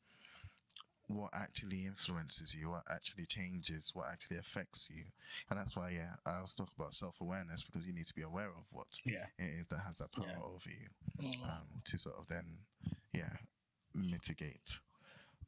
what 1.17 1.31
actually 1.35 1.87
influences 1.87 2.55
you, 2.55 2.71
what 2.71 2.85
actually 2.91 3.27
changes, 3.27 3.91
what 3.95 4.07
actually 4.11 4.39
affects 4.39 4.89
you, 4.95 5.05
and 5.51 5.59
that's 5.59 5.77
why 5.77 5.91
yeah, 5.91 6.15
I 6.27 6.41
was 6.41 6.55
talk 6.55 6.71
about 6.77 6.95
self 6.95 7.21
awareness 7.21 7.63
because 7.63 7.87
you 7.87 7.93
need 7.93 8.07
to 8.07 8.15
be 8.15 8.23
aware 8.23 8.49
of 8.49 8.65
what 8.71 8.89
Yeah. 9.05 9.27
it 9.39 9.45
is 9.61 9.67
that 9.69 9.81
has 9.87 9.99
that 9.99 10.13
power 10.13 10.27
Yeah. 10.27 10.43
over 10.45 10.71
you, 10.71 10.89
um, 11.45 11.83
to 11.85 11.99
sort 11.99 12.17
of 12.19 12.29
then 12.29 12.59
yeah 13.13 13.37
mitigate 13.95 14.79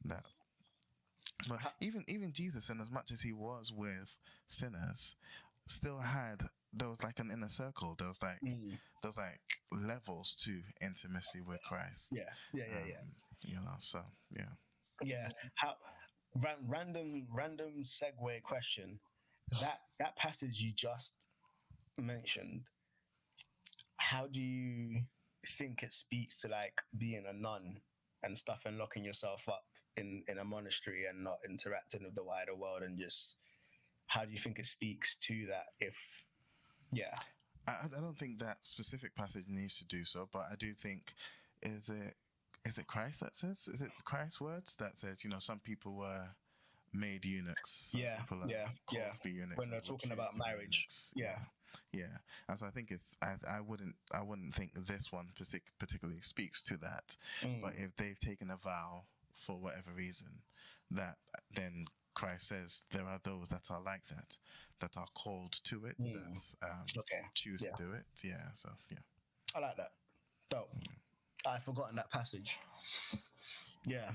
that. 0.05 0.23
But 1.47 1.59
even 1.81 2.03
even 2.07 2.31
Jesus, 2.31 2.69
in 2.69 2.79
as 2.79 2.89
much 2.89 3.11
as 3.11 3.21
he 3.21 3.33
was 3.33 3.71
with 3.71 4.15
sinners, 4.47 5.15
still 5.67 5.99
had 5.99 6.43
there 6.73 6.89
was 6.89 7.03
like 7.03 7.19
an 7.19 7.31
inner 7.31 7.49
circle. 7.49 7.95
There 7.97 8.07
was 8.07 8.21
like 8.21 8.41
Mm. 8.43 8.71
there 9.01 9.09
was 9.09 9.17
like 9.17 9.41
levels 9.71 10.33
to 10.45 10.61
intimacy 10.81 11.41
with 11.41 11.61
Christ. 11.63 12.11
Yeah, 12.13 12.23
yeah, 12.53 12.63
yeah, 12.69 12.85
yeah. 12.87 12.99
Um, 13.01 13.11
You 13.41 13.55
know, 13.55 13.75
so 13.79 14.01
yeah. 14.35 14.53
Yeah. 15.01 15.29
How 15.55 15.75
ran, 16.41 16.57
random 16.67 17.27
random 17.35 17.83
segue 17.83 18.41
question. 18.43 18.99
That 19.61 19.79
that 19.99 20.15
passage 20.17 20.59
you 20.61 20.71
just 20.73 21.13
mentioned, 21.97 22.69
how 23.97 24.27
do 24.27 24.41
you 24.41 25.01
think 25.47 25.83
it 25.83 25.93
speaks 25.93 26.41
to 26.41 26.47
like 26.47 26.81
being 26.97 27.25
a 27.29 27.33
nun 27.33 27.81
and 28.23 28.37
stuff 28.37 28.63
and 28.65 28.77
locking 28.77 29.03
yourself 29.03 29.47
up 29.47 29.65
in 29.97 30.23
in 30.27 30.39
a 30.39 30.43
monastery 30.43 31.05
and 31.09 31.23
not 31.23 31.37
interacting 31.47 32.03
with 32.03 32.15
the 32.15 32.23
wider 32.23 32.55
world 32.55 32.81
and 32.81 32.99
just 32.99 33.35
how 34.07 34.25
do 34.25 34.31
you 34.31 34.39
think 34.39 34.57
it 34.57 34.65
speaks 34.65 35.15
to 35.15 35.45
that 35.45 35.67
if 35.79 35.95
yeah 36.91 37.19
I, 37.67 37.71
I 37.85 37.99
don't 37.99 38.17
think 38.17 38.39
that 38.39 38.65
specific 38.65 39.15
passage 39.15 39.45
needs 39.47 39.77
to 39.79 39.85
do 39.85 40.05
so, 40.05 40.29
but 40.31 40.43
I 40.51 40.55
do 40.55 40.73
think 40.73 41.13
is 41.61 41.89
it 41.89 42.15
is 42.65 42.77
it 42.77 42.87
Christ 42.87 43.19
that 43.21 43.35
says 43.35 43.67
is 43.67 43.81
it 43.81 43.91
Christ's 44.05 44.41
words 44.41 44.75
that 44.77 44.97
says 44.97 45.23
you 45.23 45.29
know 45.29 45.39
some 45.39 45.59
people 45.59 45.95
were 45.95 46.25
made 46.93 47.25
eunuchs. 47.25 47.91
Some 47.91 48.01
Yeah, 48.01 48.19
are 48.31 48.47
yeah, 48.47 48.67
yeah. 48.91 49.11
eunuchs 49.23 49.57
When 49.57 49.69
they're 49.69 49.81
talking 49.81 50.11
about 50.11 50.37
marriage. 50.37 50.77
eunuchs. 50.87 51.13
Yeah. 51.15 51.39
yeah, 51.91 52.17
and 52.47 52.57
so 52.57 52.65
I 52.65 52.69
think 52.69 52.89
it's 52.91 53.17
I 53.21 53.35
I 53.49 53.59
wouldn't 53.61 53.95
I 54.13 54.21
wouldn't 54.23 54.53
think 54.55 54.71
this 54.85 55.11
one 55.11 55.27
partic- 55.37 55.71
particularly 55.79 56.21
speaks 56.21 56.61
to 56.63 56.77
that. 56.77 57.17
Mm. 57.41 57.61
But 57.61 57.73
if 57.77 57.95
they've 57.97 58.19
taken 58.19 58.49
a 58.49 58.57
vow 58.57 59.03
for 59.33 59.57
whatever 59.57 59.91
reason, 59.91 60.29
that 60.91 61.17
then 61.53 61.85
Christ 62.13 62.47
says 62.47 62.85
there 62.91 63.05
are 63.05 63.19
those 63.23 63.49
that 63.49 63.69
are 63.69 63.81
like 63.81 64.05
that, 64.07 64.37
that 64.79 64.95
are 64.95 65.07
called 65.15 65.51
to 65.65 65.85
it, 65.85 65.97
Mm. 65.99 66.13
that 66.13 66.67
um, 66.69 66.85
Okay. 66.97 67.21
choose 67.33 67.61
Yeah. 67.61 67.75
to 67.75 67.83
do 67.83 67.91
it. 67.91 68.05
Yeah. 68.23 68.53
So 68.53 68.69
yeah. 68.89 68.99
I 69.53 69.59
like 69.59 69.75
that. 69.75 69.91
Dope. 70.49 70.71
I'd 71.47 71.63
forgotten 71.63 71.95
that 71.97 72.09
passage. 72.11 72.59
Yeah. 73.87 74.11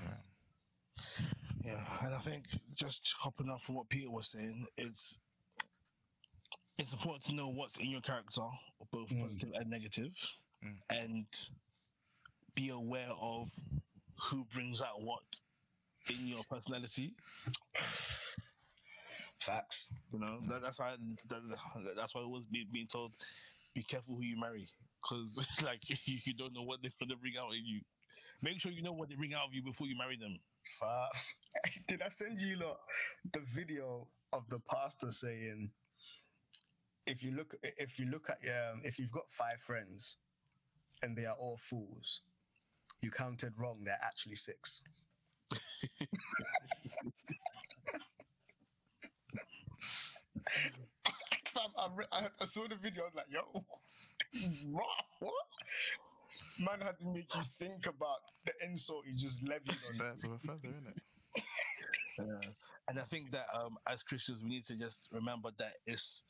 Yeah, 1.63 1.83
and 2.03 2.13
I 2.13 2.17
think 2.19 2.45
just 2.75 3.13
hopping 3.19 3.49
off 3.49 3.63
from 3.63 3.75
what 3.75 3.89
Peter 3.89 4.09
was 4.09 4.27
saying, 4.27 4.65
it's 4.77 5.19
it's 6.77 6.93
important 6.93 7.23
to 7.25 7.33
know 7.35 7.47
what's 7.49 7.77
in 7.77 7.89
your 7.91 8.01
character, 8.01 8.41
both 8.91 9.09
Mm. 9.09 9.21
positive 9.21 9.51
and 9.53 9.69
negative, 9.69 10.13
Mm. 10.63 10.77
and 10.89 11.25
be 12.55 12.69
aware 12.69 13.11
of 13.19 13.51
who 14.29 14.43
brings 14.45 14.81
out 14.81 15.01
what 15.01 15.21
in 16.09 16.27
your 16.27 16.43
personality. 16.45 17.13
Facts. 19.39 19.87
You 20.11 20.19
know, 20.19 20.39
that, 20.49 20.61
that's 20.61 20.79
why 20.79 20.95
that, 21.29 21.95
that's 21.95 22.13
why 22.15 22.21
I 22.21 22.25
was 22.25 22.43
be, 22.51 22.65
being 22.71 22.87
told, 22.87 23.15
be 23.73 23.83
careful 23.83 24.15
who 24.15 24.23
you 24.23 24.39
marry, 24.39 24.67
because 25.01 25.37
like 25.63 25.83
you, 26.05 26.33
don't 26.33 26.53
know 26.53 26.63
what 26.63 26.81
they're 26.81 26.91
gonna 26.99 27.15
bring 27.15 27.33
out 27.39 27.53
in 27.53 27.65
you. 27.65 27.81
Make 28.41 28.59
sure 28.59 28.71
you 28.71 28.81
know 28.81 28.93
what 28.93 29.09
they 29.09 29.15
bring 29.15 29.33
out 29.33 29.47
of 29.47 29.55
you 29.55 29.63
before 29.63 29.87
you 29.87 29.97
marry 29.97 30.17
them. 30.17 30.39
Fuck. 30.79 31.15
Did 31.87 32.01
I 32.01 32.09
send 32.09 32.39
you 32.41 32.57
lot 32.57 32.77
the 33.31 33.41
video 33.53 34.07
of 34.33 34.49
the 34.49 34.59
pastor 34.71 35.11
saying, 35.11 35.71
if 37.05 37.23
you 37.23 37.31
look, 37.31 37.55
if 37.63 37.99
you 37.99 38.07
look 38.07 38.29
at, 38.29 38.37
um, 38.47 38.81
if 38.83 38.97
you've 38.99 39.11
got 39.11 39.29
five 39.29 39.59
friends, 39.61 40.17
and 41.03 41.15
they 41.15 41.25
are 41.25 41.35
all 41.35 41.57
fools, 41.59 42.21
you 43.01 43.11
counted 43.11 43.53
wrong. 43.59 43.81
They're 43.83 43.99
actually 44.03 44.35
six. 44.35 44.81
I, 51.77 51.87
I, 52.11 52.27
I 52.39 52.45
saw 52.45 52.67
the 52.67 52.75
video. 52.75 53.03
I 53.03 53.05
was 53.05 53.15
like, 53.15 53.25
"Yo, 53.29 53.65
what? 54.65 55.05
What?" 55.19 55.33
Man 56.59 56.79
had 56.81 56.99
to 56.99 57.07
make 57.07 57.33
you 57.35 57.41
think 57.43 57.85
about 57.87 58.19
the 58.45 58.53
insult 58.67 59.05
you 59.07 59.15
just 59.17 59.41
levied 59.43 59.77
on. 59.89 59.97
That's 59.97 60.25
what 60.27 60.41
further, 60.41 60.69
isn't 60.69 60.87
it? 60.87 61.01
Yeah. 62.19 62.49
And 62.89 62.99
I 62.99 63.03
think 63.03 63.31
that 63.31 63.45
um, 63.57 63.77
as 63.89 64.03
Christians, 64.03 64.43
we 64.43 64.49
need 64.49 64.65
to 64.65 64.75
just 64.75 65.07
remember 65.11 65.49
that 65.57 65.73
it's 65.87 66.23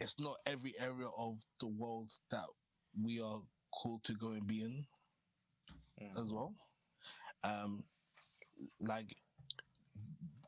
it's 0.00 0.18
not 0.18 0.36
every 0.44 0.74
area 0.78 1.06
of 1.16 1.38
the 1.60 1.68
world 1.68 2.10
that 2.30 2.44
we 3.00 3.20
are 3.20 3.40
called 3.72 4.02
to 4.04 4.14
go 4.14 4.30
and 4.32 4.46
be 4.46 4.62
in 4.62 4.84
Mm. 6.02 6.20
as 6.20 6.32
well. 6.32 6.54
Um, 7.44 7.84
like 8.80 9.14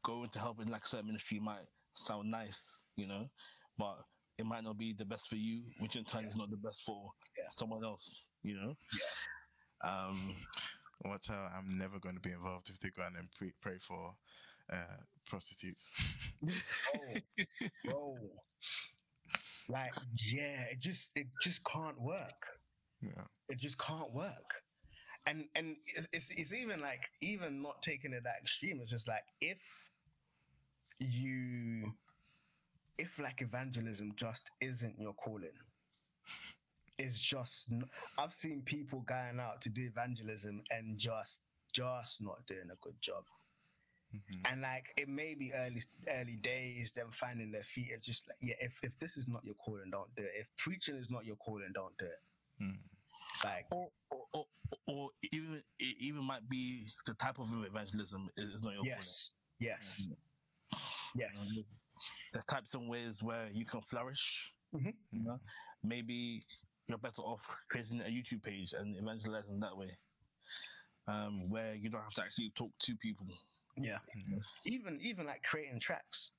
going 0.03 0.29
to 0.31 0.39
help 0.39 0.61
in 0.61 0.69
like 0.69 0.87
certain 0.87 1.07
ministry 1.07 1.39
might 1.39 1.67
sound 1.93 2.31
nice, 2.31 2.85
you 2.97 3.07
know, 3.07 3.29
but 3.79 3.99
it 4.39 4.47
might 4.47 4.65
not 4.65 4.79
be 4.79 4.93
the 4.93 5.05
best 5.05 5.29
for 5.29 5.37
you, 5.37 5.63
which 5.79 5.97
in 5.97 6.05
turn 6.05 6.25
is 6.25 6.37
not 6.37 6.51
the 6.51 6.57
best 6.57 6.83
for 6.85 7.11
Yeah. 7.37 7.45
someone 7.51 7.85
else, 7.85 8.29
you 8.43 8.55
know. 8.57 8.75
Um, 9.85 10.35
Watch 11.05 11.31
out! 11.31 11.51
I'm 11.57 11.67
never 11.77 11.99
going 11.99 12.15
to 12.15 12.21
be 12.21 12.31
involved 12.31 12.71
if 12.71 12.79
they 12.79 12.91
go 12.91 13.03
out 13.03 13.13
and 13.19 13.29
pre- 13.37 13.53
pray 13.61 13.79
for 13.81 14.15
uh, 14.73 14.77
prostitutes. 15.29 15.93
Oh, 16.95 17.19
bro. 17.85 18.17
Like, 19.69 19.93
yeah, 20.33 20.65
it 20.71 20.79
just 20.81 21.17
it 21.17 21.27
just 21.43 21.65
can't 21.65 22.01
work. 22.01 22.47
yeah. 23.01 23.25
It 23.49 23.59
just 23.59 23.79
can't 23.79 24.13
work. 24.13 24.63
And 25.27 25.45
and 25.57 25.77
it's, 25.97 26.07
it's 26.13 26.31
it's 26.31 26.53
even 26.53 26.81
like 26.81 27.01
even 27.21 27.63
not 27.63 27.83
taking 27.83 28.13
it 28.13 28.23
that 28.25 28.37
extreme. 28.41 28.79
It's 28.81 28.91
just 28.91 29.09
like 29.09 29.23
if 29.41 29.59
you 30.99 31.93
if 33.03 33.19
like 33.19 33.43
evangelism 33.43 34.13
just 34.15 34.51
isn't 34.61 34.95
your 34.99 35.13
calling. 35.15 35.59
It's 36.99 37.19
just 37.19 37.73
i've 38.19 38.35
seen 38.35 38.63
people 38.65 39.01
going 39.01 39.41
out 39.41 39.61
to 39.63 39.69
do 39.69 39.83
evangelism 39.83 40.63
and 40.71 40.97
just 40.97 41.41
just 41.73 42.23
not 42.23 42.47
doing 42.47 42.69
a 42.71 42.77
good 42.81 43.01
job. 43.01 43.25
Mhm. 44.15 44.53
And 44.53 44.63
like 44.63 44.93
it 44.97 45.09
may 45.09 45.35
be 45.35 45.51
early 45.53 45.83
early 46.09 46.37
days, 46.37 46.93
them 46.93 47.09
finding 47.11 47.51
their 47.51 47.65
feet. 47.65 47.91
It's 47.93 48.07
just 48.07 48.29
like 48.29 48.37
yeah, 48.41 48.55
if, 48.61 48.79
if 48.85 48.97
this 49.01 49.17
is 49.17 49.27
not 49.27 49.45
your 49.45 49.55
calling, 49.55 49.91
don't 49.91 50.15
do 50.15 50.23
it. 50.23 50.33
If 50.39 50.49
preaching 50.57 50.97
is 50.97 51.11
not 51.11 51.25
your 51.25 51.37
calling, 51.37 51.73
don't 51.75 51.97
do 51.99 52.05
it. 52.05 52.63
Mm. 52.63 52.79
Like 53.45 53.67
or, 53.73 53.89
or, 54.11 54.27
or, 54.35 54.45
or 54.87 55.09
even 55.33 55.63
it 55.81 55.97
even 55.99 56.25
might 56.25 56.49
be 56.49 56.85
the 57.07 57.15
type 57.15 57.39
of 57.41 57.49
evangelism 57.67 58.29
is 58.37 58.63
not 58.63 58.75
your 58.75 58.83
calling. 58.83 58.99
yes, 58.99 59.31
yes, 59.59 60.09
yes. 61.17 61.65
There's 62.33 62.45
types 62.47 62.75
and 62.75 62.89
ways 62.89 63.23
where 63.23 63.49
you 63.53 63.65
can 63.67 63.83
flourish. 63.83 64.53
Mhm. 64.75 64.95
You 65.13 65.23
know, 65.23 65.41
maybe 65.83 66.43
you're 66.89 66.99
better 66.99 67.23
off 67.23 67.45
creating 67.69 68.01
a 68.01 68.05
YouTube 68.05 68.43
page 68.43 68.73
and 68.73 68.97
evangelizing 68.97 69.61
that 69.61 69.77
way, 69.77 69.99
um, 71.07 71.49
where 71.51 71.75
you 71.75 71.91
don't 71.91 72.03
have 72.03 72.15
to 72.15 72.23
actually 72.23 72.51
talk 72.55 72.71
to 72.81 72.97
people. 72.97 73.27
Yeah. 73.77 73.99
Mhm. 74.17 74.43
Even 74.65 75.01
even 75.01 75.27
like 75.27 75.43
creating 75.43 75.79
tracks. 75.81 76.33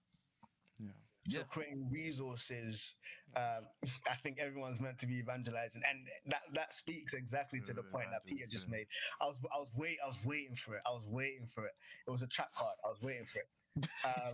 Yeah. 0.80 0.92
So 1.30 1.38
Yeah. 1.40 1.44
creating 1.46 1.90
resources. 1.90 2.96
Um, 3.36 3.68
I 4.10 4.16
think 4.18 4.40
everyone's 4.40 4.80
meant 4.80 5.00
to 5.00 5.08
be 5.08 5.18
evangelizing, 5.18 5.82
and 5.88 6.08
that 6.28 6.42
that 6.54 6.74
speaks 6.74 7.14
exactly 7.14 7.62
to 7.62 7.74
the 7.74 7.84
point 7.84 8.10
that 8.12 8.24
Peter 8.26 8.46
just 8.48 8.68
made. 8.68 8.88
I 9.22 9.26
was 9.26 9.38
I 9.54 9.58
was 9.60 9.72
wait 9.76 9.98
I 10.04 10.08
was 10.08 10.18
waiting 10.26 10.56
for 10.56 10.76
it. 10.76 10.82
I 10.86 10.92
was 10.92 11.06
waiting 11.08 11.48
for 11.48 11.66
it. 11.66 11.74
It 12.08 12.12
was 12.12 12.22
a 12.24 12.28
track 12.28 12.54
card. 12.54 12.78
I 12.86 12.90
was 12.90 13.02
waiting 13.02 13.26
for 13.26 13.40
it. 13.40 13.50
Um, 13.78 14.34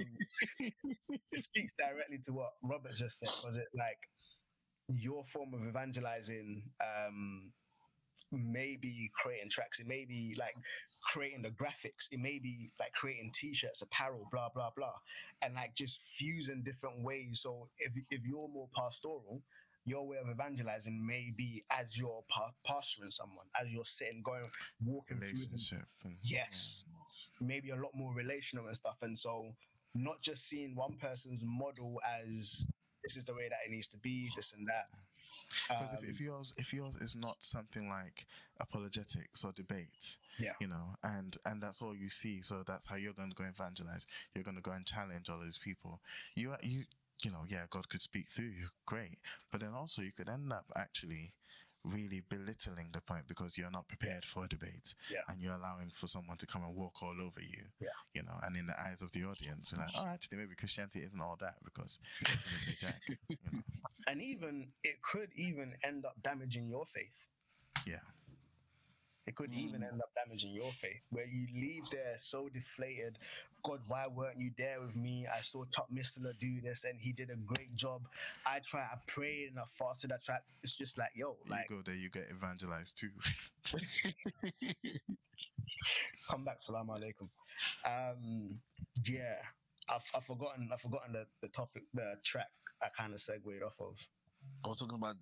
it 0.60 1.44
speaks 1.44 1.74
directly 1.74 2.20
to 2.26 2.34
what 2.34 2.52
Robert 2.64 2.94
just 2.96 3.20
said. 3.20 3.30
Was 3.46 3.58
it 3.58 3.68
like 3.76 3.98
your 4.88 5.24
form 5.26 5.54
of 5.54 5.68
evangelizing? 5.68 6.64
Um, 6.82 7.52
maybe 8.32 9.10
creating 9.14 9.50
tracks. 9.50 9.80
It 9.80 9.88
may 9.88 10.06
be 10.06 10.36
like 10.38 10.54
creating 11.02 11.42
the 11.42 11.50
graphics. 11.50 12.08
It 12.12 12.20
may 12.20 12.40
be 12.40 12.70
like 12.80 12.94
creating 12.94 13.32
t-shirts, 13.34 13.82
apparel, 13.82 14.28
blah 14.32 14.50
blah 14.54 14.70
blah, 14.76 14.94
and 15.42 15.56
like 15.56 15.76
just 15.76 16.02
fusing 16.02 16.64
different 16.64 17.04
ways. 17.04 17.42
So 17.42 17.70
if 17.80 17.94
if 18.12 18.22
you're 18.26 18.50
more 18.50 18.70
pastoral, 18.76 19.42
your 19.86 20.08
way 20.08 20.18
of 20.24 20.30
evangelizing 20.30 21.06
may 21.08 21.34
be 21.36 21.64
as 21.72 21.98
you're 21.98 22.24
pa- 22.30 22.52
pastoring 22.68 23.12
someone, 23.12 23.46
as 23.60 23.72
you're 23.72 23.86
sitting, 23.86 24.22
going, 24.24 24.50
walking 24.86 25.18
through. 25.18 25.58
them. 26.04 26.18
Yes, 26.22 26.86
maybe 27.42 27.70
a 27.72 27.76
lot 27.76 27.92
more 27.94 28.14
relational 28.14 28.68
and 28.68 28.76
stuff. 28.76 28.98
And 29.02 29.18
so, 29.18 29.56
not 29.96 30.22
just 30.22 30.48
seeing 30.48 30.76
one 30.76 30.96
person's 30.98 31.44
model 31.44 32.00
as 32.22 32.66
this 33.04 33.18
is 33.18 33.24
the 33.26 33.34
way 33.34 33.48
that 33.50 33.60
it 33.66 33.72
needs 33.72 33.88
to 33.90 33.98
be, 33.98 34.30
this 34.36 34.54
and 34.54 34.68
that. 34.68 34.88
Because 35.68 35.94
if, 35.94 36.00
Um, 36.00 36.06
if 36.06 36.20
yours 36.20 36.54
if 36.58 36.74
yours 36.74 36.98
is 36.98 37.16
not 37.16 37.42
something 37.42 37.90
like 37.90 38.28
apologetics 38.60 39.44
or 39.44 39.52
debate, 39.54 40.18
Yeah. 40.40 40.54
you 40.60 40.68
know, 40.68 40.96
and 41.04 41.38
and 41.46 41.62
that's 41.62 41.82
all 41.82 41.96
you 41.96 42.10
see, 42.10 42.42
so 42.44 42.64
that's 42.64 42.86
how 42.86 42.96
you're 42.96 43.14
going 43.14 43.30
to 43.32 43.36
go 43.36 43.46
evangelize. 43.46 44.06
You're 44.36 44.44
going 44.44 44.58
to 44.58 44.62
go 44.62 44.72
and 44.72 44.86
challenge 44.86 45.28
all 45.30 45.40
these 45.40 45.58
people. 45.58 46.02
You 46.36 46.52
are- 46.52 46.60
you 46.62 46.86
you 47.24 47.32
know, 47.32 47.44
yeah, 47.50 47.66
God 47.70 47.90
could 47.90 48.00
speak 48.00 48.30
through 48.30 48.46
you, 48.48 48.70
great, 48.86 49.20
but 49.52 49.60
then 49.60 49.74
also 49.74 50.02
you 50.02 50.12
could 50.14 50.30
end 50.30 50.54
up 50.54 50.72
actually 50.78 51.34
really 51.94 52.22
belittling 52.30 52.90
the 52.94 53.02
point 53.02 53.28
because 53.28 53.58
you're 53.58 53.72
not 53.72 53.88
prepared 53.88 54.24
for 54.26 54.46
a 54.46 54.48
debate 54.48 54.94
Yeah. 55.12 55.20
and 55.28 55.42
you're 55.42 55.54
allowing 55.56 55.90
for 55.94 56.08
someone 56.08 56.38
to 56.38 56.46
come 56.48 56.64
and 56.64 56.76
walk 56.76 57.02
all 57.04 57.16
over 57.22 57.42
you 57.42 57.64
Yeah. 57.80 57.90
you 58.14 58.24
know 58.24 58.38
and 58.44 58.56
in 58.58 58.68
the 58.68 58.80
eyes 58.80 59.02
of 59.02 59.12
the 59.12 59.24
audience 59.26 59.72
you're 59.72 59.82
like 59.86 59.94
oh 59.98 60.06
actually 60.06 60.38
maybe 60.40 60.56
christianity 60.56 61.00
isn't 61.00 61.20
all 61.22 61.38
that 61.42 61.56
because 61.64 62.00
jack 62.80 63.02
you 63.08 63.38
know? 63.54 63.60
and 64.08 64.22
even 64.22 64.68
it 64.84 65.02
could 65.02 65.30
even 65.36 65.74
end 65.84 66.06
up 66.06 66.16
damaging 66.22 66.68
your 66.70 66.86
faith. 66.86 67.28
yeah 67.88 68.00
It 69.30 69.36
could 69.36 69.54
even 69.54 69.82
Mm. 69.82 69.92
end 69.92 70.02
up 70.02 70.10
damaging 70.16 70.54
your 70.54 70.72
faith, 70.72 71.06
where 71.12 71.28
you 71.28 71.46
leave 71.54 71.88
there 71.92 72.18
so 72.18 72.50
deflated. 72.50 73.20
God, 73.62 73.82
why 73.88 74.08
weren't 74.08 74.40
you 74.40 74.50
there 74.58 74.82
with 74.82 74.98
me? 74.98 75.28
I 75.28 75.42
saw 75.42 75.66
Chuck 75.66 75.88
Missler 75.94 76.34
do 76.40 76.60
this, 76.62 76.84
and 76.84 77.00
he 77.00 77.12
did 77.14 77.30
a 77.30 77.36
great 77.36 77.76
job. 77.76 78.08
I 78.44 78.58
tried, 78.60 78.90
I 78.92 78.98
prayed, 79.06 79.50
and 79.50 79.60
I 79.60 79.66
fasted. 79.66 80.12
I 80.12 80.18
tried. 80.18 80.40
It's 80.64 80.76
just 80.76 80.98
like, 80.98 81.12
yo, 81.14 81.38
like 81.48 81.70
you 81.70 81.76
go 81.76 81.82
there, 81.86 81.94
you 81.94 82.10
get 82.10 82.24
evangelized 82.32 82.98
too. 82.98 83.12
come 86.32 86.44
back, 86.44 86.60
salam 86.60 86.88
alaikum. 86.88 87.30
Um, 87.86 88.60
yeah, 89.06 89.36
I've, 89.90 90.02
I've 90.16 90.26
forgotten, 90.26 90.70
I've 90.74 90.82
forgotten 90.82 91.14
the, 91.14 91.28
the 91.42 91.50
topic, 91.50 91.84
the 91.94 92.16
track. 92.24 92.50
I 92.82 92.88
kind 92.98 93.14
of 93.14 93.20
segued 93.20 93.62
off 93.64 93.80
of. 93.80 94.08
I 94.66 94.70
was 94.70 94.80
talking 94.80 94.98
about 94.98 95.18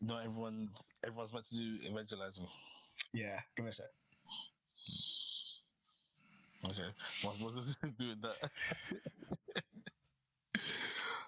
not 0.00 0.24
everyone 0.24 0.68
everyone's 1.04 1.32
meant 1.32 1.46
to 1.46 1.54
do 1.54 1.78
evangelizing. 1.88 2.48
Yeah, 3.12 3.40
give 3.56 3.64
me 3.64 3.70
a 3.70 3.74
sec. 3.74 3.86
Okay, 6.64 6.88
what 7.22 7.40
what 7.40 7.54
does 7.54 7.76
this 7.76 7.92
do 7.92 8.08
with 8.08 8.22
that? 8.22 8.50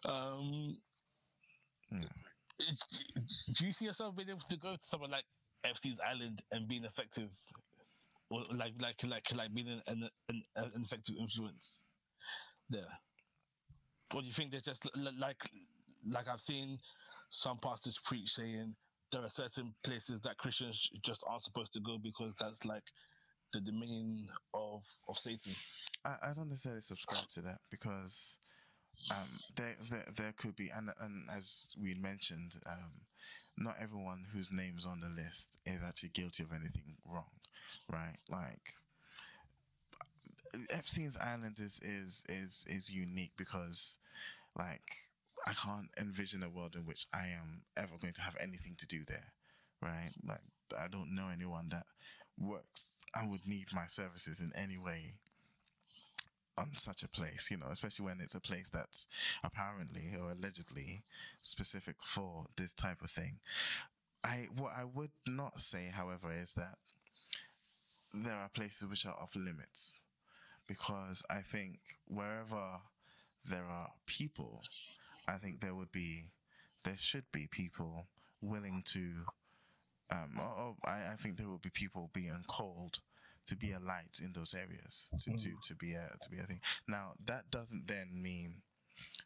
um, 0.11 0.77
do 1.91 3.67
you 3.67 3.73
see 3.73 3.85
yourself 3.85 4.17
being 4.17 4.31
able 4.31 4.41
to 4.41 4.57
go 4.57 4.73
to 4.75 4.83
somewhere 4.83 5.11
like 5.11 5.25
Epstein's 5.65 6.01
Island 6.07 6.43
and 6.53 6.67
being 6.67 6.85
effective, 6.85 7.29
or 8.31 8.43
like 8.55 8.73
like 8.81 9.03
like 9.05 9.35
like 9.35 9.55
being 9.55 9.69
an 9.69 9.83
an, 9.87 10.09
an, 10.29 10.43
an 10.57 10.83
effective 10.83 11.17
influence 11.19 11.83
there? 12.71 12.99
Or 14.15 14.23
do 14.23 14.27
you 14.27 14.33
think 14.33 14.51
they're 14.51 14.61
just 14.61 14.85
li- 14.97 15.03
li- 15.03 15.19
like 15.19 15.43
like 16.11 16.29
I've 16.29 16.41
seen 16.41 16.79
some 17.29 17.59
pastors 17.59 17.99
preach 18.05 18.31
saying 18.31 18.75
there 19.13 19.23
are 19.23 19.31
certain 19.31 19.75
places 19.85 20.21
that 20.23 20.39
Christians 20.39 20.91
just 21.03 21.25
aren't 21.29 21.43
supposed 21.43 21.73
to 21.75 21.81
go 21.81 21.99
because 22.03 22.35
that's 22.39 22.65
like 22.65 22.85
the 23.53 23.61
dominion 23.61 24.29
of 24.55 24.83
of 25.09 25.17
Satan. 25.17 25.53
I, 26.05 26.17
I 26.23 26.35
don't 26.35 26.49
necessarily 26.49 26.83
subscribe 26.83 27.31
to 27.33 27.43
that 27.43 27.59
because 27.71 28.39
um, 29.11 29.29
there, 29.57 29.75
there 29.91 30.05
there 30.17 30.35
could 30.37 30.57
be 30.57 30.71
and 30.77 30.91
and 31.01 31.29
as 31.35 31.69
we 31.81 31.95
mentioned, 31.95 32.57
um, 32.67 32.93
not 33.57 33.77
everyone 33.81 34.27
whose 34.33 34.53
name's 34.53 34.87
on 34.87 35.01
the 35.01 35.23
list 35.23 35.57
is 35.67 35.81
actually 35.87 36.11
guilty 36.11 36.43
of 36.43 36.53
anything 36.53 36.97
wrong, 37.07 37.31
right? 37.91 38.17
Like 38.31 38.75
Epstein's 40.71 41.17
Island 41.17 41.57
is 41.59 41.81
is 41.83 42.25
is 42.29 42.65
is 42.69 42.91
unique 42.91 43.33
because 43.37 43.99
like 44.57 44.97
I 45.49 45.53
can't 45.55 45.89
envision 45.99 46.43
a 46.43 46.51
world 46.51 46.75
in 46.75 46.85
which 46.85 47.07
I 47.15 47.29
am 47.29 47.63
ever 47.77 47.97
going 48.01 48.13
to 48.15 48.23
have 48.23 48.37
anything 48.41 48.75
to 48.79 48.87
do 48.87 49.05
there, 49.07 49.33
right? 49.81 50.11
Like 50.27 50.43
I 50.79 50.89
don't 50.89 51.15
know 51.15 51.29
anyone 51.33 51.69
that 51.71 51.87
works 52.39 52.97
and 53.15 53.31
would 53.31 53.47
need 53.47 53.67
my 53.73 53.87
services 53.87 54.41
in 54.41 54.53
any 54.55 54.77
way 54.77 55.15
on 56.59 56.77
such 56.77 57.03
a 57.03 57.09
place, 57.09 57.49
you 57.51 57.57
know, 57.57 57.69
especially 57.71 58.05
when 58.05 58.19
it's 58.21 58.35
a 58.35 58.41
place 58.41 58.69
that's 58.69 59.07
apparently 59.45 60.03
or 60.21 60.33
allegedly 60.33 61.03
specific 61.41 61.97
for 62.03 62.47
this 62.57 62.75
type 62.75 63.01
of 63.01 63.11
thing. 63.11 63.39
I 64.25 64.49
what 64.55 64.73
I 64.77 64.85
would 64.85 65.13
not 65.27 65.61
say, 65.61 65.91
however, 65.95 66.31
is 66.31 66.55
that 66.55 66.77
there 68.13 68.35
are 68.35 68.49
places 68.49 68.89
which 68.89 69.07
are 69.07 69.15
off 69.15 69.37
limits 69.37 70.01
because 70.67 71.23
I 71.31 71.41
think 71.41 71.79
wherever 72.07 72.81
there 73.45 73.65
are 73.65 73.89
people, 74.07 74.63
I 75.29 75.37
think 75.37 75.61
there 75.61 75.75
would 75.75 75.93
be, 75.93 76.31
there 76.85 76.97
should 76.97 77.25
be 77.33 77.47
people 77.51 78.07
willing 78.41 78.83
to, 78.87 79.11
um, 80.11 80.39
or, 80.41 80.65
or 80.65 80.77
I, 80.87 81.13
I 81.13 81.17
think 81.17 81.37
there 81.37 81.49
will 81.49 81.59
be 81.59 81.71
people 81.71 82.11
being 82.15 82.43
called 82.47 83.01
to 83.47 83.57
be 83.57 83.73
a 83.73 83.79
light 83.79 84.21
in 84.23 84.33
those 84.33 84.55
areas, 84.55 85.09
to, 85.23 85.31
to, 85.33 85.51
to 85.67 85.75
be 85.75 85.95
a 85.95 86.07
to 86.21 86.31
be 86.31 86.39
a 86.39 86.43
thing. 86.45 86.61
Now 86.87 87.13
that 87.27 87.51
doesn't 87.51 87.87
then 87.87 88.11
mean, 88.13 88.63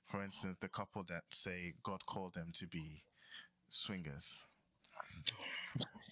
for 0.05 0.23
instance, 0.23 0.59
the 0.59 0.69
couple 0.69 1.05
that 1.09 1.25
say 1.31 1.75
God 1.83 2.07
called 2.07 2.35
them 2.35 2.51
to 2.55 2.67
be 2.67 3.03
swingers 3.69 4.41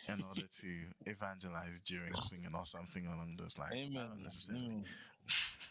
in 0.09 0.23
order 0.23 0.43
to 0.43 0.87
evangelize 1.07 1.81
during 1.85 2.13
swinging 2.15 2.53
or 2.55 2.65
something 2.65 3.07
along 3.07 3.37
those 3.39 3.59
lines. 3.59 3.75
Amen. 3.75 4.09
don't 4.09 4.23
necessarily. 4.23 4.67
Amen. 4.67 4.85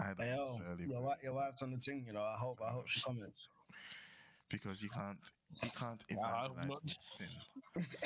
I 0.00 0.06
don't 0.14 0.20
Hey, 0.26 0.34
yo, 0.36 0.44
necessarily 0.44 0.82
your, 0.84 0.88
believe- 0.88 0.94
wi- 1.02 1.16
your 1.22 1.32
wife's 1.34 1.62
on 1.62 1.70
the 1.72 1.78
thing, 1.78 2.04
you 2.06 2.12
know. 2.12 2.22
I 2.22 2.36
hope, 2.38 2.58
I 2.66 2.70
hope 2.70 2.88
she 2.88 3.00
comments. 3.00 3.50
because 4.48 4.82
you 4.82 4.88
can't 4.88 5.18
you 5.62 5.70
can't 5.76 6.02
evangelize 6.08 6.68
not- 6.68 6.82
with 6.82 6.96
sin. 7.00 7.28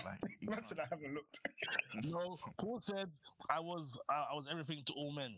Like 0.05 0.21
you 0.41 0.49
can't. 0.49 0.73
I 0.79 0.87
haven't 0.91 1.15
looked. 1.15 1.41
No, 2.05 2.37
Paul 2.59 2.81
said 2.81 3.09
I 3.49 3.61
was 3.61 3.97
I, 4.09 4.27
I 4.33 4.35
was 4.35 4.47
everything 4.51 4.83
to 4.87 4.93
all 4.95 5.13
men. 5.13 5.37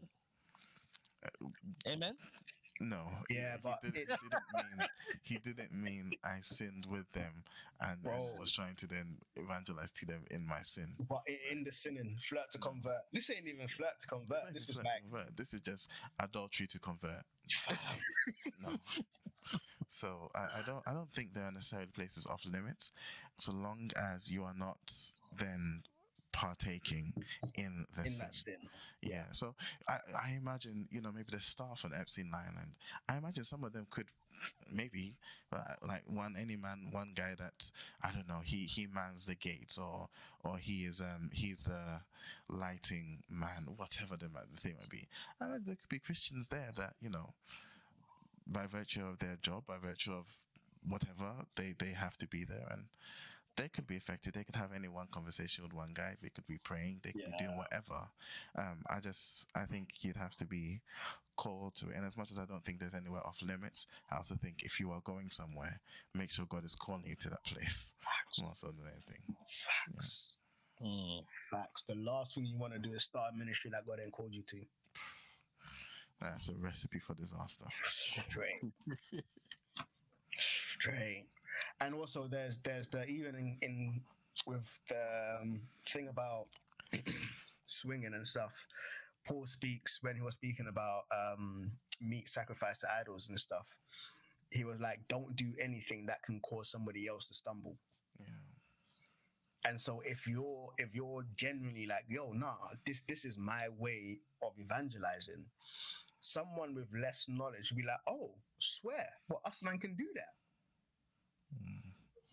Uh, 1.24 1.46
Amen. 1.92 2.14
No. 2.80 3.08
Yeah, 3.30 3.54
he, 3.54 3.60
but 3.62 3.78
he 3.84 3.90
didn't 3.90 4.12
mean 4.54 4.88
he 5.22 5.38
didn't 5.38 5.72
mean 5.72 6.12
I 6.24 6.38
sinned 6.42 6.86
with 6.90 7.10
them 7.12 7.44
and, 7.80 8.02
Bro. 8.02 8.34
was 8.38 8.52
trying 8.52 8.74
to 8.76 8.86
then 8.86 9.16
evangelize 9.36 9.92
to 9.92 10.06
them 10.06 10.24
in 10.30 10.46
my 10.46 10.60
sin. 10.62 10.94
But 11.08 11.22
i- 11.28 11.52
in 11.52 11.64
the 11.64 11.72
sinning, 11.72 12.18
flirt 12.20 12.50
to 12.52 12.58
convert. 12.58 13.00
This 13.12 13.30
ain't 13.30 13.46
even 13.48 13.66
flirt 13.68 14.00
to 14.00 14.06
convert. 14.06 14.52
This 14.52 14.66
This 14.66 14.76
is 14.76 14.78
is 14.80 14.84
like, 14.84 15.02
convert. 15.10 15.36
This 15.36 15.54
is 15.54 15.60
just 15.62 15.90
adultery 16.20 16.66
to 16.68 16.78
convert. 16.78 17.22
No. 18.62 18.76
So 19.88 20.30
I, 20.34 20.40
I 20.58 20.62
don't 20.66 20.82
I 20.86 20.92
don't 20.92 21.12
think 21.12 21.32
there 21.32 21.44
are 21.44 21.52
necessarily 21.52 21.88
places 21.88 22.26
off 22.26 22.44
limits, 22.44 22.90
so 23.38 23.52
long 23.52 23.88
as 24.14 24.30
you 24.30 24.42
are 24.42 24.54
not 24.54 24.78
then 25.36 25.82
partaking 26.36 27.14
in 27.56 27.86
the 27.96 28.02
in 28.02 28.10
sin. 28.10 28.26
that 28.26 28.34
sin. 28.34 28.68
Yeah. 29.00 29.24
So 29.32 29.54
I, 29.88 29.94
I 30.24 30.36
imagine, 30.36 30.86
you 30.90 31.00
know, 31.00 31.10
maybe 31.10 31.28
the 31.32 31.40
staff 31.40 31.84
on 31.84 31.92
Epstein 31.98 32.30
Island, 32.34 32.72
I 33.08 33.16
imagine 33.16 33.44
some 33.44 33.64
of 33.64 33.72
them 33.72 33.86
could 33.90 34.06
maybe 34.70 35.16
uh, 35.50 35.62
like 35.88 36.02
one 36.06 36.34
any 36.38 36.56
man 36.56 36.88
one 36.90 37.12
guy 37.14 37.32
that 37.38 37.70
I 38.02 38.12
don't 38.12 38.28
know 38.28 38.40
he 38.44 38.66
he 38.66 38.86
mans 38.92 39.24
the 39.24 39.34
gates 39.34 39.78
or 39.78 40.10
or 40.44 40.58
he 40.58 40.84
is 40.84 41.00
um 41.00 41.30
he's 41.32 41.64
the 41.64 42.02
lighting 42.50 43.22
man 43.30 43.66
whatever 43.76 44.18
the, 44.18 44.28
the 44.28 44.60
thing 44.60 44.74
might 44.78 44.90
be 44.90 45.08
I 45.40 45.46
imagine 45.46 45.64
there 45.64 45.76
could 45.76 45.88
be 45.88 45.98
Christians 45.98 46.50
there 46.50 46.68
that 46.76 46.92
you 47.00 47.08
know 47.08 47.32
by 48.46 48.66
virtue 48.66 49.06
of 49.06 49.20
their 49.20 49.38
job 49.40 49.62
by 49.66 49.76
virtue 49.82 50.12
of 50.12 50.34
whatever 50.86 51.32
they 51.56 51.72
they 51.78 51.92
have 51.92 52.18
to 52.18 52.26
be 52.26 52.44
there 52.44 52.68
and 52.70 52.84
they 53.56 53.68
could 53.68 53.86
be 53.86 53.96
affected. 53.96 54.34
They 54.34 54.44
could 54.44 54.56
have 54.56 54.72
any 54.74 54.88
one 54.88 55.06
conversation 55.10 55.64
with 55.64 55.72
one 55.72 55.92
guy. 55.94 56.16
They 56.22 56.28
could 56.28 56.46
be 56.46 56.58
praying. 56.58 57.00
They 57.02 57.12
could 57.12 57.26
be 57.26 57.36
doing 57.38 57.56
whatever. 57.56 58.08
Um, 58.56 58.82
I 58.88 59.00
just, 59.00 59.46
I 59.54 59.64
think 59.64 59.88
you'd 60.02 60.16
have 60.16 60.34
to 60.36 60.44
be 60.44 60.82
called 61.36 61.74
to 61.76 61.88
it. 61.88 61.96
And 61.96 62.04
as 62.04 62.16
much 62.16 62.30
as 62.30 62.38
I 62.38 62.44
don't 62.44 62.64
think 62.64 62.80
there's 62.80 62.94
anywhere 62.94 63.26
off 63.26 63.40
limits, 63.42 63.86
I 64.10 64.16
also 64.16 64.34
think 64.34 64.62
if 64.62 64.78
you 64.78 64.90
are 64.90 65.00
going 65.04 65.30
somewhere, 65.30 65.80
make 66.14 66.30
sure 66.30 66.46
God 66.48 66.64
is 66.64 66.74
calling 66.74 67.04
you 67.06 67.16
to 67.16 67.30
that 67.30 67.44
place 67.44 67.92
more 68.40 68.52
so 68.54 68.68
than 68.68 68.86
anything. 68.92 69.36
Facts. 69.46 70.32
Mm. 70.84 71.22
Facts. 71.50 71.82
The 71.84 71.94
last 71.94 72.34
thing 72.34 72.44
you 72.44 72.58
want 72.58 72.74
to 72.74 72.78
do 72.78 72.92
is 72.92 73.04
start 73.04 73.32
a 73.34 73.38
ministry 73.38 73.70
that 73.72 73.86
God 73.86 73.98
ain't 74.02 74.12
called 74.12 74.34
you 74.34 74.42
to. 74.42 74.56
That's 76.20 76.48
a 76.50 76.54
recipe 76.54 76.98
for 76.98 77.14
disaster. 77.14 77.64
Straight. 77.70 78.60
Straight. 80.38 81.26
And 81.80 81.94
also, 81.94 82.26
there's 82.28 82.58
there's 82.58 82.88
the 82.88 83.04
even 83.06 83.34
in, 83.34 83.58
in 83.62 84.00
with 84.46 84.78
the 84.88 85.38
um, 85.40 85.62
thing 85.88 86.08
about 86.08 86.46
swinging 87.64 88.14
and 88.14 88.26
stuff. 88.26 88.66
Paul 89.26 89.46
speaks 89.46 89.98
when 90.02 90.14
he 90.14 90.22
was 90.22 90.34
speaking 90.34 90.66
about 90.68 91.02
um, 91.12 91.72
meat 92.00 92.28
sacrifice 92.28 92.78
to 92.78 92.88
idols 93.00 93.28
and 93.28 93.38
stuff. 93.38 93.76
He 94.50 94.64
was 94.64 94.80
like, 94.80 95.00
"Don't 95.08 95.34
do 95.34 95.52
anything 95.60 96.06
that 96.06 96.22
can 96.22 96.40
cause 96.40 96.70
somebody 96.70 97.08
else 97.08 97.28
to 97.28 97.34
stumble." 97.34 97.76
Yeah. 98.18 98.26
And 99.68 99.80
so 99.80 100.00
if 100.04 100.28
you're 100.28 100.70
if 100.78 100.94
you're 100.94 101.24
genuinely 101.36 101.86
like, 101.86 102.04
yo, 102.08 102.30
nah, 102.32 102.54
this 102.86 103.02
this 103.08 103.24
is 103.24 103.36
my 103.36 103.68
way 103.78 104.20
of 104.42 104.52
evangelizing, 104.60 105.44
someone 106.20 106.74
with 106.74 106.88
less 106.94 107.26
knowledge 107.28 107.70
will 107.70 107.78
be 107.78 107.86
like, 107.86 108.00
oh, 108.06 108.34
swear, 108.58 109.08
well, 109.28 109.40
us 109.44 109.62
man 109.62 109.78
can 109.78 109.94
do 109.96 110.06
that. 110.14 110.34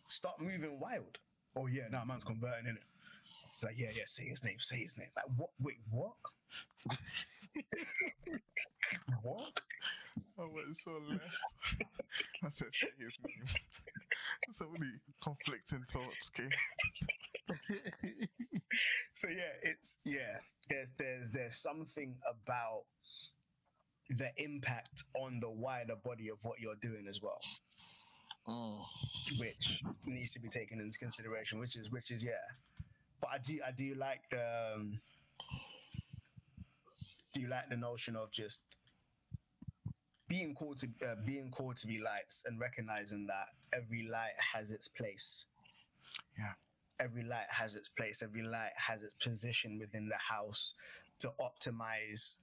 Start 0.07 0.39
moving 0.39 0.79
wild. 0.79 1.19
Oh 1.55 1.67
yeah, 1.67 1.87
nah, 1.91 2.05
man's 2.05 2.23
converting 2.23 2.67
in 2.67 2.75
it. 2.77 2.83
It's 3.53 3.63
like, 3.63 3.75
yeah, 3.77 3.89
yeah, 3.95 4.03
say 4.05 4.23
his 4.25 4.43
name, 4.43 4.59
say 4.59 4.77
his 4.79 4.97
name. 4.97 5.09
Like, 5.15 5.25
what? 5.37 5.49
Wait, 5.59 5.77
what? 5.91 6.13
what? 9.21 9.61
I 10.39 10.41
went 10.41 10.75
so 10.75 10.91
left. 11.09 11.21
I 12.43 12.49
said, 12.49 12.73
say 12.73 12.87
his 12.99 13.17
name. 13.25 13.45
so 14.51 14.65
many 14.71 14.91
conflicting 15.21 15.83
thoughts 15.89 16.29
came. 16.29 16.49
so 19.13 19.27
yeah, 19.29 19.53
it's 19.61 19.97
yeah. 20.05 20.39
There's 20.69 20.91
there's 20.97 21.31
there's 21.31 21.57
something 21.57 22.15
about 22.29 22.83
the 24.09 24.29
impact 24.37 25.03
on 25.15 25.39
the 25.39 25.49
wider 25.49 25.95
body 25.95 26.29
of 26.29 26.43
what 26.43 26.59
you're 26.59 26.75
doing 26.75 27.07
as 27.07 27.21
well, 27.21 27.39
Mm. 28.47 28.81
which 29.39 29.81
needs 30.05 30.31
to 30.31 30.39
be 30.39 30.49
taken 30.49 30.79
into 30.81 30.99
consideration. 30.99 31.59
Which 31.59 31.75
is 31.77 31.89
which 31.91 32.11
is 32.11 32.23
yeah. 32.23 32.31
But 33.21 33.29
I 33.33 33.37
do 33.37 33.59
I 33.65 33.71
do 33.71 33.95
like 33.95 34.21
the 34.31 34.73
um, 34.75 34.99
do 37.33 37.41
you 37.41 37.47
like 37.49 37.69
the 37.69 37.77
notion 37.77 38.15
of 38.15 38.31
just 38.31 38.61
being 40.27 40.55
called 40.55 40.77
to 40.79 40.87
uh, 41.05 41.15
being 41.25 41.51
called 41.51 41.77
to 41.77 41.87
be 41.87 41.99
lights 41.99 42.43
and 42.45 42.59
recognizing 42.59 43.27
that 43.27 43.47
every 43.73 44.07
light 44.07 44.33
has 44.53 44.71
its 44.71 44.87
place 44.87 45.45
Yeah. 46.37 46.53
every 46.99 47.23
light 47.23 47.47
has 47.49 47.75
its 47.75 47.89
place 47.89 48.21
every 48.23 48.41
light 48.43 48.71
has 48.75 49.03
its 49.03 49.13
position 49.15 49.77
within 49.79 50.07
the 50.09 50.17
house 50.17 50.73
to 51.19 51.31
optimize 51.39 52.39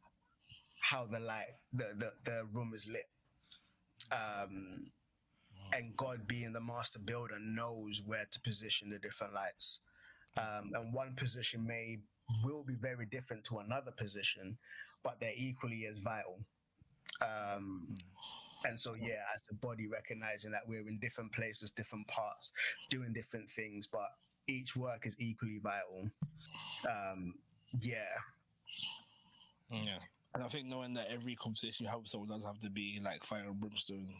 how 0.80 1.06
the 1.06 1.20
light 1.20 1.54
the 1.72 1.86
the, 1.96 2.12
the 2.24 2.46
room 2.52 2.72
is 2.74 2.88
lit 2.88 3.08
um 4.12 4.90
and 5.74 5.96
god 5.96 6.26
being 6.26 6.52
the 6.52 6.60
master 6.60 6.98
builder 6.98 7.36
knows 7.40 8.02
where 8.06 8.26
to 8.30 8.40
position 8.40 8.90
the 8.90 8.98
different 8.98 9.34
lights 9.34 9.80
um, 10.36 10.70
and 10.74 10.92
one 10.92 11.14
position 11.16 11.66
may 11.66 11.98
will 12.44 12.62
be 12.62 12.74
very 12.74 13.06
different 13.06 13.44
to 13.44 13.58
another 13.58 13.90
position, 13.90 14.56
but 15.02 15.20
they're 15.20 15.32
equally 15.36 15.86
as 15.86 15.98
vital. 15.98 16.38
Um, 17.22 17.98
and 18.64 18.78
so, 18.78 18.94
yeah, 18.94 19.22
as 19.34 19.42
the 19.42 19.54
body 19.54 19.88
recognizing 19.88 20.52
that 20.52 20.62
we're 20.66 20.86
in 20.86 20.98
different 20.98 21.32
places, 21.32 21.70
different 21.70 22.06
parts, 22.08 22.52
doing 22.88 23.12
different 23.12 23.48
things, 23.48 23.88
but 23.90 24.08
each 24.46 24.76
work 24.76 25.06
is 25.06 25.16
equally 25.18 25.60
vital. 25.62 26.10
Um, 26.88 27.34
yeah, 27.80 28.04
Yeah. 29.72 29.98
And 30.34 30.44
I 30.44 30.46
think 30.46 30.66
knowing 30.66 30.94
that 30.94 31.08
every 31.10 31.34
conversation 31.34 31.84
you 31.84 31.90
have 31.90 32.00
with 32.00 32.08
someone 32.08 32.28
doesn't 32.28 32.46
have 32.46 32.60
to 32.60 32.70
be 32.70 33.00
like 33.02 33.24
fire 33.24 33.46
and 33.46 33.58
brimstone, 33.58 34.14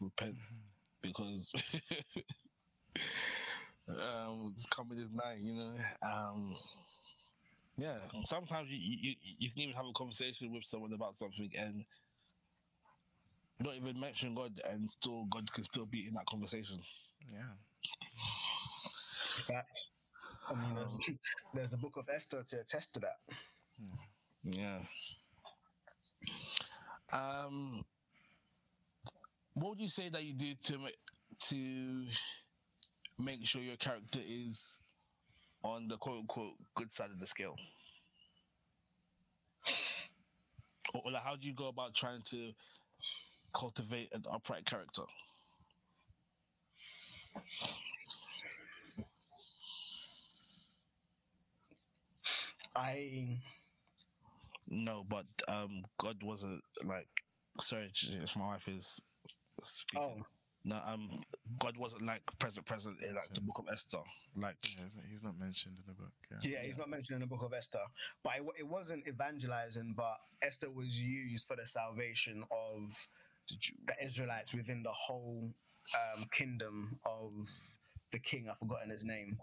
repent, 0.00 0.36
because 1.02 1.52
um, 3.88 4.50
it's 4.52 4.66
coming 4.66 4.98
is 4.98 5.10
night, 5.12 5.38
you 5.40 5.54
know. 5.54 5.74
Um, 6.02 6.54
yeah. 7.76 7.98
Sometimes 8.24 8.68
you, 8.70 8.78
you 8.78 9.14
you 9.38 9.50
can 9.50 9.62
even 9.62 9.74
have 9.74 9.86
a 9.86 9.92
conversation 9.92 10.52
with 10.52 10.64
someone 10.64 10.92
about 10.92 11.16
something 11.16 11.50
and 11.58 11.84
not 13.60 13.76
even 13.76 13.98
mention 13.98 14.34
God, 14.34 14.60
and 14.70 14.90
still 14.90 15.26
God 15.30 15.52
can 15.52 15.64
still 15.64 15.86
be 15.86 16.06
in 16.06 16.14
that 16.14 16.26
conversation. 16.26 16.80
Yeah. 17.32 17.52
Facts. 19.46 19.90
I 20.50 20.54
mean, 20.54 20.74
there's, 20.74 21.16
there's 21.54 21.70
the 21.70 21.78
book 21.78 21.96
of 21.96 22.08
Esther 22.12 22.42
to 22.42 22.60
attest 22.60 22.92
to 22.94 23.00
that. 23.00 23.18
Yeah. 24.44 24.78
Um, 27.12 27.84
what 29.54 29.70
would 29.70 29.80
you 29.80 29.88
say 29.88 30.08
that 30.08 30.24
you 30.24 30.34
do 30.34 30.54
to 30.64 30.78
make 30.78 30.96
to 31.48 32.04
make 33.18 33.44
sure 33.46 33.60
your 33.60 33.76
character 33.76 34.20
is 34.26 34.76
on 35.62 35.88
the 35.88 35.96
quote 35.96 36.20
unquote 36.20 36.54
good 36.74 36.92
side 36.92 37.10
of 37.10 37.20
the 37.20 37.26
scale? 37.26 37.56
Or, 40.94 41.02
or 41.04 41.12
like, 41.12 41.22
how 41.24 41.36
do 41.36 41.46
you 41.48 41.54
go 41.54 41.68
about 41.68 41.94
trying 41.94 42.22
to 42.30 42.52
cultivate 43.54 44.08
an 44.14 44.24
upright 44.30 44.64
character? 44.66 45.02
I 52.74 53.38
No, 54.68 55.04
but 55.08 55.26
um, 55.48 55.84
God 55.98 56.22
wasn't 56.22 56.62
like. 56.84 57.08
Sorry, 57.60 57.92
my 58.36 58.46
wife 58.46 58.66
is 58.68 59.00
speaking. 59.62 60.02
oh 60.20 60.26
No, 60.64 60.80
um, 60.86 61.22
God 61.58 61.76
wasn't 61.76 62.02
like 62.02 62.22
present, 62.38 62.64
present 62.66 63.02
in 63.02 63.14
like 63.16 63.32
the 63.34 63.40
Book 63.40 63.58
of 63.58 63.66
Esther. 63.70 63.98
Like, 64.36 64.56
Yeah, 64.62 64.84
he's- 64.84 64.98
he's 65.10 65.22
not 65.22 65.36
mentioned 65.38 65.76
in 65.78 65.84
the 65.86 65.92
book. 65.94 66.12
Yeah. 66.30 66.38
yeah, 66.42 66.62
he's 66.62 66.78
not 66.78 66.88
mentioned 66.88 67.16
in 67.16 67.20
the 67.20 67.26
book 67.26 67.42
of 67.42 67.52
Esther, 67.52 67.82
but 68.22 68.36
it, 68.36 68.44
it 68.60 68.68
wasn't 68.68 69.06
evangelizing. 69.08 69.92
But 69.96 70.18
Esther 70.40 70.70
was 70.70 71.02
used 71.02 71.46
for 71.48 71.56
the 71.56 71.66
salvation 71.66 72.44
of 72.50 73.08
the 73.48 73.94
Israelites 74.00 74.52
within 74.54 74.82
the 74.84 74.92
whole 74.92 75.52
um, 76.14 76.26
kingdom 76.30 76.98
of 77.04 77.32
the 78.12 78.20
king. 78.20 78.48
I've 78.48 78.58
forgotten 78.58 78.90
his 78.90 79.04
name. 79.04 79.36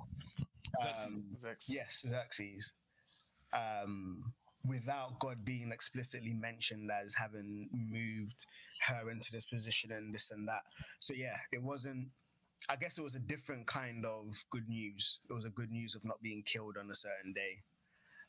Um, 0.82 1.36
Xerxes. 1.41 1.70
Yes, 1.70 2.05
Xerxes. 2.07 2.72
Um, 3.51 4.34
without 4.68 5.20
God 5.20 5.45
being 5.45 5.72
explicitly 5.72 6.34
mentioned 6.34 6.89
as 6.91 7.16
having 7.16 7.70
moved 7.72 8.45
her 8.88 9.10
into 9.10 9.32
this 9.32 9.45
position 9.45 9.91
and 9.91 10.14
this 10.14 10.32
and 10.32 10.47
that. 10.47 10.62
So 10.99 11.14
yeah, 11.14 11.38
it 11.51 11.62
wasn't. 11.64 12.10
I 12.70 12.76
guess 12.76 12.97
it 12.97 13.03
was 13.03 13.16
a 13.16 13.20
different 13.20 13.68
kind 13.68 14.05
of 14.05 14.43
good 14.49 14.68
news. 14.68 15.20
It 15.30 15.34
was 15.34 15.45
a 15.45 15.49
good 15.49 15.72
news 15.72 15.95
of 15.95 16.03
not 16.03 16.22
being 16.22 16.43
killed 16.43 16.76
on 16.78 16.89
a 16.91 16.95
certain 16.95 17.32
day, 17.34 17.64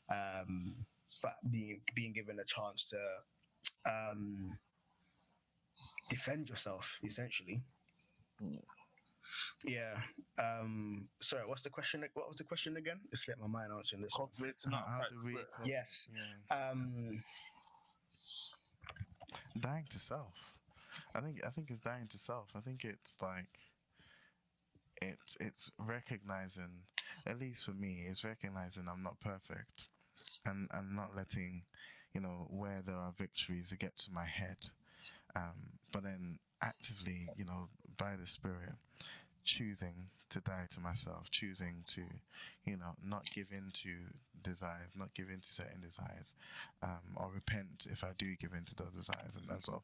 um, 0.09 0.85
but 1.21 1.33
being 1.49 1.81
being 1.95 2.13
given 2.13 2.39
a 2.39 2.45
chance 2.45 2.85
to 2.85 3.91
um, 3.91 4.57
defend 6.09 6.49
yourself, 6.49 6.99
essentially. 7.03 7.63
Yeah. 8.39 8.59
Um, 10.39 11.09
sorry, 11.19 11.43
what's 11.45 11.61
the 11.61 11.69
question? 11.69 12.03
What 12.13 12.27
was 12.27 12.37
the 12.37 12.43
question 12.43 12.77
again? 12.77 12.99
It 13.11 13.17
slipped 13.17 13.39
my 13.39 13.47
mind 13.47 13.71
answering 13.75 14.01
this. 14.01 14.13
one. 14.17 14.27
Cultivate 14.27 14.55
How, 14.71 15.01
an 15.01 15.05
do 15.11 15.25
we? 15.25 15.37
Yes. 15.65 16.07
Yeah. 16.15 16.69
Um, 16.69 17.23
dying 19.59 19.85
to 19.89 19.99
self. 19.99 20.33
I 21.15 21.21
think 21.21 21.41
I 21.45 21.49
think 21.49 21.69
it's 21.69 21.81
dying 21.81 22.07
to 22.09 22.17
self. 22.17 22.49
I 22.55 22.59
think 22.59 22.83
it's 22.83 23.17
like 23.21 23.47
it's 25.01 25.37
it's 25.39 25.71
recognizing 25.77 26.83
at 27.25 27.39
least 27.39 27.65
for 27.65 27.71
me, 27.71 28.03
it's 28.07 28.23
recognizing 28.23 28.85
I'm 28.91 29.03
not 29.03 29.19
perfect 29.19 29.87
and 30.45 30.67
and 30.73 30.95
not 30.95 31.15
letting, 31.15 31.63
you 32.13 32.21
know, 32.21 32.47
where 32.49 32.81
there 32.85 32.95
are 32.95 33.13
victories 33.17 33.73
get 33.79 33.97
to 33.97 34.11
my 34.11 34.25
head. 34.25 34.57
Um, 35.35 35.79
but 35.91 36.03
then 36.03 36.39
actively, 36.63 37.29
you 37.37 37.45
know, 37.45 37.69
by 37.97 38.15
the 38.19 38.27
spirit, 38.27 38.73
choosing 39.43 40.09
to 40.29 40.39
die 40.41 40.65
to 40.71 40.79
myself, 40.79 41.29
choosing 41.29 41.83
to, 41.85 42.01
you 42.65 42.77
know, 42.77 42.95
not 43.03 43.25
give 43.33 43.47
in 43.51 43.69
to 43.73 43.89
desires, 44.43 44.91
not 44.95 45.13
give 45.13 45.29
in 45.29 45.39
to 45.41 45.51
certain 45.53 45.81
desires, 45.81 46.33
um, 46.81 47.15
or 47.15 47.31
repent 47.33 47.87
if 47.91 48.03
I 48.03 48.11
do 48.17 48.35
give 48.35 48.53
in 48.53 48.63
to 48.65 48.75
those 48.75 48.95
desires, 48.95 49.35
and, 49.35 49.49
and 49.49 49.63
sort 49.63 49.77
of 49.79 49.83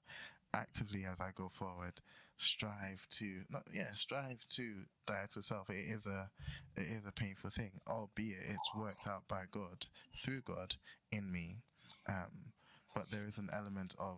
actively 0.53 1.05
as 1.05 1.19
I 1.19 1.31
go 1.35 1.49
forward, 1.53 1.93
strive 2.37 3.07
to, 3.09 3.41
not 3.49 3.63
yeah, 3.73 3.91
strive 3.93 4.45
to 4.55 4.73
die 5.07 5.25
to 5.33 5.43
self. 5.43 5.69
It 5.69 5.85
is 5.87 6.07
a, 6.07 6.29
it 6.75 6.87
is 6.87 7.05
a 7.05 7.11
painful 7.11 7.49
thing, 7.49 7.71
albeit 7.87 8.37
it's 8.47 8.75
worked 8.75 9.07
out 9.07 9.27
by 9.27 9.43
God 9.51 9.85
through 10.15 10.41
God 10.41 10.75
in 11.11 11.31
me, 11.31 11.57
um, 12.07 12.53
but 12.95 13.11
there 13.11 13.25
is 13.25 13.37
an 13.37 13.49
element 13.53 13.95
of 13.99 14.17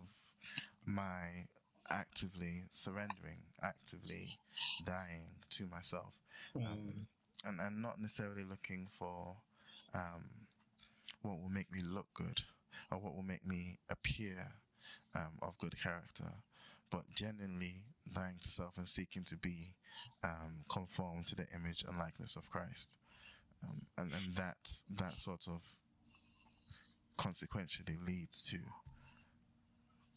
my 0.86 1.46
actively 1.90 2.64
surrendering, 2.70 3.38
actively 3.62 4.38
dying 4.84 5.22
to 5.50 5.66
myself, 5.66 6.14
um, 6.66 7.06
and 7.44 7.60
and 7.60 7.82
not 7.82 8.00
necessarily 8.00 8.44
looking 8.44 8.88
for 8.98 9.36
um, 9.94 10.24
what 11.22 11.40
will 11.40 11.50
make 11.50 11.70
me 11.72 11.80
look 11.82 12.06
good 12.14 12.42
or 12.90 12.98
what 12.98 13.14
will 13.14 13.22
make 13.22 13.46
me 13.46 13.78
appear 13.90 14.52
um, 15.14 15.32
of 15.42 15.58
good 15.58 15.74
character, 15.82 16.32
but 16.90 17.02
genuinely 17.14 17.84
dying 18.12 18.36
to 18.40 18.48
self 18.48 18.76
and 18.76 18.88
seeking 18.88 19.24
to 19.24 19.36
be 19.36 19.74
um, 20.24 20.62
conformed 20.68 21.26
to 21.26 21.36
the 21.36 21.46
image 21.54 21.84
and 21.86 21.98
likeness 21.98 22.36
of 22.36 22.48
Christ, 22.50 22.96
um, 23.64 23.82
and 23.98 24.12
and 24.12 24.34
that 24.36 24.56
that 24.96 25.18
sort 25.18 25.46
of 25.48 25.60
consequentially 27.16 27.98
leads 28.06 28.40
to 28.42 28.58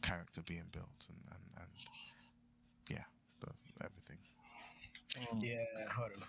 character 0.04 0.42
being 0.46 0.68
built 0.70 1.08
and 1.08 1.18
and, 1.30 1.44
and 1.60 1.70
yeah, 2.90 3.04
that's 3.40 3.64
everything. 3.82 4.18
yeah, 5.42 5.64
hold 5.96 6.10
on. 6.16 6.22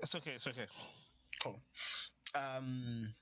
It's 0.00 0.14
okay. 0.14 0.32
It's 0.32 0.46
okay. 0.46 0.66
Cool. 1.42 1.60
Um, 2.34 3.12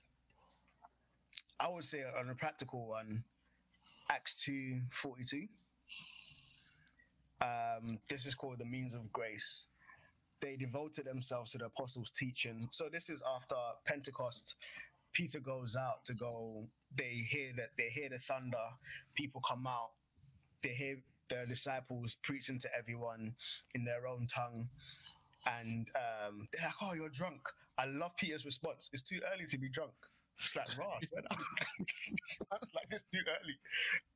I 1.58 1.68
would 1.68 1.84
say 1.84 2.04
on 2.18 2.30
a 2.30 2.34
practical 2.34 2.86
one, 2.88 3.24
Acts 4.10 4.34
two 4.34 4.80
forty 4.90 5.24
two. 5.24 5.46
Um, 7.40 7.98
this 8.08 8.24
is 8.24 8.34
called 8.34 8.58
the 8.58 8.64
means 8.64 8.94
of 8.94 9.12
grace. 9.12 9.64
They 10.40 10.56
devoted 10.56 11.06
themselves 11.06 11.52
to 11.52 11.58
the 11.58 11.66
apostles' 11.66 12.10
teaching. 12.10 12.68
So 12.72 12.88
this 12.92 13.08
is 13.10 13.22
after 13.36 13.56
Pentecost. 13.86 14.56
Peter 15.12 15.40
goes 15.40 15.76
out 15.76 16.04
to 16.06 16.14
go. 16.14 16.66
They 16.94 17.26
hear 17.28 17.50
that 17.56 17.70
they 17.78 17.88
hear 17.88 18.08
the 18.10 18.18
thunder. 18.18 18.58
People 19.14 19.40
come 19.40 19.66
out. 19.66 19.92
They 20.62 20.70
hear 20.70 20.98
the 21.28 21.46
disciples 21.48 22.16
preaching 22.22 22.58
to 22.60 22.68
everyone 22.78 23.34
in 23.74 23.84
their 23.84 24.06
own 24.06 24.26
tongue 24.26 24.68
and 25.46 25.88
um, 25.94 26.48
they're 26.52 26.66
like, 26.66 26.74
"Oh, 26.82 26.94
you're 26.94 27.08
drunk." 27.08 27.48
I 27.78 27.86
love 27.86 28.16
Peter's 28.16 28.44
response. 28.44 28.90
It's 28.92 29.02
too 29.02 29.20
early 29.34 29.46
to 29.46 29.58
be 29.58 29.68
drunk. 29.68 29.92
It's 30.40 30.56
like, 30.56 30.76
"Raw." 30.78 30.94
I 30.94 32.56
was 32.60 32.70
like, 32.74 32.86
"It's 32.90 33.04
too 33.12 33.20
early." 33.20 33.56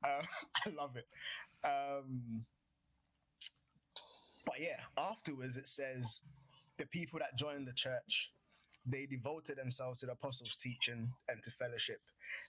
Um, 0.04 0.26
I 0.66 0.70
love 0.70 0.96
it. 0.96 1.06
Um, 1.64 2.44
but 4.44 4.60
yeah, 4.60 4.80
afterwards 4.98 5.56
it 5.56 5.68
says 5.68 6.22
the 6.78 6.86
people 6.86 7.18
that 7.18 7.36
joined 7.36 7.66
the 7.66 7.72
church 7.72 8.32
they 8.86 9.06
devoted 9.06 9.58
themselves 9.58 10.00
to 10.00 10.06
the 10.06 10.12
apostles' 10.12 10.56
teaching 10.56 11.12
and 11.28 11.42
to 11.42 11.50
fellowship 11.50 12.00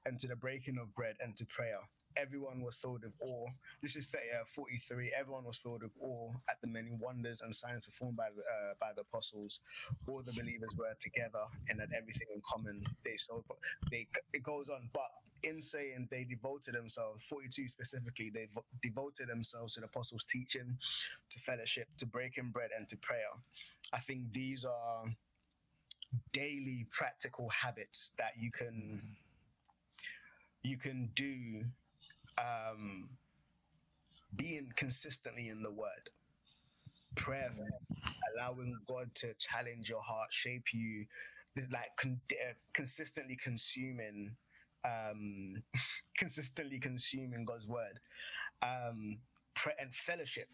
and 0.06 0.20
to 0.20 0.28
the 0.28 0.36
breaking 0.36 0.78
of 0.78 0.94
bread 0.96 1.16
and 1.22 1.36
to 1.38 1.46
prayer. 1.46 1.80
Everyone 2.18 2.62
was 2.62 2.76
filled 2.76 3.04
with 3.04 3.16
awe. 3.22 3.48
This 3.82 3.96
is 3.96 4.10
uh, 4.14 4.44
43. 4.46 5.14
Everyone 5.18 5.46
was 5.46 5.58
filled 5.58 5.84
with 5.84 5.96
awe 6.02 6.32
at 6.50 6.60
the 6.62 6.68
many 6.68 6.92
wonders 7.00 7.42
and 7.42 7.56
signs 7.56 7.84
performed 7.84 8.18
by 8.18 8.26
uh, 8.28 8.74
by 8.80 8.92
the 8.96 9.02
apostles. 9.02 9.60
All 10.08 10.22
the 10.22 10.34
believers 10.34 10.76
were 10.78 10.94
together 11.00 11.44
and 11.70 11.80
had 11.80 11.90
everything 11.96 12.28
in 12.34 12.42
common. 12.46 12.84
They 13.06 13.16
so 13.16 13.44
they 13.92 14.08
it 14.34 14.44
goes 14.44 14.68
on, 14.70 14.90
but 14.94 15.10
in 15.44 15.62
saying 15.62 16.08
they 16.12 16.24
devoted 16.24 16.76
themselves, 16.76 17.24
42 17.26 17.68
specifically, 17.68 18.30
they 18.34 18.48
vo- 18.54 18.66
devoted 18.82 19.28
themselves 19.30 19.74
to 19.76 19.80
the 19.82 19.88
apostles' 19.88 20.24
teaching, 20.24 20.78
to 21.30 21.40
fellowship, 21.40 21.88
to 21.98 22.06
breaking 22.06 22.50
bread, 22.52 22.70
and 22.78 22.88
to 22.90 22.98
prayer. 22.98 23.32
I 23.94 24.00
think 24.00 24.32
these 24.32 24.66
are 24.66 25.04
daily 26.34 26.88
practical 26.92 27.50
habits 27.50 28.12
that 28.18 28.32
you 28.38 28.52
can 28.52 29.02
you 30.64 30.78
can 30.78 31.10
do 31.16 31.62
um 32.38 33.10
being 34.36 34.72
consistently 34.76 35.50
in 35.50 35.62
the 35.62 35.72
word 35.72 36.10
prayer 37.16 37.52
allowing 38.36 38.76
god 38.88 39.10
to 39.16 39.34
challenge 39.40 39.90
your 39.90 40.02
heart 40.02 40.32
shape 40.32 40.74
you 40.74 41.06
like 41.72 41.90
con- 41.98 42.22
uh, 42.32 42.54
consistently 42.74 43.38
consuming 43.42 44.36
um 44.86 45.62
consistently 46.18 46.80
consuming 46.80 47.46
god's 47.46 47.68
word 47.68 48.00
um 48.64 49.18
prayer 49.56 49.76
and 49.80 49.94
fellowship 49.94 50.48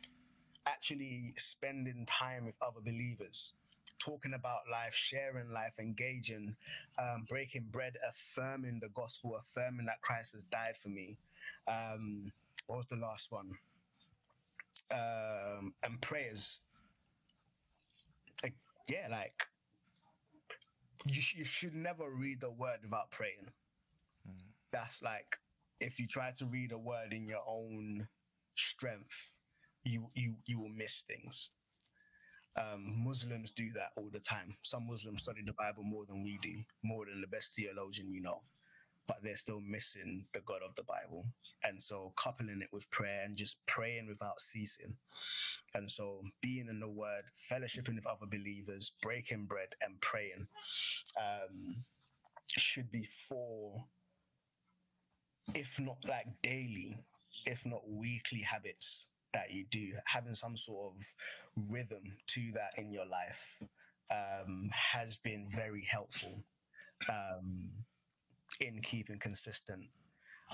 actually 0.67 1.33
spending 1.35 2.05
time 2.07 2.45
with 2.45 2.55
other 2.61 2.81
believers 2.83 3.55
talking 3.99 4.33
about 4.33 4.59
life 4.71 4.93
sharing 4.93 5.51
life 5.51 5.75
engaging 5.79 6.55
um, 6.99 7.25
breaking 7.29 7.67
bread 7.71 7.95
affirming 8.07 8.79
the 8.81 8.89
gospel 8.89 9.35
affirming 9.39 9.85
that 9.85 10.01
christ 10.01 10.33
has 10.33 10.43
died 10.45 10.75
for 10.81 10.89
me. 10.89 11.17
Um 11.67 12.31
what 12.67 12.77
was 12.77 12.85
the 12.87 12.97
last 12.97 13.31
one? 13.31 13.57
Um 14.91 15.73
and 15.83 15.99
prayers. 16.01 16.61
Like 18.43 18.55
yeah 18.87 19.07
like 19.11 19.47
you, 21.05 21.21
sh- 21.21 21.35
you 21.35 21.45
should 21.45 21.75
never 21.75 22.09
read 22.09 22.41
the 22.41 22.51
word 22.51 22.79
without 22.83 23.11
praying 23.11 23.47
that's 24.77 25.01
like 25.01 25.37
if 25.79 25.99
you 25.99 26.07
try 26.07 26.31
to 26.37 26.45
read 26.45 26.71
a 26.71 26.77
word 26.77 27.11
in 27.11 27.25
your 27.25 27.43
own 27.47 28.07
strength 28.55 29.31
you 29.83 30.07
you 30.13 30.35
you 30.45 30.59
will 30.59 30.73
miss 30.77 31.01
things 31.01 31.49
um, 32.57 33.03
Muslims 33.05 33.51
do 33.51 33.71
that 33.73 33.91
all 33.95 34.09
the 34.11 34.19
time. 34.19 34.55
Some 34.63 34.87
Muslims 34.87 35.21
study 35.21 35.41
the 35.45 35.53
Bible 35.53 35.83
more 35.83 36.05
than 36.07 36.23
we 36.23 36.39
do, 36.41 36.63
more 36.83 37.05
than 37.05 37.21
the 37.21 37.27
best 37.27 37.53
theologian 37.55 38.09
you 38.09 38.19
know, 38.19 38.41
but 39.07 39.17
they're 39.21 39.37
still 39.37 39.61
missing 39.61 40.25
the 40.33 40.41
God 40.41 40.61
of 40.67 40.75
the 40.75 40.83
Bible. 40.83 41.23
And 41.63 41.81
so, 41.81 42.13
coupling 42.15 42.61
it 42.61 42.69
with 42.73 42.89
prayer 42.89 43.21
and 43.23 43.37
just 43.37 43.63
praying 43.67 44.07
without 44.07 44.41
ceasing. 44.41 44.97
And 45.75 45.91
so, 45.91 46.21
being 46.41 46.67
in 46.67 46.79
the 46.79 46.89
Word, 46.89 47.25
fellowshipping 47.51 47.95
with 47.95 48.07
other 48.07 48.25
believers, 48.25 48.91
breaking 49.03 49.45
bread, 49.45 49.75
and 49.81 50.01
praying 50.01 50.47
um, 51.19 51.85
should 52.47 52.91
be 52.91 53.07
for, 53.29 53.85
if 55.53 55.79
not 55.79 55.97
like 56.07 56.27
daily, 56.41 56.97
if 57.45 57.65
not 57.65 57.81
weekly 57.87 58.41
habits 58.41 59.05
that 59.33 59.51
you 59.51 59.65
do, 59.71 59.93
having 60.05 60.35
some 60.35 60.57
sort 60.57 60.93
of 60.93 61.15
rhythm 61.69 62.03
to 62.27 62.51
that 62.53 62.71
in 62.77 62.91
your 62.91 63.05
life 63.05 63.61
um, 64.11 64.69
has 64.71 65.17
been 65.17 65.47
very 65.49 65.83
helpful 65.89 66.43
um, 67.09 67.71
in 68.59 68.81
keeping 68.81 69.19
consistent. 69.19 69.85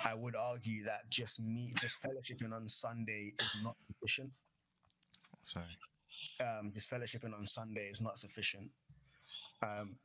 I 0.03 0.15
would 0.15 0.35
argue 0.35 0.83
that 0.85 1.09
just 1.09 1.39
me, 1.39 1.73
just 1.79 2.01
fellowshipping 2.01 2.51
on 2.51 2.67
Sunday 2.67 3.33
is 3.39 3.57
not 3.63 3.75
sufficient. 3.87 4.31
Sorry. 5.43 5.65
Um, 6.39 6.71
just 6.73 6.89
fellowshipping 6.89 7.33
on 7.33 7.43
Sunday 7.43 7.89
is 7.91 8.01
not 8.01 8.17
sufficient, 8.17 8.71
um, 9.61 9.97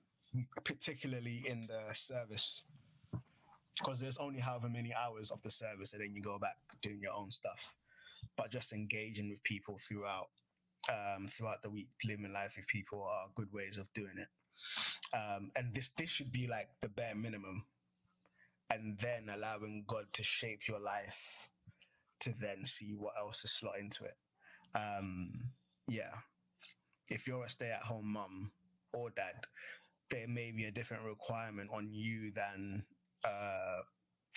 particularly 0.65 1.45
in 1.49 1.63
the 1.63 1.95
service, 1.95 2.65
because 3.79 4.01
there's 4.01 4.19
only 4.19 4.41
however 4.41 4.69
many 4.69 4.93
hours 4.95 5.31
of 5.31 5.43
the 5.43 5.51
service, 5.51 5.93
and 5.93 6.03
then 6.03 6.15
you 6.15 6.23
go 6.23 6.39
back 6.39 6.57
doing 6.83 7.01
your 7.01 7.15
own 7.15 7.31
stuff. 7.31 7.75
But 8.37 8.51
just 8.51 8.73
engaging 8.73 9.31
with 9.31 9.43
people 9.43 9.79
throughout 9.79 10.29
um, 10.89 11.29
throughout 11.29 11.63
the 11.63 11.71
week, 11.71 11.91
living 12.05 12.33
life 12.33 12.55
with 12.57 12.67
people 12.67 13.03
are 13.03 13.31
good 13.35 13.53
ways 13.53 13.79
of 13.79 13.93
doing 13.93 14.17
it. 14.19 14.29
Um, 15.17 15.51
and 15.57 15.75
this 15.75 15.91
this 15.97 16.11
should 16.11 16.33
be 16.33 16.47
like 16.47 16.69
the 16.81 16.89
bare 16.89 17.15
minimum, 17.15 17.65
and 18.71 18.99
then 18.99 19.29
allowing 19.33 19.85
God 19.87 20.05
to 20.15 20.23
shape 20.23 20.67
your 20.69 20.81
life 20.81 21.49
to 22.21 22.33
then 22.41 22.65
see 22.65 22.95
what 22.97 23.15
else 23.19 23.43
to 23.43 23.49
slot 23.49 23.79
into 23.79 24.05
it. 24.05 24.17
Um, 24.75 25.31
yeah, 25.87 26.11
if 27.09 27.27
you're 27.27 27.45
a 27.45 27.49
stay-at-home 27.49 28.13
mum 28.13 28.51
or 28.93 29.11
dad, 29.11 29.47
there 30.11 30.27
may 30.27 30.51
be 30.51 30.65
a 30.65 30.73
different 30.73 31.05
requirement 31.05 31.71
on 31.73 31.89
you 31.93 32.33
than 32.35 32.85
uh, 33.25 33.83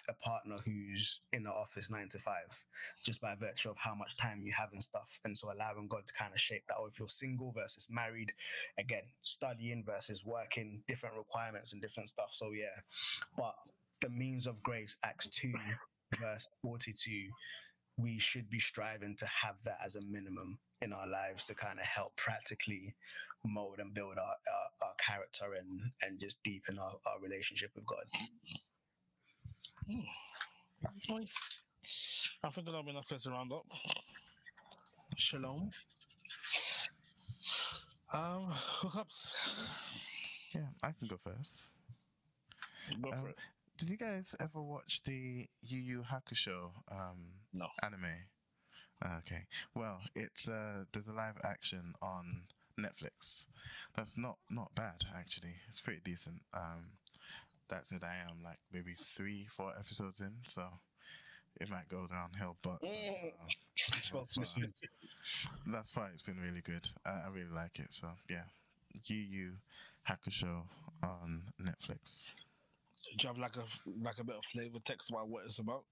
a 0.10 0.14
partner 0.24 0.58
who's 0.66 1.22
in 1.32 1.44
the 1.44 1.52
office 1.52 1.92
nine 1.92 2.10
to 2.10 2.20
five, 2.20 2.64
just 3.04 3.22
by 3.22 3.36
virtue 3.40 3.70
of 3.70 3.78
how 3.78 3.96
much 3.96 4.18
time 4.18 4.42
you 4.44 4.52
have 4.58 4.70
and 4.72 4.82
stuff. 4.82 5.20
And 5.24 5.38
so 5.38 5.52
allowing 5.52 5.88
God 5.88 6.08
to 6.08 6.14
kind 6.14 6.34
of 6.34 6.40
shape 6.40 6.64
that. 6.68 6.76
Or 6.76 6.88
if 6.88 7.00
you're 7.00 7.10
single 7.10 7.52
versus 7.52 7.88
married, 7.90 8.34
again, 8.78 9.04
studying 9.22 9.84
versus 9.86 10.26
working, 10.26 10.84
different 10.88 11.16
requirements 11.18 11.74
and 11.74 11.82
different 11.82 12.10
stuff. 12.10 12.30
So 12.32 12.52
yeah. 12.52 12.82
But 13.38 13.56
the 14.02 14.10
means 14.10 14.48
of 14.48 14.64
grace, 14.64 14.98
Acts 15.04 15.28
2, 15.28 15.54
verse 16.20 16.50
42, 16.64 17.30
we 17.98 18.18
should 18.18 18.50
be 18.50 18.60
striving 18.60 19.16
to 19.18 19.26
have 19.26 19.62
that 19.64 19.78
as 19.86 19.96
a 19.96 20.02
minimum 20.02 20.60
in 20.82 20.94
our 20.94 21.08
lives 21.08 21.46
to 21.46 21.54
kind 21.54 21.80
of 21.80 21.86
help 21.86 22.16
practically 22.16 22.96
mold 23.46 23.76
and 23.78 23.94
build 23.94 24.18
our, 24.18 24.24
our, 24.24 24.88
our 24.88 24.96
character 24.98 25.54
and, 25.60 25.92
and 26.02 26.20
just 26.20 26.42
deepen 26.44 26.80
our, 26.80 26.94
our 27.06 27.22
relationship 27.22 27.70
with 27.76 27.86
God. 27.86 28.06
Nice. 31.10 31.58
I 32.44 32.50
think 32.50 32.66
that'll 32.66 32.84
be 32.84 32.92
enough 32.92 33.08
place 33.08 33.24
to 33.24 33.32
round 33.32 33.52
up. 33.52 33.66
Shalom. 35.18 35.70
Um, 38.14 38.48
hookups. 38.52 39.34
Yeah, 40.54 40.68
I 40.84 40.92
can 40.92 41.08
go 41.08 41.18
first. 41.24 41.64
Go 43.02 43.12
for 43.12 43.18
Um, 43.20 43.28
it. 43.30 43.36
Did 43.78 43.90
you 43.90 43.98
guys 43.98 44.36
ever 44.40 44.62
watch 44.62 45.04
the 45.04 45.48
Yu 45.62 45.80
Yu 45.80 46.04
Hakusho 46.04 46.72
um, 46.92 47.34
No. 47.54 47.68
anime? 47.82 48.28
Ah, 49.02 49.18
Okay. 49.20 49.46
Well, 49.76 50.02
it's 50.16 50.48
uh, 50.48 50.86
there's 50.92 51.08
a 51.08 51.14
live 51.14 51.38
action 51.44 51.94
on 52.02 52.44
Netflix. 52.80 53.48
That's 53.96 54.18
not 54.18 54.38
not 54.50 54.76
bad 54.76 55.04
actually. 55.16 55.56
It's 55.68 55.82
pretty 55.82 56.02
decent. 56.04 56.42
Um, 56.54 56.92
that's 57.72 57.92
it. 57.92 58.04
I 58.04 58.30
am 58.30 58.44
like 58.44 58.60
maybe 58.72 58.92
three, 58.94 59.46
four 59.46 59.72
episodes 59.80 60.22
in, 60.22 60.34
so 60.44 60.64
it 61.60 61.70
might 61.70 61.88
go 61.88 62.06
downhill. 62.08 62.58
But 62.62 62.84
uh, 62.84 62.90
that's, 65.66 65.90
fine. 65.90 66.12
It's 66.14 66.24
been 66.24 66.40
really 66.40 66.62
good. 66.62 66.88
I, 67.06 67.26
I 67.26 67.30
really 67.34 67.54
like 67.54 67.80
it. 67.80 67.94
So 67.94 68.10
yeah, 68.30 68.44
Yu 69.08 69.18
Yu 69.18 69.52
Hakusho 70.08 70.64
on 71.04 71.44
Netflix. 71.60 72.32
Do 73.18 73.24
you 73.24 73.30
have 73.30 73.40
like 73.40 73.56
a 73.56 73.64
like 74.04 74.20
a 74.20 74.24
bit 74.24 74.36
of 74.36 74.46
flavor 74.46 74.80
text 74.84 75.10
about 75.10 75.30
what 75.30 75.46
it's 75.46 75.60
about? 75.60 75.84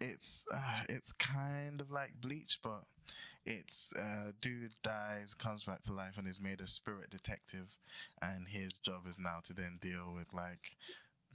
it's 0.00 0.44
uh, 0.54 0.82
it's 0.88 1.12
kind 1.12 1.80
of 1.80 1.90
like 1.90 2.12
Bleach, 2.20 2.60
but 2.62 2.84
it's 3.46 3.92
uh, 3.96 4.32
dude 4.40 4.74
dies, 4.82 5.34
comes 5.34 5.64
back 5.64 5.82
to 5.82 5.92
life, 5.92 6.18
and 6.18 6.26
is 6.28 6.40
made 6.40 6.60
a 6.60 6.66
spirit 6.66 7.10
detective, 7.10 7.76
and 8.20 8.48
his 8.48 8.74
job 8.78 9.06
is 9.08 9.18
now 9.18 9.38
to 9.44 9.52
then 9.52 9.78
deal 9.80 10.12
with 10.14 10.32
like 10.32 10.76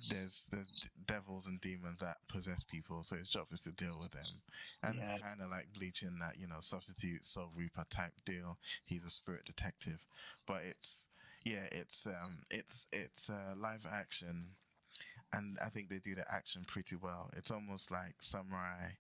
there's 0.10 0.48
there's 0.52 0.68
devils 1.08 1.48
and 1.48 1.62
demons 1.62 2.00
that 2.00 2.18
possess 2.28 2.64
people, 2.64 3.04
so 3.04 3.16
his 3.16 3.30
job 3.30 3.48
is 3.52 3.62
to 3.62 3.72
deal 3.72 3.98
with 4.00 4.12
them, 4.12 4.42
and 4.84 4.96
Yeah. 4.96 5.14
it's 5.14 5.24
kind 5.24 5.42
of 5.42 5.50
like 5.50 5.74
bleaching 5.74 6.20
that 6.20 6.38
you 6.40 6.48
know 6.48 6.60
substitute 6.60 7.26
Soul 7.26 7.52
Reaper 7.56 7.86
type 7.90 8.14
deal. 8.26 8.58
He's 8.86 9.06
a 9.06 9.10
spirit 9.10 9.46
detective, 9.46 10.06
but 10.46 10.62
it's 10.64 11.08
yeah, 11.44 11.68
it's 11.72 12.06
um 12.08 12.44
it's 12.52 12.88
it's 12.92 13.30
uh, 13.30 13.54
live 13.58 13.86
action 13.92 14.56
and 15.34 15.58
I 15.64 15.70
think 15.70 15.90
they 15.90 16.00
do 16.00 16.16
the 16.16 16.26
action 16.32 16.64
pretty 16.66 16.96
well. 16.96 17.30
It's 17.36 17.52
almost 17.52 17.92
like 17.92 18.16
samurai, 18.20 18.92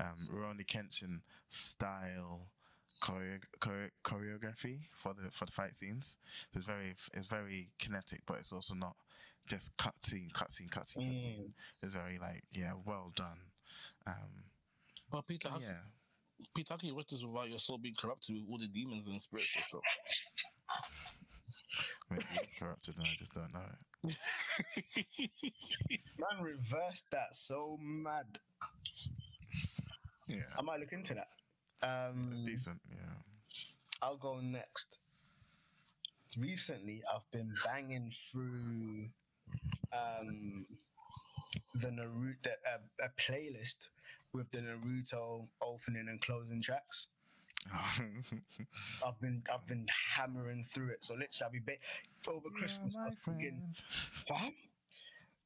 um, 0.00 0.28
Rurouni 0.32 0.64
Kenshin 0.64 1.20
style 1.48 2.48
choreo- 3.00 3.40
choreo- 3.60 3.90
choreography 4.04 4.80
for 4.92 5.14
the 5.14 5.30
for 5.30 5.46
the 5.46 5.52
fight 5.52 5.76
scenes. 5.76 6.18
So 6.52 6.58
it's 6.58 6.66
very 6.66 6.94
it's 7.14 7.26
very 7.26 7.68
kinetic, 7.78 8.22
but 8.26 8.38
it's 8.38 8.52
also 8.52 8.74
not 8.74 8.96
just 9.46 9.76
cutscene, 9.76 10.30
cutscene, 10.32 10.68
cutscene, 10.68 11.08
cutscene. 11.08 11.38
Mm. 11.40 11.50
It's 11.82 11.94
very 11.94 12.18
like 12.18 12.42
yeah, 12.52 12.72
well 12.84 13.12
done. 13.14 13.38
Um, 14.06 14.44
Well, 15.10 15.22
Peter, 15.22 15.48
how, 15.48 15.58
yeah, 15.58 15.80
Peter, 16.54 16.74
how 16.74 16.78
can 16.78 16.88
you 16.88 16.94
watch 16.94 17.08
this 17.08 17.22
without 17.22 17.48
your 17.48 17.58
soul 17.58 17.78
being 17.78 17.94
corrupted 17.98 18.36
with 18.36 18.44
all 18.50 18.58
the 18.58 18.68
demons 18.68 19.06
and 19.06 19.20
spirits 19.20 19.54
and 19.56 19.64
stuff? 19.64 19.80
maybe 22.10 22.24
it's 22.42 22.58
corrupted 22.58 22.96
and 22.96 23.04
I 23.04 23.08
just 23.18 23.34
don't 23.34 23.52
know 23.52 23.60
it. 24.04 24.04
Man, 26.18 26.42
reverse 26.42 27.04
that 27.10 27.34
so 27.34 27.78
mad. 27.80 28.26
Yeah, 30.28 30.42
I 30.58 30.62
might 30.62 30.80
look 30.80 30.92
into 30.92 31.14
that. 31.14 31.28
it's 31.82 32.40
Um, 32.40 32.44
decent. 32.46 32.80
Yeah. 32.90 32.96
I'll 34.02 34.16
go 34.16 34.40
next. 34.40 34.98
Recently, 36.38 37.02
I've 37.12 37.28
been 37.32 37.52
banging 37.64 38.10
through 38.10 39.08
um, 39.92 40.66
the 41.74 41.88
Naruto 41.88 42.48
a, 42.66 43.04
a 43.04 43.08
playlist 43.18 43.88
with 44.34 44.50
the 44.50 44.58
Naruto 44.58 45.48
opening 45.62 46.08
and 46.08 46.20
closing 46.20 46.60
tracks. 46.62 47.08
I've 49.06 49.18
been 49.20 49.42
I've 49.52 49.66
been 49.66 49.86
hammering 50.14 50.62
through 50.64 50.90
it. 50.90 51.04
So 51.04 51.14
literally, 51.14 51.44
I'll 51.44 51.50
be 51.50 51.58
ba- 51.58 52.30
over 52.30 52.48
Christmas. 52.50 52.96
I 52.96 53.04
was 53.04 53.16
thinking, 53.24 53.60
fam, 54.28 54.52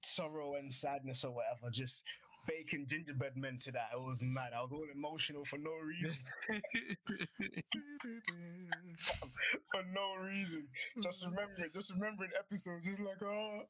sorrow 0.03 0.55
and 0.57 0.73
sadness 0.73 1.25
or 1.25 1.33
whatever. 1.33 1.71
Just 1.71 2.05
baking 2.47 2.87
gingerbread 2.89 3.37
men 3.37 3.59
to 3.61 3.73
that. 3.73 3.91
It 3.95 4.01
was 4.01 4.19
mad. 4.21 4.53
I 4.57 4.63
was 4.63 4.73
all 4.73 4.87
emotional 4.95 5.45
for 5.45 5.59
no 5.59 5.73
reason. 5.85 6.17
for 9.73 9.83
no 9.93 10.17
reason. 10.23 10.67
Just 11.03 11.25
remembering, 11.25 11.71
just 11.73 11.93
remembering 11.95 12.31
episodes, 12.39 12.85
just 12.85 13.01
like 13.01 13.23
oh. 13.25 13.61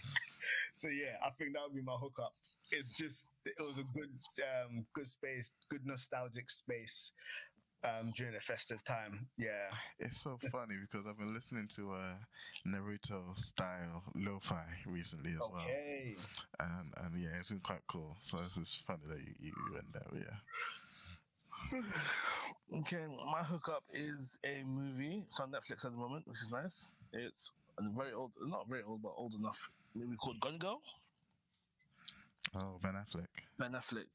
so 0.74 0.88
yeah, 0.88 1.16
I 1.24 1.30
think 1.38 1.54
that 1.54 1.62
would 1.66 1.74
be 1.74 1.82
my 1.82 1.96
hookup. 2.00 2.34
It's 2.72 2.90
just 2.92 3.28
it 3.44 3.54
was 3.60 3.76
a 3.78 3.86
good 3.96 4.10
um 4.42 4.86
good 4.92 5.06
space, 5.06 5.50
good 5.70 5.86
nostalgic 5.86 6.50
space 6.50 7.12
um, 7.86 8.12
during 8.16 8.34
the 8.34 8.40
festive 8.40 8.82
time. 8.84 9.28
Yeah, 9.38 9.70
It's 9.98 10.20
so 10.20 10.38
funny 10.50 10.74
because 10.80 11.06
I've 11.06 11.18
been 11.18 11.32
listening 11.34 11.68
to 11.76 11.92
uh, 11.92 12.14
Naruto 12.66 13.36
style 13.38 14.02
lo-fi 14.14 14.64
recently 14.86 15.30
as 15.32 15.46
well, 15.52 15.66
and 16.60 16.92
and 17.04 17.20
yeah, 17.22 17.38
it's 17.38 17.50
been 17.50 17.60
quite 17.60 17.86
cool. 17.86 18.16
So 18.20 18.38
it's 18.44 18.56
just 18.56 18.84
funny 18.86 19.06
that 19.08 19.18
you, 19.18 19.34
you 19.40 19.52
went 19.72 19.92
there. 19.92 20.02
But 20.10 20.20
yeah, 21.72 21.80
Okay, 22.80 23.04
my 23.32 23.42
hookup 23.42 23.82
is 23.94 24.38
a 24.44 24.62
movie. 24.66 25.22
It's 25.26 25.38
on 25.40 25.52
Netflix 25.52 25.84
at 25.84 25.92
the 25.92 25.98
moment, 25.98 26.26
which 26.26 26.40
is 26.42 26.50
nice. 26.50 26.88
It's 27.12 27.52
a 27.78 27.82
very 27.96 28.12
old, 28.12 28.32
not 28.42 28.68
very 28.68 28.82
old, 28.82 29.02
but 29.02 29.12
old 29.16 29.34
enough. 29.34 29.68
Maybe 29.94 30.16
called 30.16 30.40
Gone 30.40 30.58
Girl. 30.58 30.80
oh 32.60 32.78
Ben 32.82 32.94
Affleck. 32.94 33.28
Ben 33.58 33.72
Affleck. 33.72 34.14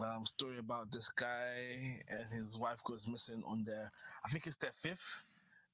Um, 0.00 0.24
story 0.26 0.58
about 0.58 0.90
this 0.90 1.10
guy 1.10 2.00
and 2.08 2.32
his 2.32 2.58
wife 2.58 2.82
goes 2.84 3.06
missing 3.06 3.42
on 3.46 3.62
their, 3.64 3.92
I 4.24 4.28
think 4.30 4.46
it's 4.46 4.56
their 4.56 4.72
fifth 4.76 5.24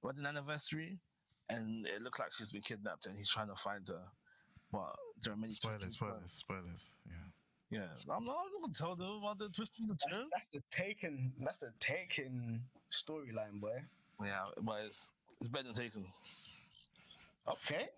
wedding 0.03 0.27
anniversary, 0.27 0.99
and 1.49 1.87
it 1.87 2.03
looks 2.03 2.19
like 2.19 2.33
she's 2.33 2.51
been 2.51 2.61
kidnapped, 2.63 3.07
and 3.07 3.17
he's 3.17 3.31
trying 3.31 3.49
to 3.49 3.55
find 3.55 3.87
her. 3.89 4.03
But 4.71 4.95
there 5.23 5.33
are 5.33 5.37
many 5.37 5.53
twists 5.55 5.63
Spoilers, 5.63 5.83
and 5.85 5.93
spoilers, 5.93 6.19
turns. 6.21 6.33
spoilers. 6.33 6.91
Yeah. 7.07 7.79
Yeah, 7.81 7.87
I'm 8.15 8.25
not, 8.25 8.37
I'm 8.45 8.53
not 8.53 8.63
gonna 8.63 8.73
tell 8.75 8.97
them 8.97 9.19
about 9.23 9.39
the 9.39 9.49
twist 9.51 9.79
and 9.81 9.89
the 9.91 9.95
That's, 10.09 10.19
turn. 10.21 10.29
that's 10.33 10.55
a 10.55 10.61
taken. 10.71 11.33
That's 11.41 11.63
a 11.63 11.71
taken 11.79 12.63
storyline, 12.91 13.61
boy. 13.61 13.77
Yeah, 14.23 14.45
but 14.63 14.81
it's 14.87 15.11
it's 15.41 15.49
better 15.49 15.65
than 15.65 15.75
Taken. 15.75 16.07
Okay. 17.47 17.89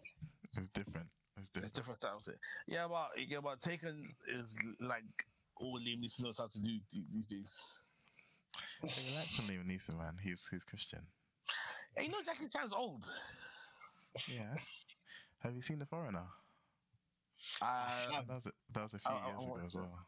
It's 0.56 0.68
different. 0.70 1.06
It's 1.36 1.46
It's 1.46 1.50
different. 1.50 1.74
different 1.74 2.00
types. 2.00 2.28
of- 2.28 2.34
Yeah, 2.66 2.86
but 2.88 3.10
yeah, 3.28 3.38
but 3.42 3.60
Taken 3.60 4.12
is 4.28 4.56
like 4.80 5.04
all 5.60 5.78
Liam 5.78 6.02
Neeson 6.02 6.22
knows 6.24 6.38
how 6.38 6.46
to 6.48 6.58
do 6.60 6.70
these 7.12 7.26
days. 7.26 7.60
Hey, 8.82 9.02
you 9.10 9.16
like 9.16 9.28
some 9.28 9.46
Liam 9.46 9.66
Neeson, 9.66 9.96
man. 9.98 10.16
He's 10.22 10.48
he's 10.50 10.64
Christian. 10.64 11.00
Hey, 11.96 12.04
you 12.04 12.10
know 12.10 12.18
Jackie 12.24 12.48
Chan's 12.48 12.72
old. 12.72 13.04
Yeah. 14.28 14.54
Have 15.42 15.54
you 15.54 15.60
seen 15.60 15.78
The 15.78 15.86
Foreigner? 15.86 16.24
Uh, 17.62 18.10
That 18.26 18.28
was 18.34 18.46
a, 18.46 18.50
that 18.72 18.82
was 18.82 18.94
a 18.94 18.98
few 18.98 19.10
I- 19.14 19.18
I 19.18 19.28
years 19.30 19.44
ago 19.46 19.58
as 19.66 19.74
it. 19.74 19.78
well. 19.78 20.06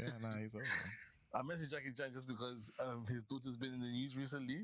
Yeah, 0.00 0.10
no, 0.22 0.36
he's 0.38 0.54
over. 0.54 0.64
I 1.34 1.42
mentioned 1.42 1.70
Jackie 1.70 1.92
Chan 1.96 2.12
just 2.12 2.26
because 2.28 2.72
um, 2.82 3.04
his 3.08 3.24
daughter's 3.24 3.56
been 3.56 3.74
in 3.74 3.80
the 3.80 3.88
news 3.88 4.16
recently. 4.16 4.62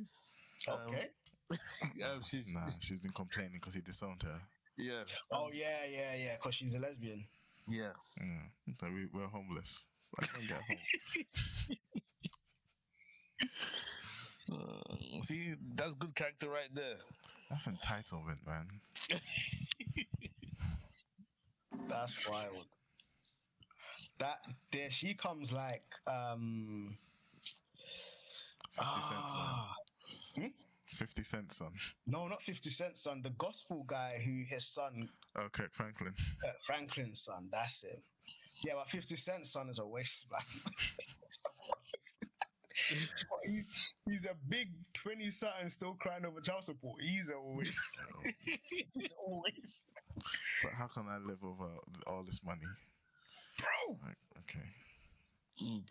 Um, 0.68 0.78
Okay. 0.88 1.08
um, 2.04 2.22
she's 2.22 2.54
Nah, 2.54 2.68
she's 2.80 2.98
been 3.00 3.12
complaining 3.12 3.54
because 3.54 3.74
he 3.74 3.80
disowned 3.82 4.22
her. 4.22 4.40
yeah. 4.78 5.02
oh 5.32 5.50
yeah, 5.52 5.84
yeah, 5.90 6.14
yeah. 6.16 6.36
Because 6.36 6.54
she's 6.54 6.74
a 6.74 6.78
lesbian. 6.78 7.24
Yeah. 7.68 7.92
Mm. 8.20 8.78
So 8.80 8.86
we, 8.92 9.06
we're 9.12 9.28
homeless. 9.28 9.86
So 10.10 10.16
I 10.20 10.26
don't 10.38 10.48
get 10.48 10.62
home. 10.62 11.76
Uh, 14.52 14.96
see, 15.22 15.54
that's 15.76 15.94
good 15.94 16.14
character 16.14 16.48
right 16.48 16.68
there. 16.74 16.96
That's 17.50 17.66
entitlement, 17.66 18.44
man. 18.46 18.66
That's 21.88 22.28
wild. 22.30 22.66
That 24.18 24.38
there 24.72 24.90
she 24.90 25.14
comes 25.14 25.52
like 25.52 25.84
um 26.06 26.96
50 28.70 28.84
cents 29.00 29.36
on. 29.38 29.46
Ah, 29.46 29.74
50 30.86 31.22
cents 31.24 31.60
on. 31.60 31.72
no 32.06 32.28
not 32.28 32.42
50 32.42 32.70
Cent 32.70 32.98
son 32.98 33.22
the 33.22 33.30
gospel 33.30 33.84
guy 33.86 34.20
who 34.24 34.44
his 34.46 34.64
son 34.66 35.08
Oh, 35.36 35.48
Kirk 35.50 35.72
Franklin. 35.72 36.14
uh, 36.44 36.50
Franklin's 36.66 37.22
son 37.22 37.48
that's 37.50 37.84
it 37.84 38.02
yeah 38.64 38.74
but 38.76 38.90
50 38.90 39.16
Cent 39.16 39.46
son 39.46 39.68
is 39.70 39.78
a 39.78 39.86
waste 39.86 40.26
man 40.30 40.40
he's, 43.44 43.66
he's 44.08 44.24
a 44.26 44.34
big 44.48 44.68
20 44.94 45.30
something 45.30 45.68
still 45.68 45.94
crying 46.00 46.24
over 46.24 46.40
child 46.40 46.64
support 46.64 47.00
he's 47.00 47.30
a 47.30 47.40
waste 47.40 47.96
he's 48.70 49.14
a 49.26 49.30
waste 49.30 49.84
But 50.62 50.72
how 50.72 50.86
can 50.86 51.06
I 51.08 51.18
live 51.18 51.42
over 51.44 51.68
all 52.06 52.22
this 52.24 52.40
money? 52.44 52.60
bro 53.58 53.98
Like, 54.06 54.16
okay. 54.40 54.66
mm, 55.62 55.82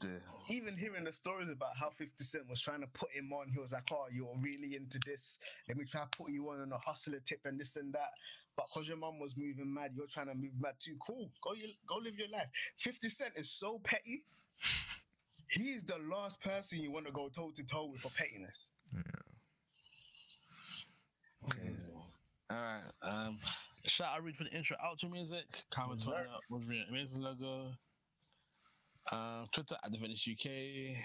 even 0.50 0.78
hearing 0.78 1.04
the 1.06 1.14
stories 1.14 1.50
about 1.50 1.72
how 1.80 1.90
50 1.90 2.24
Cent 2.24 2.50
was 2.50 2.62
trying 2.62 2.82
to 2.82 2.88
put 2.88 3.10
him 3.12 3.32
on, 3.34 3.50
he 3.52 3.60
was 3.60 3.72
like, 3.72 3.84
Oh, 3.92 4.06
you're 4.12 4.36
really 4.42 4.76
into 4.76 5.00
this. 5.06 5.38
Let 5.68 5.78
me 5.78 5.86
try 5.86 6.02
to 6.02 6.18
put 6.18 6.32
you 6.32 6.50
on 6.50 6.62
on 6.62 6.72
a 6.72 6.78
hustler 6.78 7.20
tip 7.26 7.42
and 7.46 7.60
this 7.60 7.76
and 7.78 7.94
that. 7.94 8.12
But 8.62 8.68
because 8.74 8.88
your 8.88 8.98
mum 8.98 9.20
was 9.20 9.36
moving 9.36 9.74
mad, 9.74 9.92
you're 9.96 10.06
trying 10.06 10.28
to 10.28 10.36
move 10.36 10.52
mad 10.60 10.74
too. 10.78 10.96
Cool. 11.06 11.32
Go 11.42 11.54
you 11.54 11.70
go 11.88 11.96
live 11.96 12.16
your 12.18 12.30
life. 12.30 12.46
50 12.78 13.10
Cent 13.10 13.32
is 13.36 13.50
so 13.50 13.80
petty. 13.84 14.24
He's 15.50 15.84
the 15.84 15.98
last 16.10 16.40
person 16.42 16.80
you 16.80 16.92
want 16.92 17.08
to 17.08 17.12
go 17.12 17.28
toe 17.30 17.52
to 17.56 17.66
toe 17.66 17.86
with 17.92 18.02
for 18.02 18.12
pettiness. 18.12 18.70
Crazy. 21.50 21.92
All 22.52 22.58
right. 22.58 22.82
Um, 23.02 23.40
shout 23.86 24.16
out 24.16 24.24
RUDE 24.24 24.36
for 24.38 24.44
the 24.44 24.52
intro 24.52 24.78
outro 24.86 25.12
music. 25.12 25.64
Comment 25.72 26.00
Yes, 26.00 26.08
on 26.08 26.14
sir. 26.14 26.28
that. 26.30 26.56
Was 26.56 26.68
really 26.68 26.86
amazing 26.88 27.22
logo. 27.22 27.72
Um, 29.12 29.46
Twitter 29.52 29.76
at 29.84 29.92
the 29.92 29.98
Venice 29.98 30.28
UK. 30.30 30.98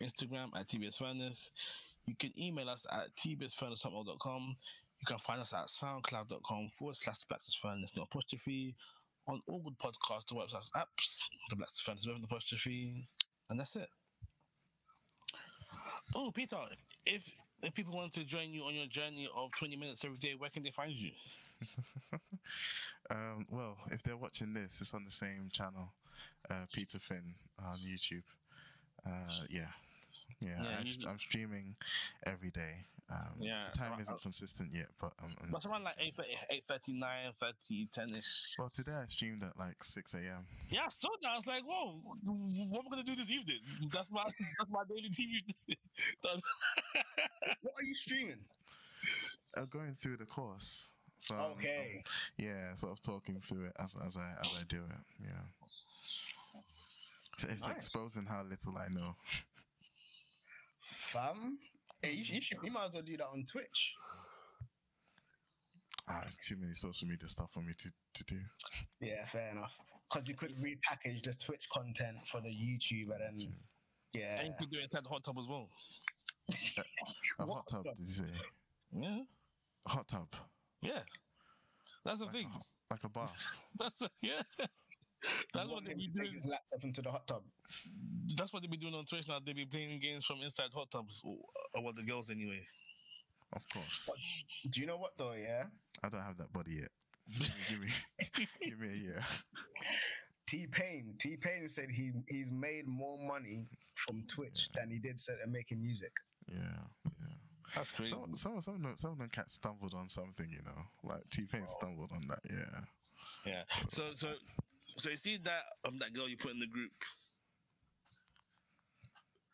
Instagram 0.00 0.50
at 0.56 0.68
TBS 0.68 0.98
Furnace. 0.98 1.50
You 2.06 2.14
can 2.14 2.30
email 2.40 2.70
us 2.70 2.86
at 2.92 3.08
tbsfurnace.com. 3.16 4.56
You 5.00 5.06
can 5.06 5.18
find 5.18 5.40
us 5.40 5.52
at 5.52 5.66
soundcloud.com 5.66 6.68
forward 6.70 6.96
slash 6.96 7.24
Black 7.28 7.40
Furnace, 7.60 7.92
no 7.96 8.02
apostrophe. 8.02 8.74
On 9.26 9.40
all 9.46 9.60
good 9.60 9.78
podcasts 9.78 10.32
websites, 10.32 10.70
apps, 10.76 11.20
the 11.50 11.56
Black 11.56 11.68
Furnace 11.82 12.06
with 12.06 12.16
an 12.16 12.24
apostrophe. 12.24 13.06
And 13.50 13.60
that's 13.60 13.76
it. 13.76 13.88
Oh, 16.14 16.30
Peter, 16.34 16.56
if 17.06 17.32
if 17.62 17.74
people 17.74 17.94
want 17.94 18.12
to 18.14 18.24
join 18.24 18.52
you 18.52 18.62
on 18.62 18.74
your 18.74 18.86
journey 18.86 19.28
of 19.36 19.50
20 19.58 19.76
minutes 19.76 20.04
every 20.04 20.18
day, 20.18 20.34
where 20.38 20.48
can 20.48 20.62
they 20.62 20.70
find 20.70 20.92
you? 20.92 21.10
Um, 23.10 23.46
well, 23.50 23.76
if 23.90 24.02
they're 24.02 24.16
watching 24.16 24.52
this, 24.52 24.80
it's 24.80 24.92
on 24.92 25.04
the 25.04 25.10
same 25.10 25.48
channel, 25.50 25.92
uh, 26.50 26.66
Peter 26.72 26.98
Finn 26.98 27.34
on 27.64 27.78
YouTube. 27.78 28.22
Uh, 29.06 29.44
yeah, 29.48 29.66
yeah, 30.40 30.62
Yeah, 30.62 31.06
I, 31.06 31.10
I'm 31.10 31.18
streaming 31.18 31.74
every 32.26 32.50
day. 32.50 32.84
Um, 33.10 33.40
Yeah, 33.40 33.64
the 33.72 33.78
time 33.78 33.92
right, 33.92 34.00
isn't 34.02 34.14
uh, 34.14 34.18
consistent 34.18 34.70
yet, 34.74 34.88
but 35.00 35.12
um, 35.22 35.34
um, 35.42 35.48
That's 35.50 35.64
around 35.64 35.84
like 35.84 35.94
8, 35.98 36.14
8.39, 36.68 37.34
30, 37.36 37.88
10ish. 37.96 38.58
well, 38.58 38.68
today 38.68 38.92
I 38.92 39.06
streamed 39.06 39.42
at 39.42 39.58
like 39.58 39.82
6 39.82 40.12
a.m. 40.14 40.44
Yeah, 40.68 40.82
I 40.86 40.88
saw 40.90 41.08
that. 41.22 41.30
I 41.30 41.36
was 41.36 41.46
like, 41.46 41.62
whoa, 41.64 42.00
what 42.04 42.84
am 42.84 42.92
I 42.92 42.96
going 42.96 43.04
to 43.06 43.10
do 43.10 43.16
this 43.16 43.30
evening? 43.30 43.60
That's 43.90 44.10
my 44.10 44.24
that's 44.24 44.70
my 44.70 44.82
daily 44.88 45.08
TV. 45.10 45.40
What 47.62 47.74
are 47.78 47.82
you 47.84 47.94
streaming? 47.94 48.44
I'm 49.56 49.66
going 49.66 49.94
through 49.98 50.18
the 50.18 50.26
course, 50.26 50.88
so 51.18 51.34
okay. 51.34 51.40
I'm- 51.40 51.50
I'm- 51.50 51.58
Okay. 51.58 52.04
yeah, 52.36 52.74
sort 52.74 52.92
of 52.92 53.00
talking 53.02 53.40
through 53.40 53.66
it 53.66 53.72
as 53.80 53.96
as 54.06 54.16
I 54.18 54.34
as 54.44 54.56
I 54.60 54.64
do 54.68 54.82
it. 54.84 55.04
Yeah, 55.24 56.60
so 57.38 57.48
it's 57.48 57.62
Nice. 57.66 57.74
exposing 57.76 58.26
how 58.26 58.42
little 58.42 58.76
I 58.76 58.88
know. 58.88 59.16
Fam. 60.80 61.58
Hey, 62.02 62.12
you, 62.12 62.24
should- 62.24 62.34
you, 62.36 62.40
should, 62.40 62.58
you 62.62 62.70
might 62.70 62.86
as 62.88 62.94
well 62.94 63.02
do 63.02 63.16
that 63.16 63.26
on 63.26 63.44
Twitch. 63.50 63.94
Ah, 66.08 66.22
it's 66.24 66.38
too 66.38 66.56
many 66.58 66.72
social 66.72 67.06
media 67.06 67.28
stuff 67.28 67.50
for 67.52 67.60
me 67.60 67.72
to 67.76 67.90
to 68.14 68.24
do. 68.24 68.38
Yeah, 69.00 69.24
fair 69.26 69.50
enough. 69.50 69.76
Because 70.10 70.26
you 70.28 70.34
could 70.34 70.54
repackage 70.56 71.22
the 71.22 71.34
Twitch 71.34 71.66
content 71.70 72.16
for 72.26 72.40
the 72.40 72.48
YouTube 72.48 73.10
and 73.12 73.20
then, 73.20 73.52
yeah. 74.14 74.38
and 74.40 74.48
you 74.48 74.54
could 74.58 74.70
do 74.70 74.78
it 74.78 74.84
inside 74.84 75.04
the 75.04 75.08
hot 75.10 75.22
tub 75.22 75.36
as 75.38 75.46
well. 75.46 75.68
A 77.40 77.46
What 77.46 77.56
hot 77.56 77.64
tub, 77.68 77.82
the- 77.84 77.90
did 77.96 78.06
you 78.06 78.12
say? 78.12 78.24
Yeah, 78.98 79.18
A 79.86 79.90
hot 79.90 80.08
tub, 80.08 80.28
yeah. 80.80 81.00
That's 82.06 82.20
the 82.20 82.24
like, 82.24 82.34
thing. 82.34 82.50
a, 82.54 82.94
like 82.94 83.04
a 83.04 83.08
bath. 83.10 83.64
That's 83.78 84.00
a, 84.00 84.08
yeah. 84.22 84.40
That's 85.54 85.68
what 85.68 85.84
they 85.84 85.92
him 85.92 85.98
be 85.98 86.06
to 86.06 86.12
take 86.12 86.22
doing. 86.22 86.32
his 86.32 86.46
laptop 86.46 86.84
into 86.84 87.02
the 87.02 87.10
hot 87.10 87.26
tub. 87.26 87.42
That's 88.36 88.52
what 88.52 88.62
they 88.62 88.68
be 88.68 88.76
doing 88.76 88.94
on 88.94 89.04
Twitch 89.04 89.28
now. 89.28 89.38
They 89.44 89.52
be 89.52 89.64
playing 89.64 89.98
games 90.00 90.24
from 90.24 90.40
inside 90.42 90.70
hot 90.74 90.90
tubs, 90.90 91.22
oh, 91.26 91.38
uh, 91.76 91.80
or, 91.80 91.86
or 91.86 91.92
the 91.92 92.02
girls 92.02 92.30
anyway. 92.30 92.66
Of 93.52 93.66
course, 93.72 94.10
Do 94.70 94.80
you 94.80 94.86
know 94.86 94.98
what 94.98 95.12
though? 95.16 95.32
Yeah, 95.32 95.64
I 96.02 96.08
don't 96.08 96.22
have 96.22 96.36
that 96.36 96.52
body 96.52 96.80
yet. 96.80 96.90
give 97.68 97.80
me, 97.80 97.88
give 98.62 98.78
me 98.78 98.88
a 98.92 98.96
year. 98.96 99.22
T 100.46 100.66
Pain. 100.66 101.14
T 101.18 101.36
Pain 101.36 101.68
said 101.68 101.90
he 101.90 102.12
he's 102.28 102.52
made 102.52 102.86
more 102.86 103.18
money 103.18 103.68
from 103.94 104.24
Twitch 104.28 104.68
than 104.74 104.90
he 104.90 104.98
did 104.98 105.18
set 105.18 105.36
making 105.48 105.82
music. 105.82 106.12
Yeah, 106.50 106.56
yeah. 107.04 107.34
That's 107.74 107.90
crazy. 107.90 108.12
Some, 108.12 108.34
some, 108.34 108.60
some, 108.60 108.74
of 108.76 108.82
them, 108.82 108.94
some 108.96 109.12
of 109.12 109.18
them 109.18 109.28
cats 109.30 109.54
stumbled 109.54 109.94
on 109.94 110.08
something, 110.08 110.48
you 110.50 110.62
know. 110.64 110.82
Like 111.02 111.28
T 111.30 111.44
Pain 111.46 111.64
oh. 111.64 111.74
stumbled 111.78 112.10
on 112.14 112.22
that. 112.28 112.40
Yeah. 112.50 112.80
Yeah. 113.46 113.62
So 113.88 114.02
so 114.14 114.28
so 114.98 115.10
you 115.10 115.16
see 115.16 115.38
that 115.44 115.62
um 115.86 115.98
that 116.00 116.12
girl 116.12 116.28
you 116.28 116.36
put 116.36 116.52
in 116.52 116.58
the 116.60 116.66
group. 116.66 116.92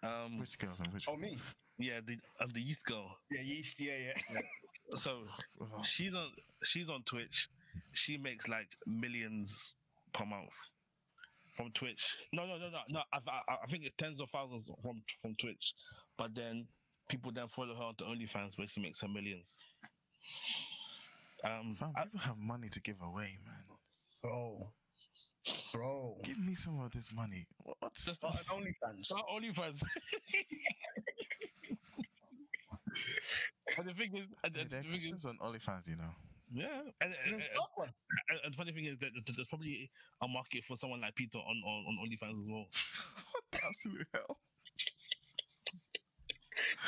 Um 0.02 0.38
Which 0.38 0.58
girl? 0.58 0.76
Which? 0.92 1.04
Oh 1.08 1.16
me? 1.16 1.38
yeah 1.78 2.00
the 2.06 2.16
um, 2.40 2.50
the 2.52 2.60
youth 2.60 2.84
girl. 2.84 3.16
Yeah, 3.30 3.42
yeast. 3.42 3.80
Yeah, 3.80 3.96
yeah. 4.06 4.40
So 4.94 5.22
Oh, 5.60 5.82
she's 5.82 6.14
on 6.14 6.30
she's 6.62 6.88
on 6.88 7.02
Twitch. 7.04 7.48
She 7.92 8.16
makes 8.18 8.48
like 8.48 8.68
millions 8.86 9.72
per 10.12 10.24
month 10.24 10.52
from 11.54 11.70
Twitch. 11.72 12.14
No 12.32 12.46
no 12.46 12.58
no 12.58 12.68
no 12.70 12.80
no. 12.88 13.00
I, 13.12 13.18
I, 13.28 13.56
I 13.62 13.66
think 13.66 13.84
it's 13.84 13.94
tens 13.96 14.20
of 14.20 14.28
thousands 14.30 14.70
from 14.82 15.02
from 15.20 15.34
Twitch, 15.36 15.74
but 16.18 16.34
then 16.34 16.66
people 17.08 17.32
then 17.32 17.48
follow 17.48 17.74
her 17.74 17.84
onto 17.84 18.04
OnlyFans 18.04 18.58
where 18.58 18.68
she 18.68 18.80
makes 18.80 19.00
her 19.00 19.08
millions. 19.08 19.64
Um, 21.44 21.74
Fam, 21.74 21.92
I- 21.96 22.04
people 22.04 22.20
have 22.20 22.38
money 22.38 22.68
to 22.68 22.80
give 22.80 22.96
away, 23.02 23.38
man. 23.44 23.64
Bro. 24.22 24.58
Bro. 25.72 26.16
Give 26.22 26.38
me 26.38 26.54
some 26.54 26.80
of 26.80 26.90
this 26.92 27.12
money. 27.12 27.46
What? 27.62 27.96
Start 27.98 28.36
an 28.36 28.44
OnlyFans. 28.50 29.12
Not 29.12 29.26
OnlyFans. 29.28 29.82
but 33.76 33.86
the 33.86 33.92
thing 33.94 34.16
is, 34.16 34.26
and, 34.44 34.56
and 34.56 34.70
there 34.70 34.82
the 34.82 34.98
thing 34.98 35.14
is 35.14 35.24
on 35.24 35.36
OnlyFans, 35.38 35.88
you 35.88 35.96
know. 35.96 36.10
yeah, 36.52 36.80
and, 37.00 37.12
and, 37.12 37.12
Then 37.26 37.34
and, 37.34 37.42
one. 37.74 37.92
and, 38.30 38.38
and 38.44 38.54
the 38.54 38.56
funny 38.56 38.72
thing 38.72 38.84
is 38.86 38.98
that 38.98 39.10
there's 39.36 39.48
probably 39.48 39.90
a 40.22 40.28
market 40.28 40.64
for 40.64 40.76
someone 40.76 41.00
like 41.00 41.14
Peter 41.14 41.38
on 41.38 41.62
on, 41.66 41.84
on 41.88 41.98
OnlyFans 42.08 42.40
as 42.40 42.48
well. 42.48 42.66
what 43.32 43.44
the 43.50 43.58
absolute 43.66 44.06
hell? 44.14 44.38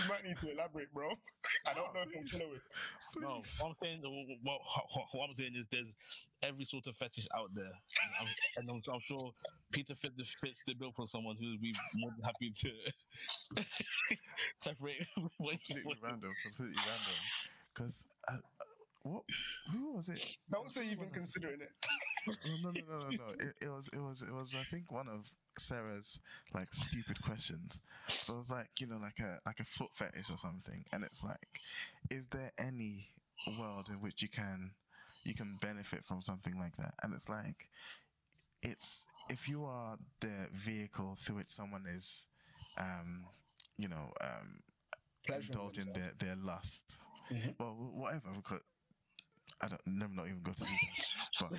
You 0.02 0.10
might 0.10 0.24
need 0.24 0.36
to 0.38 0.52
elaborate, 0.52 0.92
bro. 0.92 1.08
I 1.66 1.74
don't 1.74 1.94
know 1.94 2.00
if 2.06 2.16
I'm 2.16 2.26
following. 2.26 2.60
No, 3.18 3.28
what 3.60 3.68
I'm 3.68 3.74
saying, 3.82 4.00
what, 4.02 4.60
what, 4.92 5.06
what 5.12 5.28
I'm 5.28 5.34
saying 5.34 5.54
is, 5.56 5.66
there's 5.70 5.92
every 6.42 6.64
sort 6.64 6.86
of 6.86 6.96
fetish 6.96 7.26
out 7.34 7.50
there, 7.54 7.64
and 7.64 8.12
I'm, 8.20 8.26
and 8.58 8.70
I'm, 8.70 8.94
I'm 8.94 9.00
sure 9.00 9.32
Peter 9.72 9.94
fit 9.94 10.16
the, 10.16 10.24
fits 10.24 10.62
the 10.66 10.74
bill 10.74 10.92
for 10.94 11.06
someone 11.06 11.36
who 11.40 11.50
would 11.50 11.60
be 11.62 11.74
more 11.94 12.10
than 12.16 12.24
happy 12.24 12.50
to 12.50 12.70
separate. 14.58 15.06
when- 15.38 15.58
completely 15.66 15.96
random. 16.02 16.30
Completely 16.46 16.82
random. 16.86 17.14
Because 17.74 18.06
uh, 18.28 18.34
uh, 18.34 18.64
what? 19.02 19.22
Who 19.72 19.94
was 19.94 20.08
it? 20.08 20.36
Don't 20.50 20.70
say 20.70 20.88
you've 20.88 21.00
been 21.00 21.10
considering 21.10 21.60
it. 21.60 21.70
No, 22.26 22.34
no, 22.62 22.70
no, 22.70 22.98
no, 22.98 22.98
no. 22.98 23.08
no. 23.10 23.28
It, 23.38 23.54
it 23.62 23.68
was, 23.68 23.88
it 23.92 24.00
was, 24.00 24.22
it 24.22 24.34
was. 24.34 24.56
I 24.58 24.64
think 24.64 24.90
one 24.90 25.08
of 25.08 25.28
Sarah's 25.58 26.20
like 26.54 26.68
stupid 26.74 27.22
questions. 27.22 27.80
It 28.28 28.38
it's 28.38 28.50
like 28.50 28.70
you 28.80 28.86
know, 28.86 28.98
like 28.98 29.18
a 29.20 29.38
like 29.46 29.60
a 29.60 29.64
foot 29.64 29.90
fetish 29.94 30.30
or 30.30 30.38
something. 30.38 30.84
And 30.92 31.04
it's 31.04 31.22
like, 31.24 31.60
is 32.10 32.26
there 32.28 32.52
any 32.58 33.10
world 33.58 33.88
in 33.88 33.96
which 34.00 34.22
you 34.22 34.28
can 34.28 34.72
you 35.24 35.34
can 35.34 35.56
benefit 35.60 36.04
from 36.04 36.22
something 36.22 36.58
like 36.58 36.76
that? 36.76 36.94
And 37.02 37.14
it's 37.14 37.28
like, 37.28 37.68
it's 38.62 39.06
if 39.28 39.48
you 39.48 39.64
are 39.64 39.96
the 40.20 40.48
vehicle 40.52 41.16
through 41.20 41.36
which 41.36 41.48
someone 41.48 41.84
is, 41.88 42.26
um, 42.78 43.26
you 43.76 43.88
know, 43.88 44.12
um, 44.20 44.60
indulging 45.28 45.92
their 45.92 46.12
their 46.18 46.36
lust. 46.36 46.98
Mhm. 47.30 47.54
Well, 47.58 47.74
whatever. 47.74 48.30
Because 48.34 48.60
I 49.62 49.68
don't 49.68 49.86
never 49.86 50.12
not 50.12 50.26
even 50.26 50.42
go 50.42 50.52
to 50.52 50.64
details. 50.64 51.30
but 51.40 51.52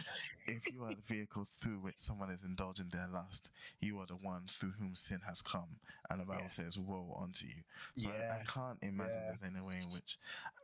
if 0.48 0.72
you 0.72 0.84
are 0.84 0.94
the 0.94 1.02
vehicle 1.02 1.48
through 1.60 1.80
which 1.80 1.98
someone 1.98 2.30
is 2.30 2.44
indulging 2.44 2.90
their 2.90 3.08
lust, 3.08 3.52
you 3.82 4.00
are 4.00 4.06
the 4.06 4.16
one 4.16 4.44
through 4.50 4.74
whom 4.80 4.96
sin 4.96 5.20
has 5.28 5.42
come, 5.42 5.80
and 6.10 6.22
the 6.22 6.26
Bible 6.26 6.42
Yeah. 6.44 6.48
says, 6.48 6.78
"Woe 6.78 7.18
unto 7.22 7.48
you." 7.48 7.64
So 7.96 8.10
I, 8.10 8.42
I 8.42 8.44
can't 8.46 8.78
imagine 8.84 9.22
Yeah. 9.22 9.28
there's 9.30 9.44
any 9.44 9.62
way 9.62 9.82
in 9.82 9.92
which, 9.92 10.18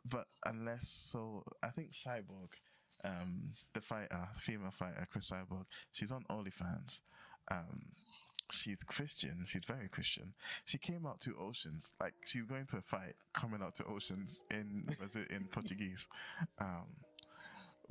but 0.06 0.28
unless 0.46 0.88
so, 0.90 1.44
I 1.64 1.70
think 1.70 1.94
Cyborg, 1.94 2.50
um, 3.04 3.54
the 3.74 3.82
fighter, 3.82 4.30
female 4.38 4.72
fighter, 4.72 5.08
Cris 5.12 5.30
Cyborg, 5.32 5.66
she's 5.92 6.12
on 6.12 6.24
OnlyFans. 6.30 7.02
Um, 7.50 7.92
she's 8.52 8.84
Christian. 8.84 9.46
She's 9.48 9.66
very 9.66 9.90
Christian. 9.90 10.34
She 10.66 10.78
came 10.78 11.06
out 11.06 11.20
to 11.22 11.36
Oceans, 11.36 11.96
like 12.00 12.14
she's 12.26 12.44
going 12.44 12.66
to 12.68 12.78
a 12.78 12.82
fight, 12.82 13.16
coming 13.34 13.62
out 13.62 13.76
to 13.76 13.86
Oceans 13.86 14.44
in 14.52 14.96
was 15.00 15.16
it 15.16 15.32
in 15.32 15.46
Portuguese, 15.46 16.08
um, 16.60 16.86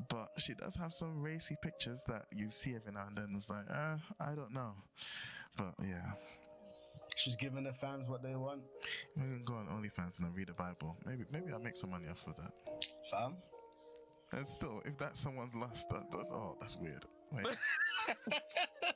but 0.09 0.29
she 0.39 0.55
does 0.55 0.75
have 0.77 0.93
some 0.93 1.21
racy 1.23 1.57
pictures 1.63 2.03
that 2.09 2.27
you 2.35 2.51
see 2.51 2.75
every 2.75 2.93
now 2.93 3.07
and 3.09 3.17
then. 3.17 3.33
It's 3.37 3.51
like, 3.51 3.67
uh, 3.71 3.97
I 4.21 4.35
don't 4.35 4.53
know, 4.53 4.75
but 5.57 5.75
yeah, 5.83 6.13
She's 7.17 7.37
giving 7.37 7.65
the 7.65 7.73
fans 7.73 8.09
what 8.09 8.23
they 8.23 8.35
want. 8.35 8.63
we 9.17 9.23
can 9.23 9.45
go 9.45 9.55
on 9.55 9.67
OnlyFans 9.67 10.21
and 10.21 10.35
read 10.35 10.49
the 10.49 10.55
Bible. 10.55 10.97
Maybe 11.07 11.25
maybe 11.31 11.53
I'll 11.53 11.61
make 11.61 11.77
some 11.77 11.91
money 11.91 12.07
off 12.11 12.27
of 12.27 12.37
that. 12.37 12.55
Fam. 13.11 13.37
And 14.35 14.49
still, 14.49 14.81
if 14.87 14.97
that's 14.99 15.21
someone's 15.21 15.55
lust, 15.55 15.91
that, 15.91 16.11
that's 16.11 16.31
oh, 16.33 16.57
that's 16.59 16.79
weird. 16.79 17.05
Wait, 17.33 17.47